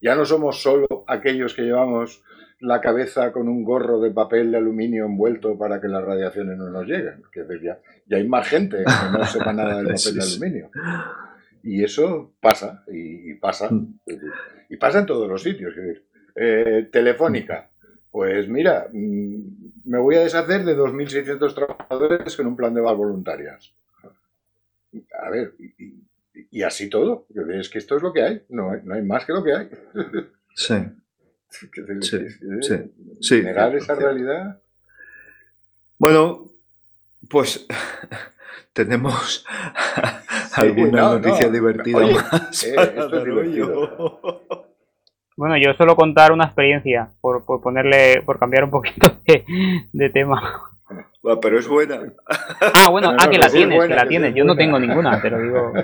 Ya 0.00 0.14
no 0.14 0.26
somos 0.26 0.60
solo 0.60 0.86
aquellos 1.06 1.54
que 1.54 1.62
llevamos 1.62 2.22
la 2.60 2.80
cabeza 2.80 3.32
con 3.32 3.48
un 3.48 3.64
gorro 3.64 4.00
de 4.00 4.10
papel 4.10 4.50
de 4.50 4.58
aluminio 4.58 5.06
envuelto 5.06 5.58
para 5.58 5.80
que 5.80 5.88
las 5.88 6.04
radiaciones 6.04 6.56
no 6.56 6.70
nos 6.70 6.86
lleguen. 6.86 7.22
Que 7.32 7.44
ya, 7.62 7.78
ya, 8.06 8.16
hay 8.16 8.26
más 8.26 8.48
gente 8.48 8.78
que 8.78 9.18
no 9.18 9.24
sepa 9.26 9.52
nada 9.52 9.78
del 9.78 9.94
papel 9.94 10.14
de 10.14 10.22
aluminio. 10.22 10.70
Y 11.62 11.82
eso 11.82 12.34
pasa, 12.40 12.84
y, 12.88 13.34
pasa, 13.34 13.70
mm. 13.70 14.00
y 14.68 14.76
pasa 14.76 15.00
en 15.00 15.06
todos 15.06 15.28
los 15.28 15.42
sitios. 15.42 15.74
Eh, 16.36 16.88
telefónica, 16.90 17.70
pues 18.10 18.48
mira, 18.48 18.88
mm, 18.92 19.64
me 19.84 19.98
voy 19.98 20.16
a 20.16 20.20
deshacer 20.20 20.64
de 20.64 20.76
2.600 20.76 21.54
trabajadores 21.54 22.36
con 22.36 22.46
un 22.46 22.56
plan 22.56 22.74
de 22.74 22.80
voluntarias. 22.80 23.74
A 25.20 25.30
ver, 25.30 25.54
y, 26.50 26.62
así 26.62 26.88
todo. 26.88 27.26
Es 27.52 27.68
que 27.68 27.78
esto 27.78 27.96
es 27.96 28.02
lo 28.02 28.12
que 28.12 28.22
hay, 28.22 28.42
no 28.48 28.70
hay, 28.70 28.80
no 28.84 28.94
hay 28.94 29.02
más 29.02 29.24
que 29.24 29.32
lo 29.32 29.42
que 29.42 29.54
hay. 29.54 29.68
Sí. 30.54 30.74
sí, 32.00 32.18
sí, 32.60 32.74
sí, 33.20 33.42
negar 33.42 33.74
esa 33.76 33.94
realidad. 33.94 34.60
Bueno, 35.98 36.46
pues 37.28 37.66
tenemos 38.72 39.44
alguna 40.54 41.02
noticia 41.14 41.48
divertida 41.48 42.06
más. 42.06 42.64
Eh, 42.64 43.64
bueno, 45.36 45.56
yo 45.56 45.74
solo 45.74 45.96
contar 45.96 46.32
una 46.32 46.44
experiencia, 46.44 47.10
por, 47.20 47.44
por 47.44 47.60
ponerle, 47.60 48.22
por 48.22 48.38
cambiar 48.38 48.64
un 48.64 48.70
poquito 48.70 49.20
de 49.92 50.10
tema 50.10 50.73
pero 51.40 51.58
es 51.58 51.68
buena. 51.68 52.00
Ah, 52.76 52.90
bueno, 52.90 53.14
ah, 53.18 53.28
que 53.30 53.38
la 53.38 53.48
tienes, 53.48 53.86
que 53.86 53.94
la 53.94 54.06
tienes. 54.06 54.34
Yo 54.34 54.44
no 54.44 54.56
tengo 54.56 54.78
ninguna, 54.78 55.20
pero 55.22 55.40
digo. 55.40 55.72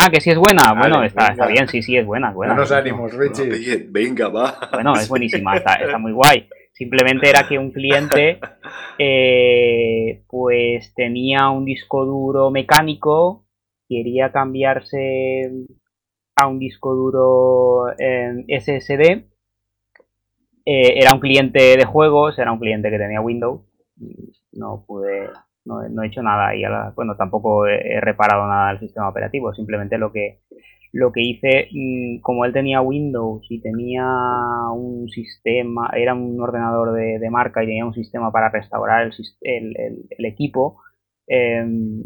Ah, 0.00 0.08
que 0.12 0.20
sí 0.20 0.30
es 0.30 0.38
buena. 0.38 0.74
Bueno, 0.74 1.02
está, 1.02 1.28
está 1.28 1.48
bien, 1.48 1.66
sí, 1.66 1.82
sí, 1.82 1.96
es 1.96 2.06
buena. 2.06 2.30
buena. 2.30 2.54
No 2.54 2.60
nos 2.60 2.70
ánimos, 2.70 3.12
Richie. 3.12 3.86
venga, 3.88 4.28
va. 4.28 4.56
Bueno, 4.72 4.92
es 4.94 5.08
buenísima, 5.08 5.56
está, 5.56 5.74
está 5.74 5.98
muy 5.98 6.12
guay. 6.12 6.48
Simplemente 6.72 7.28
era 7.28 7.48
que 7.48 7.58
un 7.58 7.72
cliente, 7.72 8.38
eh, 8.98 10.22
pues 10.28 10.94
tenía 10.94 11.50
un 11.50 11.64
disco 11.64 12.04
duro 12.04 12.52
mecánico, 12.52 13.44
quería 13.88 14.30
cambiarse 14.30 15.50
a 16.36 16.46
un 16.46 16.60
disco 16.60 16.94
duro 16.94 17.92
en 17.98 18.46
SSD 18.48 19.24
eh, 20.70 21.00
era 21.00 21.14
un 21.14 21.20
cliente 21.20 21.78
de 21.78 21.84
juegos, 21.86 22.38
era 22.38 22.52
un 22.52 22.58
cliente 22.58 22.90
que 22.90 22.98
tenía 22.98 23.22
Windows. 23.22 23.62
No 24.52 24.84
pude, 24.86 25.28
no, 25.64 26.02
he 26.02 26.06
hecho 26.06 26.22
nada 26.22 26.54
y 26.54 26.62
bueno, 26.94 27.16
tampoco 27.16 27.66
he, 27.66 28.00
reparado 28.00 28.46
nada 28.46 28.70
del 28.70 28.80
sistema 28.80 29.08
operativo. 29.08 29.52
Simplemente 29.54 29.98
lo 29.98 30.12
que, 30.12 30.40
lo 30.92 31.12
que 31.12 31.22
hice, 31.22 31.68
mm, 31.72 32.20
como 32.20 32.44
él 32.44 32.52
tenía 32.52 32.80
Windows 32.80 33.46
y 33.50 33.60
tenía 33.60 34.06
un 34.72 35.08
sistema, 35.08 35.90
era 35.94 36.14
un 36.14 36.40
ordenador 36.40 36.92
de, 36.94 37.30
marca 37.30 37.62
y 37.62 37.66
tenía 37.66 37.86
un 37.86 37.94
sistema 37.94 38.32
para 38.32 38.50
restaurar 38.50 39.10
el, 39.42 40.06
el, 40.10 40.24
equipo, 40.24 40.80
em, 41.26 42.02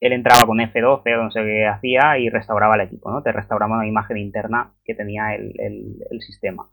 él 0.00 0.12
entraba 0.12 0.46
con 0.46 0.58
F12 0.58 1.18
o 1.18 1.24
no 1.24 1.30
sé 1.30 1.42
qué 1.42 1.66
hacía 1.66 2.18
y 2.18 2.30
restauraba 2.30 2.74
el 2.74 2.82
equipo, 2.82 3.10
¿no? 3.10 3.22
Te 3.22 3.32
restauraba 3.32 3.76
una 3.76 3.86
imagen 3.86 4.16
interna 4.16 4.72
que 4.84 4.94
tenía 4.94 5.34
el, 5.34 6.20
sistema. 6.20 6.68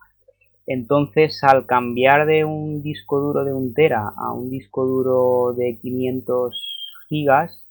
Entonces, 0.70 1.42
al 1.42 1.64
cambiar 1.64 2.26
de 2.26 2.44
un 2.44 2.82
disco 2.82 3.18
duro 3.18 3.42
de 3.42 3.54
un 3.54 3.72
tera 3.72 4.12
a 4.14 4.34
un 4.34 4.50
disco 4.50 4.84
duro 4.84 5.54
de 5.54 5.78
500 5.80 7.06
gigas, 7.08 7.66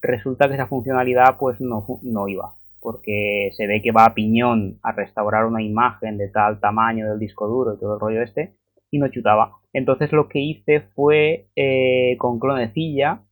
resulta 0.00 0.46
que 0.46 0.54
esa 0.54 0.68
funcionalidad 0.68 1.38
pues 1.40 1.60
no, 1.60 1.84
no 2.02 2.28
iba, 2.28 2.54
porque 2.80 3.50
se 3.56 3.66
ve 3.66 3.82
que 3.82 3.90
va 3.90 4.04
a 4.04 4.14
piñón 4.14 4.78
a 4.84 4.92
restaurar 4.92 5.44
una 5.44 5.60
imagen 5.60 6.18
de 6.18 6.28
tal 6.28 6.60
tamaño 6.60 7.10
del 7.10 7.18
disco 7.18 7.48
duro 7.48 7.74
y 7.74 7.80
todo 7.80 7.94
el 7.94 8.00
rollo 8.00 8.22
este, 8.22 8.54
y 8.92 8.98
no 8.98 9.08
chutaba. 9.08 9.56
Entonces 9.72 10.12
lo 10.12 10.28
que 10.28 10.38
hice 10.38 10.82
fue 10.94 11.48
eh, 11.56 12.16
con 12.18 12.38
clonecilla, 12.38 13.22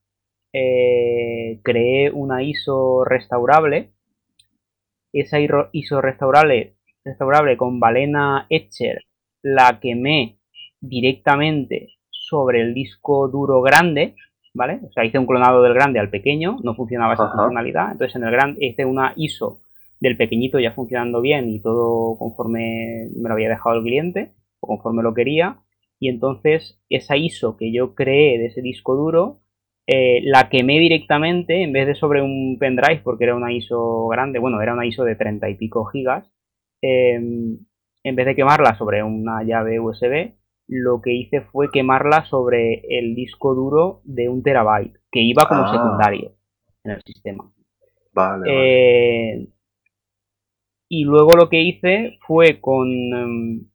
eh, 0.52 1.60
creé 1.62 2.10
una 2.10 2.42
ISO 2.42 3.04
restaurable. 3.04 3.90
Esa 5.12 5.38
ISO 5.70 6.00
restaurable 6.00 6.73
restaurable 7.04 7.56
con 7.56 7.80
balena 7.80 8.46
Etcher 8.48 9.02
la 9.42 9.78
quemé 9.80 10.38
directamente 10.80 11.94
sobre 12.10 12.62
el 12.62 12.74
disco 12.74 13.28
duro 13.28 13.60
grande, 13.60 14.14
¿vale? 14.54 14.80
O 14.88 14.92
sea, 14.92 15.04
hice 15.04 15.18
un 15.18 15.26
clonado 15.26 15.62
del 15.62 15.74
grande 15.74 15.98
al 15.98 16.10
pequeño, 16.10 16.58
no 16.62 16.74
funcionaba 16.74 17.14
esa 17.14 17.30
funcionalidad, 17.30 17.92
entonces 17.92 18.16
en 18.16 18.24
el 18.24 18.30
grande 18.30 18.66
hice 18.66 18.84
una 18.84 19.12
ISO 19.16 19.60
del 20.00 20.16
pequeñito 20.16 20.58
ya 20.58 20.72
funcionando 20.72 21.20
bien 21.20 21.50
y 21.50 21.60
todo 21.60 22.16
conforme 22.18 23.08
me 23.14 23.28
lo 23.28 23.34
había 23.34 23.48
dejado 23.48 23.76
el 23.76 23.82
cliente 23.82 24.32
o 24.60 24.66
conforme 24.66 25.02
lo 25.02 25.14
quería, 25.14 25.58
y 25.98 26.08
entonces 26.08 26.80
esa 26.88 27.16
ISO 27.16 27.56
que 27.56 27.72
yo 27.72 27.94
creé 27.94 28.38
de 28.38 28.46
ese 28.46 28.62
disco 28.62 28.94
duro 28.96 29.40
eh, 29.86 30.22
la 30.24 30.48
quemé 30.48 30.78
directamente 30.78 31.62
en 31.62 31.72
vez 31.72 31.86
de 31.86 31.94
sobre 31.94 32.22
un 32.22 32.56
pendrive 32.58 33.02
porque 33.04 33.24
era 33.24 33.36
una 33.36 33.52
ISO 33.52 34.08
grande, 34.08 34.38
bueno, 34.38 34.60
era 34.62 34.72
una 34.72 34.86
ISO 34.86 35.04
de 35.04 35.14
30 35.14 35.50
y 35.50 35.54
pico 35.56 35.84
gigas. 35.84 36.30
Em, 36.86 37.56
en 38.02 38.14
vez 38.14 38.26
de 38.26 38.34
quemarla 38.34 38.76
sobre 38.76 39.02
una 39.02 39.42
llave 39.42 39.80
USB, 39.80 40.34
lo 40.68 41.00
que 41.00 41.14
hice 41.14 41.40
fue 41.40 41.70
quemarla 41.70 42.26
sobre 42.26 42.82
el 42.90 43.14
disco 43.14 43.54
duro 43.54 44.02
de 44.04 44.28
un 44.28 44.42
terabyte, 44.42 44.98
que 45.10 45.20
iba 45.20 45.48
como 45.48 45.62
ah. 45.62 45.72
secundario 45.72 46.32
en 46.84 46.90
el 46.90 47.02
sistema. 47.02 47.50
Vale, 48.12 48.50
eh, 48.50 49.48
Y 50.90 51.04
luego 51.04 51.30
lo 51.38 51.48
que 51.48 51.62
hice 51.62 52.18
fue 52.26 52.60
con... 52.60 52.86
Em, 52.86 53.66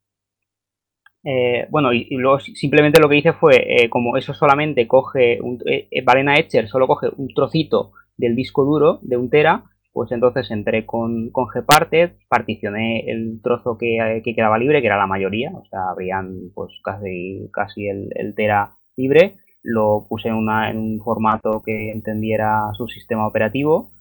eh, 1.24 1.68
bueno, 1.72 1.92
y, 1.92 2.08
luego 2.12 2.40
simplemente 2.40 3.02
lo 3.02 3.10
que 3.10 3.18
hice 3.18 3.34
fue, 3.34 3.56
eh, 3.56 3.90
como 3.90 4.18
eso 4.18 4.36
solamente 4.36 4.88
coge, 4.88 5.42
un, 5.42 5.60
Valena 6.06 6.36
Etcher 6.36 6.68
solo 6.68 6.86
coge 6.86 7.08
un 7.18 7.34
trocito 7.34 7.92
del 8.16 8.36
disco 8.36 8.64
duro 8.64 9.00
de 9.02 9.18
un 9.18 9.32
tera, 9.32 9.64
pues 9.92 10.12
entonces 10.12 10.50
entré 10.52 10.86
con, 10.86 11.30
con 11.32 11.48
Gparted, 11.48 12.12
particioné 12.28 13.10
el 13.10 13.42
trozo 13.42 13.78
que, 13.78 14.22
quedaba 14.24 14.58
libre, 14.58 14.82
que 14.82 14.88
era 14.88 14.98
la 14.98 15.08
mayoría, 15.08 15.52
o 15.54 15.66
sea, 15.66 15.90
habrían 15.90 16.52
pues 16.54 16.72
casi, 16.84 17.50
casi 17.52 17.88
el, 17.88 18.34
tera 18.36 18.76
libre, 18.96 19.38
lo 19.64 20.06
puse 20.08 20.30
en, 20.30 20.36
una, 20.36 20.70
en, 20.70 20.78
un 20.78 21.00
formato 21.00 21.62
que 21.66 21.92
entendiera 21.92 22.70
su 22.74 22.88
sistema 22.88 23.28
operativo 23.28 23.92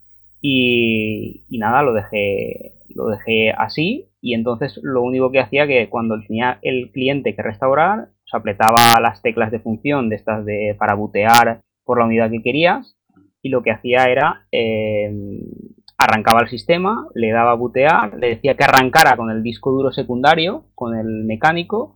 y, 0.41 1.45
nada, 1.51 1.83
lo 1.83 1.93
dejé, 1.93 2.75
lo 2.95 3.07
dejé 3.07 3.51
así. 3.51 4.07
Y 4.21 4.35
entonces 4.35 4.79
lo 4.83 5.03
único 5.03 5.31
que 5.31 5.41
hacía 5.41 5.67
que 5.67 5.89
cuando 5.89 6.21
tenía 6.21 6.59
el 6.63 6.91
cliente 6.93 7.35
que 7.35 7.43
restaurar, 7.43 8.09
pues 8.21 8.35
apretaba 8.35 9.01
las 9.01 9.23
teclas 9.23 9.51
de 9.51 9.61
función 9.61 10.09
de 10.09 10.17
estas 10.17 10.45
de 10.45 10.77
para 10.79 10.95
bootear 10.95 11.61
por 11.85 11.99
la 11.99 12.07
unidad 12.07 12.31
que 12.31 12.43
querías 12.43 12.97
y 13.43 13.49
lo 13.49 13.63
que 13.63 13.71
hacía 13.71 14.05
era 14.05 14.47
eh, 14.53 15.11
arrancaba 15.99 16.43
el 16.43 16.49
sistema, 16.49 17.09
le 17.15 17.33
daba 17.33 17.51
a 17.51 17.55
bootear, 17.55 18.15
le 18.15 18.29
decía 18.29 18.55
que 18.55 18.65
arrancara 18.65 19.17
con 19.17 19.31
el 19.31 19.43
disco 19.43 19.73
duro 19.73 19.91
secundario, 19.91 20.63
con 20.77 20.97
el 20.97 21.25
mecánico, 21.25 21.93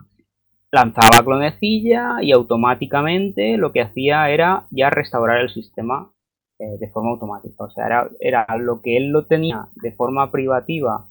lanzaba 0.73 1.25
clonecilla 1.25 2.17
y 2.21 2.33
automáticamente 2.33 3.57
lo 3.57 3.73
que 3.73 3.83
hacía 3.83 4.29
era 4.31 4.67
ya 4.71 4.91
restaurar 4.91 5.41
el 5.41 5.51
sistema 5.51 6.11
eh, 6.59 6.79
de 6.81 6.89
forma 6.89 7.11
automática. 7.11 7.65
O 7.65 7.71
sea, 7.71 8.09
era 8.19 8.45
lo 8.59 8.81
que 8.81 8.97
él 8.97 9.11
lo 9.11 9.27
tenía 9.27 9.67
de 9.77 9.93
forma 9.93 10.33
privativa 10.33 11.07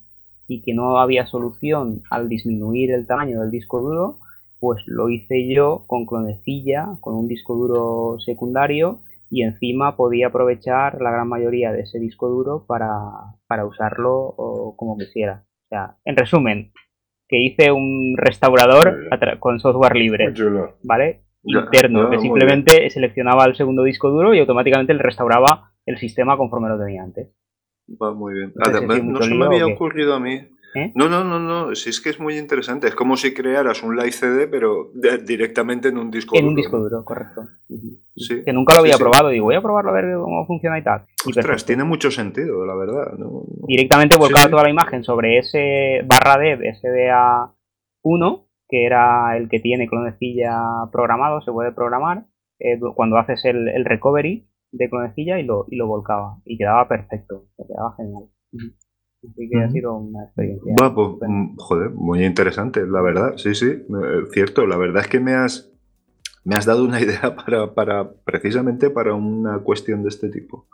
y 0.46 0.60
que 0.60 0.74
no 0.74 0.98
había 0.98 1.26
solución 1.26 2.02
al 2.10 2.28
disminuir 2.28 2.90
el 2.90 3.06
tamaño 3.06 3.40
del 3.40 3.50
disco 3.50 3.80
duro, 3.80 4.18
pues 4.60 4.82
lo 4.86 5.08
hice 5.08 5.48
yo 5.48 5.84
con 5.86 6.04
clonecilla, 6.04 6.98
con 7.00 7.14
un 7.14 7.26
disco 7.26 7.54
duro 7.54 8.18
secundario 8.18 9.00
y 9.32 9.44
encima 9.44 9.96
podía 9.96 10.26
aprovechar 10.26 11.00
la 11.00 11.10
gran 11.10 11.26
mayoría 11.26 11.72
de 11.72 11.80
ese 11.80 11.98
disco 11.98 12.28
duro 12.28 12.66
para, 12.68 13.64
usarlo 13.64 14.34
como 14.76 14.98
quisiera. 14.98 15.46
O 15.64 15.68
sea, 15.70 15.96
en 16.04 16.18
resumen, 16.18 16.72
que 17.26 17.38
hice 17.38 17.72
un 17.72 18.14
restaurador 18.18 19.08
con 19.38 19.58
software 19.58 19.96
libre, 19.96 20.34
¿vale? 20.84 21.22
Interno, 21.44 22.10
que 22.10 22.18
simplemente 22.18 22.90
seleccionaba 22.90 23.46
el 23.46 23.56
segundo 23.56 23.84
disco 23.84 24.10
duro 24.10 24.34
y 24.34 24.38
automáticamente 24.38 24.92
le 24.92 25.02
restauraba 25.02 25.72
el 25.86 25.96
sistema 25.96 26.36
conforme 26.36 26.68
lo 26.68 26.78
tenía 26.78 27.02
antes. 27.02 27.34
Va 28.00 28.12
muy 28.12 28.34
bien. 28.34 28.52
no 28.54 29.22
se 29.22 29.34
me 29.34 29.46
había 29.46 29.66
ocurrido 29.66 30.14
a 30.14 30.20
mí 30.20 30.46
¿Eh? 30.74 30.90
No, 30.94 31.08
no, 31.08 31.22
no, 31.22 31.38
no, 31.38 31.74
sí 31.74 31.90
es 31.90 32.00
que 32.00 32.08
es 32.10 32.18
muy 32.18 32.38
interesante. 32.38 32.88
Es 32.88 32.94
como 32.94 33.16
si 33.16 33.34
crearas 33.34 33.82
un 33.82 33.94
live 33.96 34.12
CD, 34.12 34.46
pero 34.48 34.90
directamente 35.24 35.88
en 35.88 35.98
un 35.98 36.10
disco 36.10 36.34
duro. 36.34 36.42
En 36.42 36.48
un 36.48 36.54
disco 36.54 36.78
duro, 36.78 37.04
correcto. 37.04 37.42
Sí, 38.16 38.42
que 38.44 38.52
nunca 38.52 38.74
lo 38.74 38.80
había 38.80 38.96
probado. 38.96 39.28
Digo, 39.28 39.44
voy 39.44 39.54
a 39.54 39.60
probarlo 39.60 39.90
a 39.90 39.94
ver 39.94 40.14
cómo 40.14 40.46
funciona 40.46 40.78
y 40.78 40.82
tal. 40.82 41.02
Ostras, 41.26 41.66
tiene 41.66 41.84
mucho 41.84 42.10
sentido, 42.10 42.64
la 42.64 42.74
verdad. 42.74 43.12
Directamente 43.66 44.16
volcaba 44.16 44.48
toda 44.48 44.62
la 44.62 44.70
imagen 44.70 45.04
sobre 45.04 45.38
ese 45.38 46.02
barra 46.06 46.38
dev 46.38 46.60
SDA1, 46.60 48.46
que 48.68 48.86
era 48.86 49.36
el 49.36 49.48
que 49.50 49.60
tiene 49.60 49.88
clonecilla 49.88 50.56
programado, 50.90 51.42
se 51.42 51.52
puede 51.52 51.72
programar. 51.72 52.24
Eh, 52.58 52.78
cuando 52.94 53.18
haces 53.18 53.44
el, 53.44 53.84
recovery 53.84 54.46
de 54.70 54.88
clonecilla 54.88 55.38
y 55.38 55.42
lo, 55.42 55.66
y 55.68 55.76
lo 55.76 55.86
volcaba. 55.86 56.38
Y 56.44 56.56
quedaba 56.56 56.88
perfecto, 56.88 57.46
quedaba 57.56 57.94
genial. 57.96 58.28
Así 59.30 59.48
que 59.48 59.58
ha 59.58 59.70
sido 59.70 59.94
una 59.94 60.24
experiencia. 60.24 60.74
Pues, 60.94 61.08
mm, 61.20 61.56
joder, 61.56 61.90
muy 61.90 62.24
interesante, 62.24 62.86
la 62.86 63.00
verdad. 63.02 63.34
Sí, 63.36 63.54
sí, 63.54 63.84
cierto. 64.32 64.66
La 64.66 64.76
verdad 64.76 65.02
es 65.02 65.08
que 65.08 65.20
me 65.20 65.34
has, 65.34 65.72
me 66.44 66.56
has 66.56 66.66
dado 66.66 66.84
una 66.84 67.00
idea 67.00 67.36
para, 67.36 67.72
para, 67.74 68.10
precisamente 68.24 68.90
para 68.90 69.14
una 69.14 69.60
cuestión 69.60 70.02
de 70.02 70.08
este 70.08 70.28
tipo. 70.28 70.66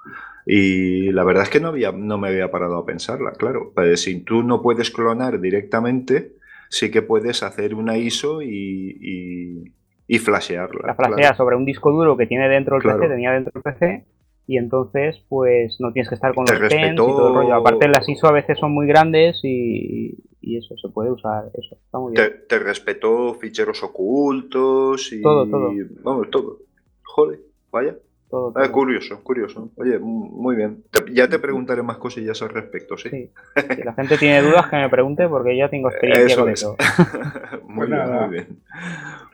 Y 0.46 1.12
la 1.12 1.24
verdad 1.24 1.42
es 1.42 1.51
que 1.51 1.61
no, 1.61 1.68
había, 1.68 1.92
no 1.92 2.16
me 2.16 2.28
había 2.28 2.51
parado 2.51 2.78
a 2.78 2.86
pensarla, 2.86 3.32
claro. 3.32 3.72
Pues, 3.74 4.03
si 4.03 4.20
tú 4.20 4.42
no 4.42 4.62
puedes 4.62 4.90
clonar 4.90 5.40
directamente, 5.40 6.36
sí 6.70 6.90
que 6.90 7.03
puedes 7.03 7.42
hacer 7.42 7.74
una 7.74 7.99
ISO 7.99 8.40
y, 8.40 9.74
y, 10.07 10.18
flashearla. 10.18 10.86
La 10.86 10.94
flashea 10.94 11.34
sobre 11.34 11.57
un 11.57 11.66
disco 11.66 11.92
duro 11.92 12.16
que 12.16 12.26
tiene 12.26 12.49
dentro 12.49 12.76
el 12.76 12.82
PC, 12.82 13.09
tenía 13.09 13.32
dentro 13.32 13.53
el 13.55 13.62
PC, 13.62 14.05
y 14.49 14.57
entonces 14.57 15.22
pues 15.28 15.76
no 15.78 15.92
tienes 15.92 16.09
que 16.09 16.14
estar 16.14 16.34
con 16.34 16.46
los 16.49 16.59
pens 16.59 16.92
y 16.92 16.96
todo 16.96 17.28
el 17.28 17.34
rollo. 17.34 17.55
Aparte 17.55 17.86
las 17.86 18.09
ISO 18.09 18.28
a 18.28 18.32
veces 18.32 18.59
son 18.59 18.72
muy 18.72 18.86
grandes 18.86 19.38
y, 19.44 20.16
eso 20.40 20.74
se 20.78 20.88
puede 20.88 21.11
usar, 21.11 21.51
eso 21.53 21.76
está 21.76 21.99
muy 21.99 22.14
bien. 22.14 22.32
Te, 22.49 22.59
respetó 22.59 23.34
ficheros 23.34 23.82
ocultos 23.82 25.12
y 25.12 25.20
todo, 25.20 25.46
todo. 25.46 25.70
Vamos, 26.03 26.30
todo. 26.30 26.59
Joder, 27.03 27.40
vaya. 27.70 27.96
Todo, 28.30 28.53
ah, 28.57 28.70
curioso, 28.70 29.22
curioso. 29.22 29.70
Oye, 29.76 29.99
muy 29.99 30.57
bien. 30.57 30.84
ya 31.12 31.28
te 31.28 31.38
preguntaré 31.38 31.82
más 31.82 31.99
cosillas 31.99 32.40
al 32.40 32.49
respecto, 32.49 32.96
¿sí? 32.96 33.11
¿sí? 33.11 33.30
Si 33.76 33.82
la 33.82 33.92
gente 33.92 34.16
tiene 34.16 34.42
dudas 34.42 34.68
que 34.68 34.76
me 34.76 34.88
pregunte 34.88 35.28
porque 35.28 35.57
ya 35.57 35.68
tengo 35.68 35.88
experiencia 35.90 36.36
con 36.36 36.49
eso. 36.49 36.76
muy 37.64 37.86
pues 37.86 37.90
bien, 37.90 38.20
muy 38.20 38.30
bien. 38.30 38.62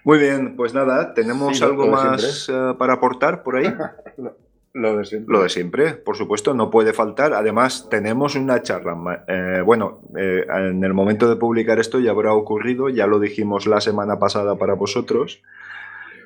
Muy 0.04 0.18
bien, 0.18 0.56
pues 0.56 0.74
nada, 0.74 1.14
¿tenemos 1.14 1.62
algo 1.62 1.86
más 1.86 2.48
eh, 2.52 2.74
para 2.76 2.94
aportar 2.94 3.44
por 3.44 3.56
ahí? 3.56 3.72
Lo 4.74 4.96
de 4.98 5.04
siempre. 5.04 5.32
Lo 5.32 5.42
de 5.44 5.48
siempre, 5.48 5.92
por 5.92 6.16
supuesto, 6.16 6.52
no 6.52 6.68
puede 6.68 6.92
faltar. 6.92 7.32
Además, 7.32 7.88
tenemos 7.88 8.34
una 8.34 8.60
charla. 8.60 9.24
Eh, 9.28 9.62
bueno, 9.64 10.00
eh, 10.18 10.44
en 10.48 10.82
el 10.82 10.92
momento 10.92 11.28
de 11.28 11.36
publicar 11.36 11.78
esto 11.78 12.00
ya 12.00 12.10
habrá 12.10 12.34
ocurrido, 12.34 12.88
ya 12.88 13.06
lo 13.06 13.20
dijimos 13.20 13.68
la 13.68 13.80
semana 13.80 14.18
pasada 14.18 14.56
para 14.58 14.74
vosotros. 14.74 15.40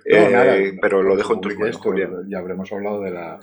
Eh, 0.07 0.79
pero 0.81 1.03
lo 1.03 1.15
dejo 1.15 1.35
en 1.35 1.41
tu 1.43 1.51
Julián. 1.79 2.27
Ya 2.31 2.39
habremos 2.39 2.73
hablado 2.73 3.03
de 3.03 3.11
la, 3.11 3.39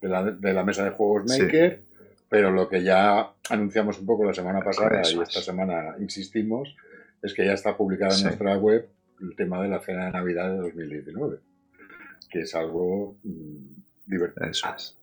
de 0.00 0.52
la, 0.52 0.64
mesa 0.64 0.82
de 0.82 0.90
juegos 0.90 1.26
Maker, 1.28 1.82
pero 2.28 2.50
lo 2.50 2.68
que 2.68 2.82
ya 2.82 3.30
anunciamos 3.50 4.00
un 4.00 4.06
poco 4.06 4.24
la 4.24 4.34
semana 4.34 4.60
pasada 4.60 5.02
y 5.08 5.20
esta 5.20 5.40
semana 5.40 5.94
insistimos 6.00 6.74
es 7.22 7.32
que 7.32 7.46
ya 7.46 7.52
está 7.52 7.76
publicada 7.76 8.16
en 8.16 8.24
nuestra 8.24 8.56
web 8.58 8.88
el 9.20 9.36
tema 9.36 9.62
de 9.62 9.68
la 9.68 9.78
cena 9.78 10.06
de 10.06 10.12
Navidad 10.12 10.50
de 10.50 10.56
2019, 10.56 11.38
que 12.28 12.40
es 12.40 12.54
algo 12.56 13.14
mm, 14.08 14.50
eso 14.50 14.68
es. 14.76 14.98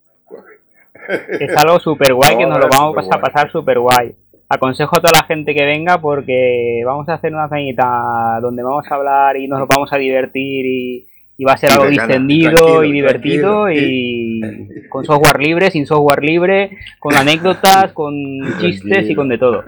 Es 1.39 1.56
algo 1.58 1.80
súper 1.80 2.14
guay 2.14 2.38
que 2.38 2.45
nos 2.45 2.60
lo 2.60 2.68
vamos 2.68 3.08
a 3.12 3.20
pasar 3.20 3.51
súper 3.51 3.80
guay. 3.80 4.16
Aconsejo 4.47 4.97
a 4.97 5.01
toda 5.01 5.12
la 5.22 5.26
gente 5.26 5.53
que 5.53 5.66
venga 5.66 5.99
porque 5.99 6.82
vamos 6.86 7.10
a 7.10 7.16
hacer 7.16 7.34
una 7.34 7.49
cenita 7.49 8.39
donde 8.41 8.64
vamos 8.64 8.86
a 8.89 8.95
hablar 8.95 9.38
y 9.38 9.47
nos 9.47 9.60
lo 9.60 9.68
vamos 9.68 9.91
a 9.91 9.97
divertir 9.97 10.66
y, 10.66 11.08
va 11.43 11.53
a 11.53 11.58
ser 11.58 11.72
algo 11.72 11.88
distendido 11.88 12.84
y 12.84 12.91
divertido 12.93 13.70
y 13.70 14.41
con 14.89 15.03
software 15.03 15.39
libre, 15.39 15.70
sin 15.70 15.86
software 15.86 16.24
libre, 16.24 16.78
con 16.99 17.16
anécdotas, 17.16 17.91
con 17.91 18.14
chistes 18.60 19.10
y 19.10 19.16
con 19.16 19.28
de 19.28 19.38
todo. 19.38 19.64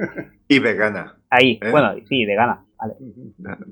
Y 0.48 0.60
vegana. 0.60 1.16
Ahí, 1.30 1.60
¿eh? 1.62 1.72
bueno, 1.72 1.94
sí, 2.08 2.26
vegana. 2.26 2.64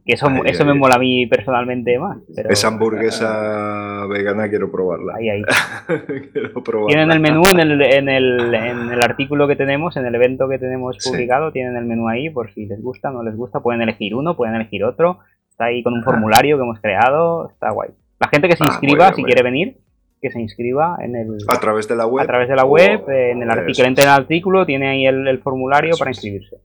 Que 0.05 0.13
eso, 0.13 0.27
eso 0.45 0.65
me 0.65 0.73
mola 0.73 0.95
a 0.95 0.99
mí 0.99 1.27
personalmente 1.27 1.97
más. 1.99 2.17
Esa 2.49 2.69
hamburguesa 2.69 4.05
vegana 4.07 4.49
quiero 4.49 4.71
probarla. 4.71 5.15
Ahí, 5.15 5.29
ahí. 5.29 5.41
Tienen 6.87 7.11
el 7.11 7.19
menú 7.19 7.43
en 7.51 7.59
el, 7.59 7.81
en, 7.81 8.09
el, 8.09 8.53
en 8.53 8.91
el 8.91 9.01
artículo 9.03 9.47
que 9.47 9.55
tenemos, 9.55 9.95
en 9.97 10.05
el 10.05 10.15
evento 10.15 10.49
que 10.49 10.57
tenemos 10.57 10.97
publicado, 11.03 11.51
tienen 11.51 11.75
el 11.75 11.85
menú 11.85 12.07
ahí 12.07 12.29
por 12.29 12.51
si 12.51 12.65
les 12.65 12.81
gusta 12.81 13.09
o 13.09 13.13
no 13.13 13.23
les 13.23 13.35
gusta. 13.35 13.59
Pueden 13.59 13.81
elegir 13.81 14.15
uno, 14.15 14.35
pueden 14.35 14.55
elegir 14.55 14.83
otro. 14.83 15.19
Está 15.49 15.65
ahí 15.65 15.83
con 15.83 15.93
un 15.93 16.03
formulario 16.03 16.57
que 16.57 16.63
hemos 16.63 16.79
creado. 16.79 17.49
Está 17.49 17.71
guay. 17.71 17.91
La 18.19 18.27
gente 18.29 18.47
que 18.47 18.55
se 18.55 18.63
ah, 18.63 18.67
inscriba, 18.67 19.13
si 19.13 19.23
quiere 19.23 19.43
venir, 19.43 19.77
que 20.21 20.31
se 20.31 20.39
inscriba 20.39 20.97
en 21.01 21.15
el... 21.15 21.37
A 21.47 21.59
través 21.59 21.87
de 21.87 21.95
la 21.95 22.07
web. 22.07 22.23
A 22.23 22.27
través 22.27 22.49
de 22.49 22.55
la 22.55 22.65
web, 22.65 23.07
en 23.09 23.43
el 23.43 23.49
artículo, 23.49 23.87
en 23.87 23.99
el 23.99 24.07
artículo, 24.07 24.65
tiene 24.65 24.87
ahí 24.89 25.05
el, 25.05 25.39
formulario 25.39 25.95
para 25.97 26.11
inscribirse. 26.11 26.57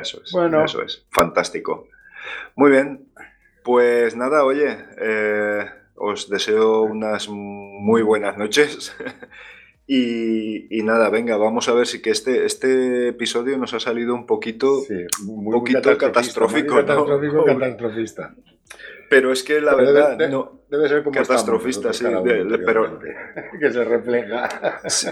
Eso 0.00 0.20
es. 0.22 0.32
Bueno. 0.32 0.64
Eso 0.64 0.82
es. 0.82 1.06
Fantástico. 1.10 1.88
Muy 2.56 2.70
bien. 2.70 3.08
Pues 3.64 4.16
nada, 4.16 4.44
oye, 4.44 4.78
eh, 4.98 5.66
os 5.94 6.28
deseo 6.28 6.82
unas 6.82 7.28
muy 7.28 8.02
buenas 8.02 8.36
noches. 8.36 8.96
y, 9.86 10.82
nada, 10.82 11.10
venga, 11.10 11.36
vamos 11.36 11.68
a 11.68 11.74
ver 11.74 11.86
si 11.86 12.00
que 12.00 12.10
este, 12.10 12.44
este 12.44 13.08
episodio 13.08 13.58
nos 13.58 13.74
ha 13.74 13.80
salido 13.80 14.14
un 14.14 14.26
poquito, 14.26 14.82
un 15.26 15.50
poquito 15.50 15.96
catastrófico. 15.98 16.76
Catastrófico, 16.76 17.44
catastrofista. 17.44 18.34
pero 19.10 19.32
es 19.32 19.42
que 19.42 19.60
la 19.60 19.74
verdad 19.74 20.18
no, 20.28 20.62
debe 20.70 20.88
ser 20.88 21.02
como 21.02 21.14
catastrofista, 21.14 21.92
sí, 21.92 22.04
pero 22.64 22.98
que 23.60 23.70
se 23.70 23.84
refleja. 23.84 24.80
Sí, 24.88 25.08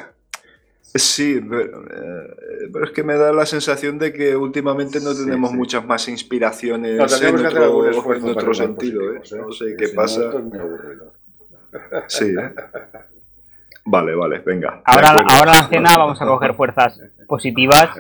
eh, 0.94 2.68
pero, 2.72 2.84
es 2.84 2.90
que 2.92 3.02
me 3.02 3.14
da 3.14 3.32
la 3.32 3.46
sensación 3.46 3.98
de 3.98 4.12
que 4.12 4.36
últimamente 4.36 5.00
no 5.00 5.14
tenemos 5.14 5.52
muchas 5.52 5.84
más 5.84 6.08
inspiraciones 6.08 6.92
en, 6.92 7.00
otro, 7.00 8.54
sentido. 8.54 9.14
¿eh? 9.14 9.20
No 9.36 9.52
sé 9.52 9.76
qué 9.76 9.88
pasa. 9.88 10.32
Sí, 12.06 12.26
¿eh? 12.26 12.54
Vale, 13.84 14.14
vale, 14.14 14.38
venga. 14.40 14.82
Ahora, 14.84 15.10
ahora 15.10 15.52
la 15.52 15.68
cena 15.68 15.96
vamos 15.96 16.20
a 16.20 16.26
coger 16.26 16.54
fuerzas 16.54 17.00
positivas 17.28 17.90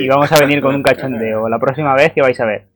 y 0.00 0.08
vamos 0.08 0.32
a 0.32 0.40
venir 0.40 0.62
con 0.62 0.74
un 0.74 0.82
cachondeo. 0.82 1.48
La 1.48 1.58
próxima 1.58 1.94
vez 1.94 2.12
que 2.12 2.22
vais 2.22 2.38
a 2.40 2.46
ver. 2.46 2.73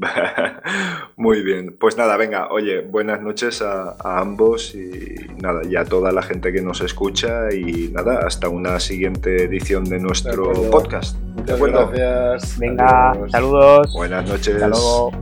Muy 1.16 1.42
bien, 1.42 1.76
pues 1.78 1.96
nada, 1.96 2.16
venga, 2.16 2.48
oye, 2.50 2.80
buenas 2.80 3.20
noches 3.20 3.62
a, 3.62 3.96
ambos 4.02 4.74
y 4.74 5.16
nada, 5.40 5.62
y 5.68 5.76
a 5.76 5.84
toda 5.84 6.12
la 6.12 6.22
gente 6.22 6.52
que 6.52 6.62
nos 6.62 6.80
escucha 6.80 7.52
y 7.52 7.88
nada, 7.92 8.20
hasta 8.26 8.48
una 8.48 8.80
siguiente 8.80 9.44
edición 9.44 9.84
de 9.84 9.98
nuestro 9.98 10.52
podcast. 10.70 11.18
Muchas 11.20 11.60
gracias. 11.60 12.58
Venga, 12.58 13.12
saludos. 13.28 13.92
Buenas 13.94 14.28
noches. 14.28 14.54
Hasta 14.54 14.68
luego. 14.68 15.12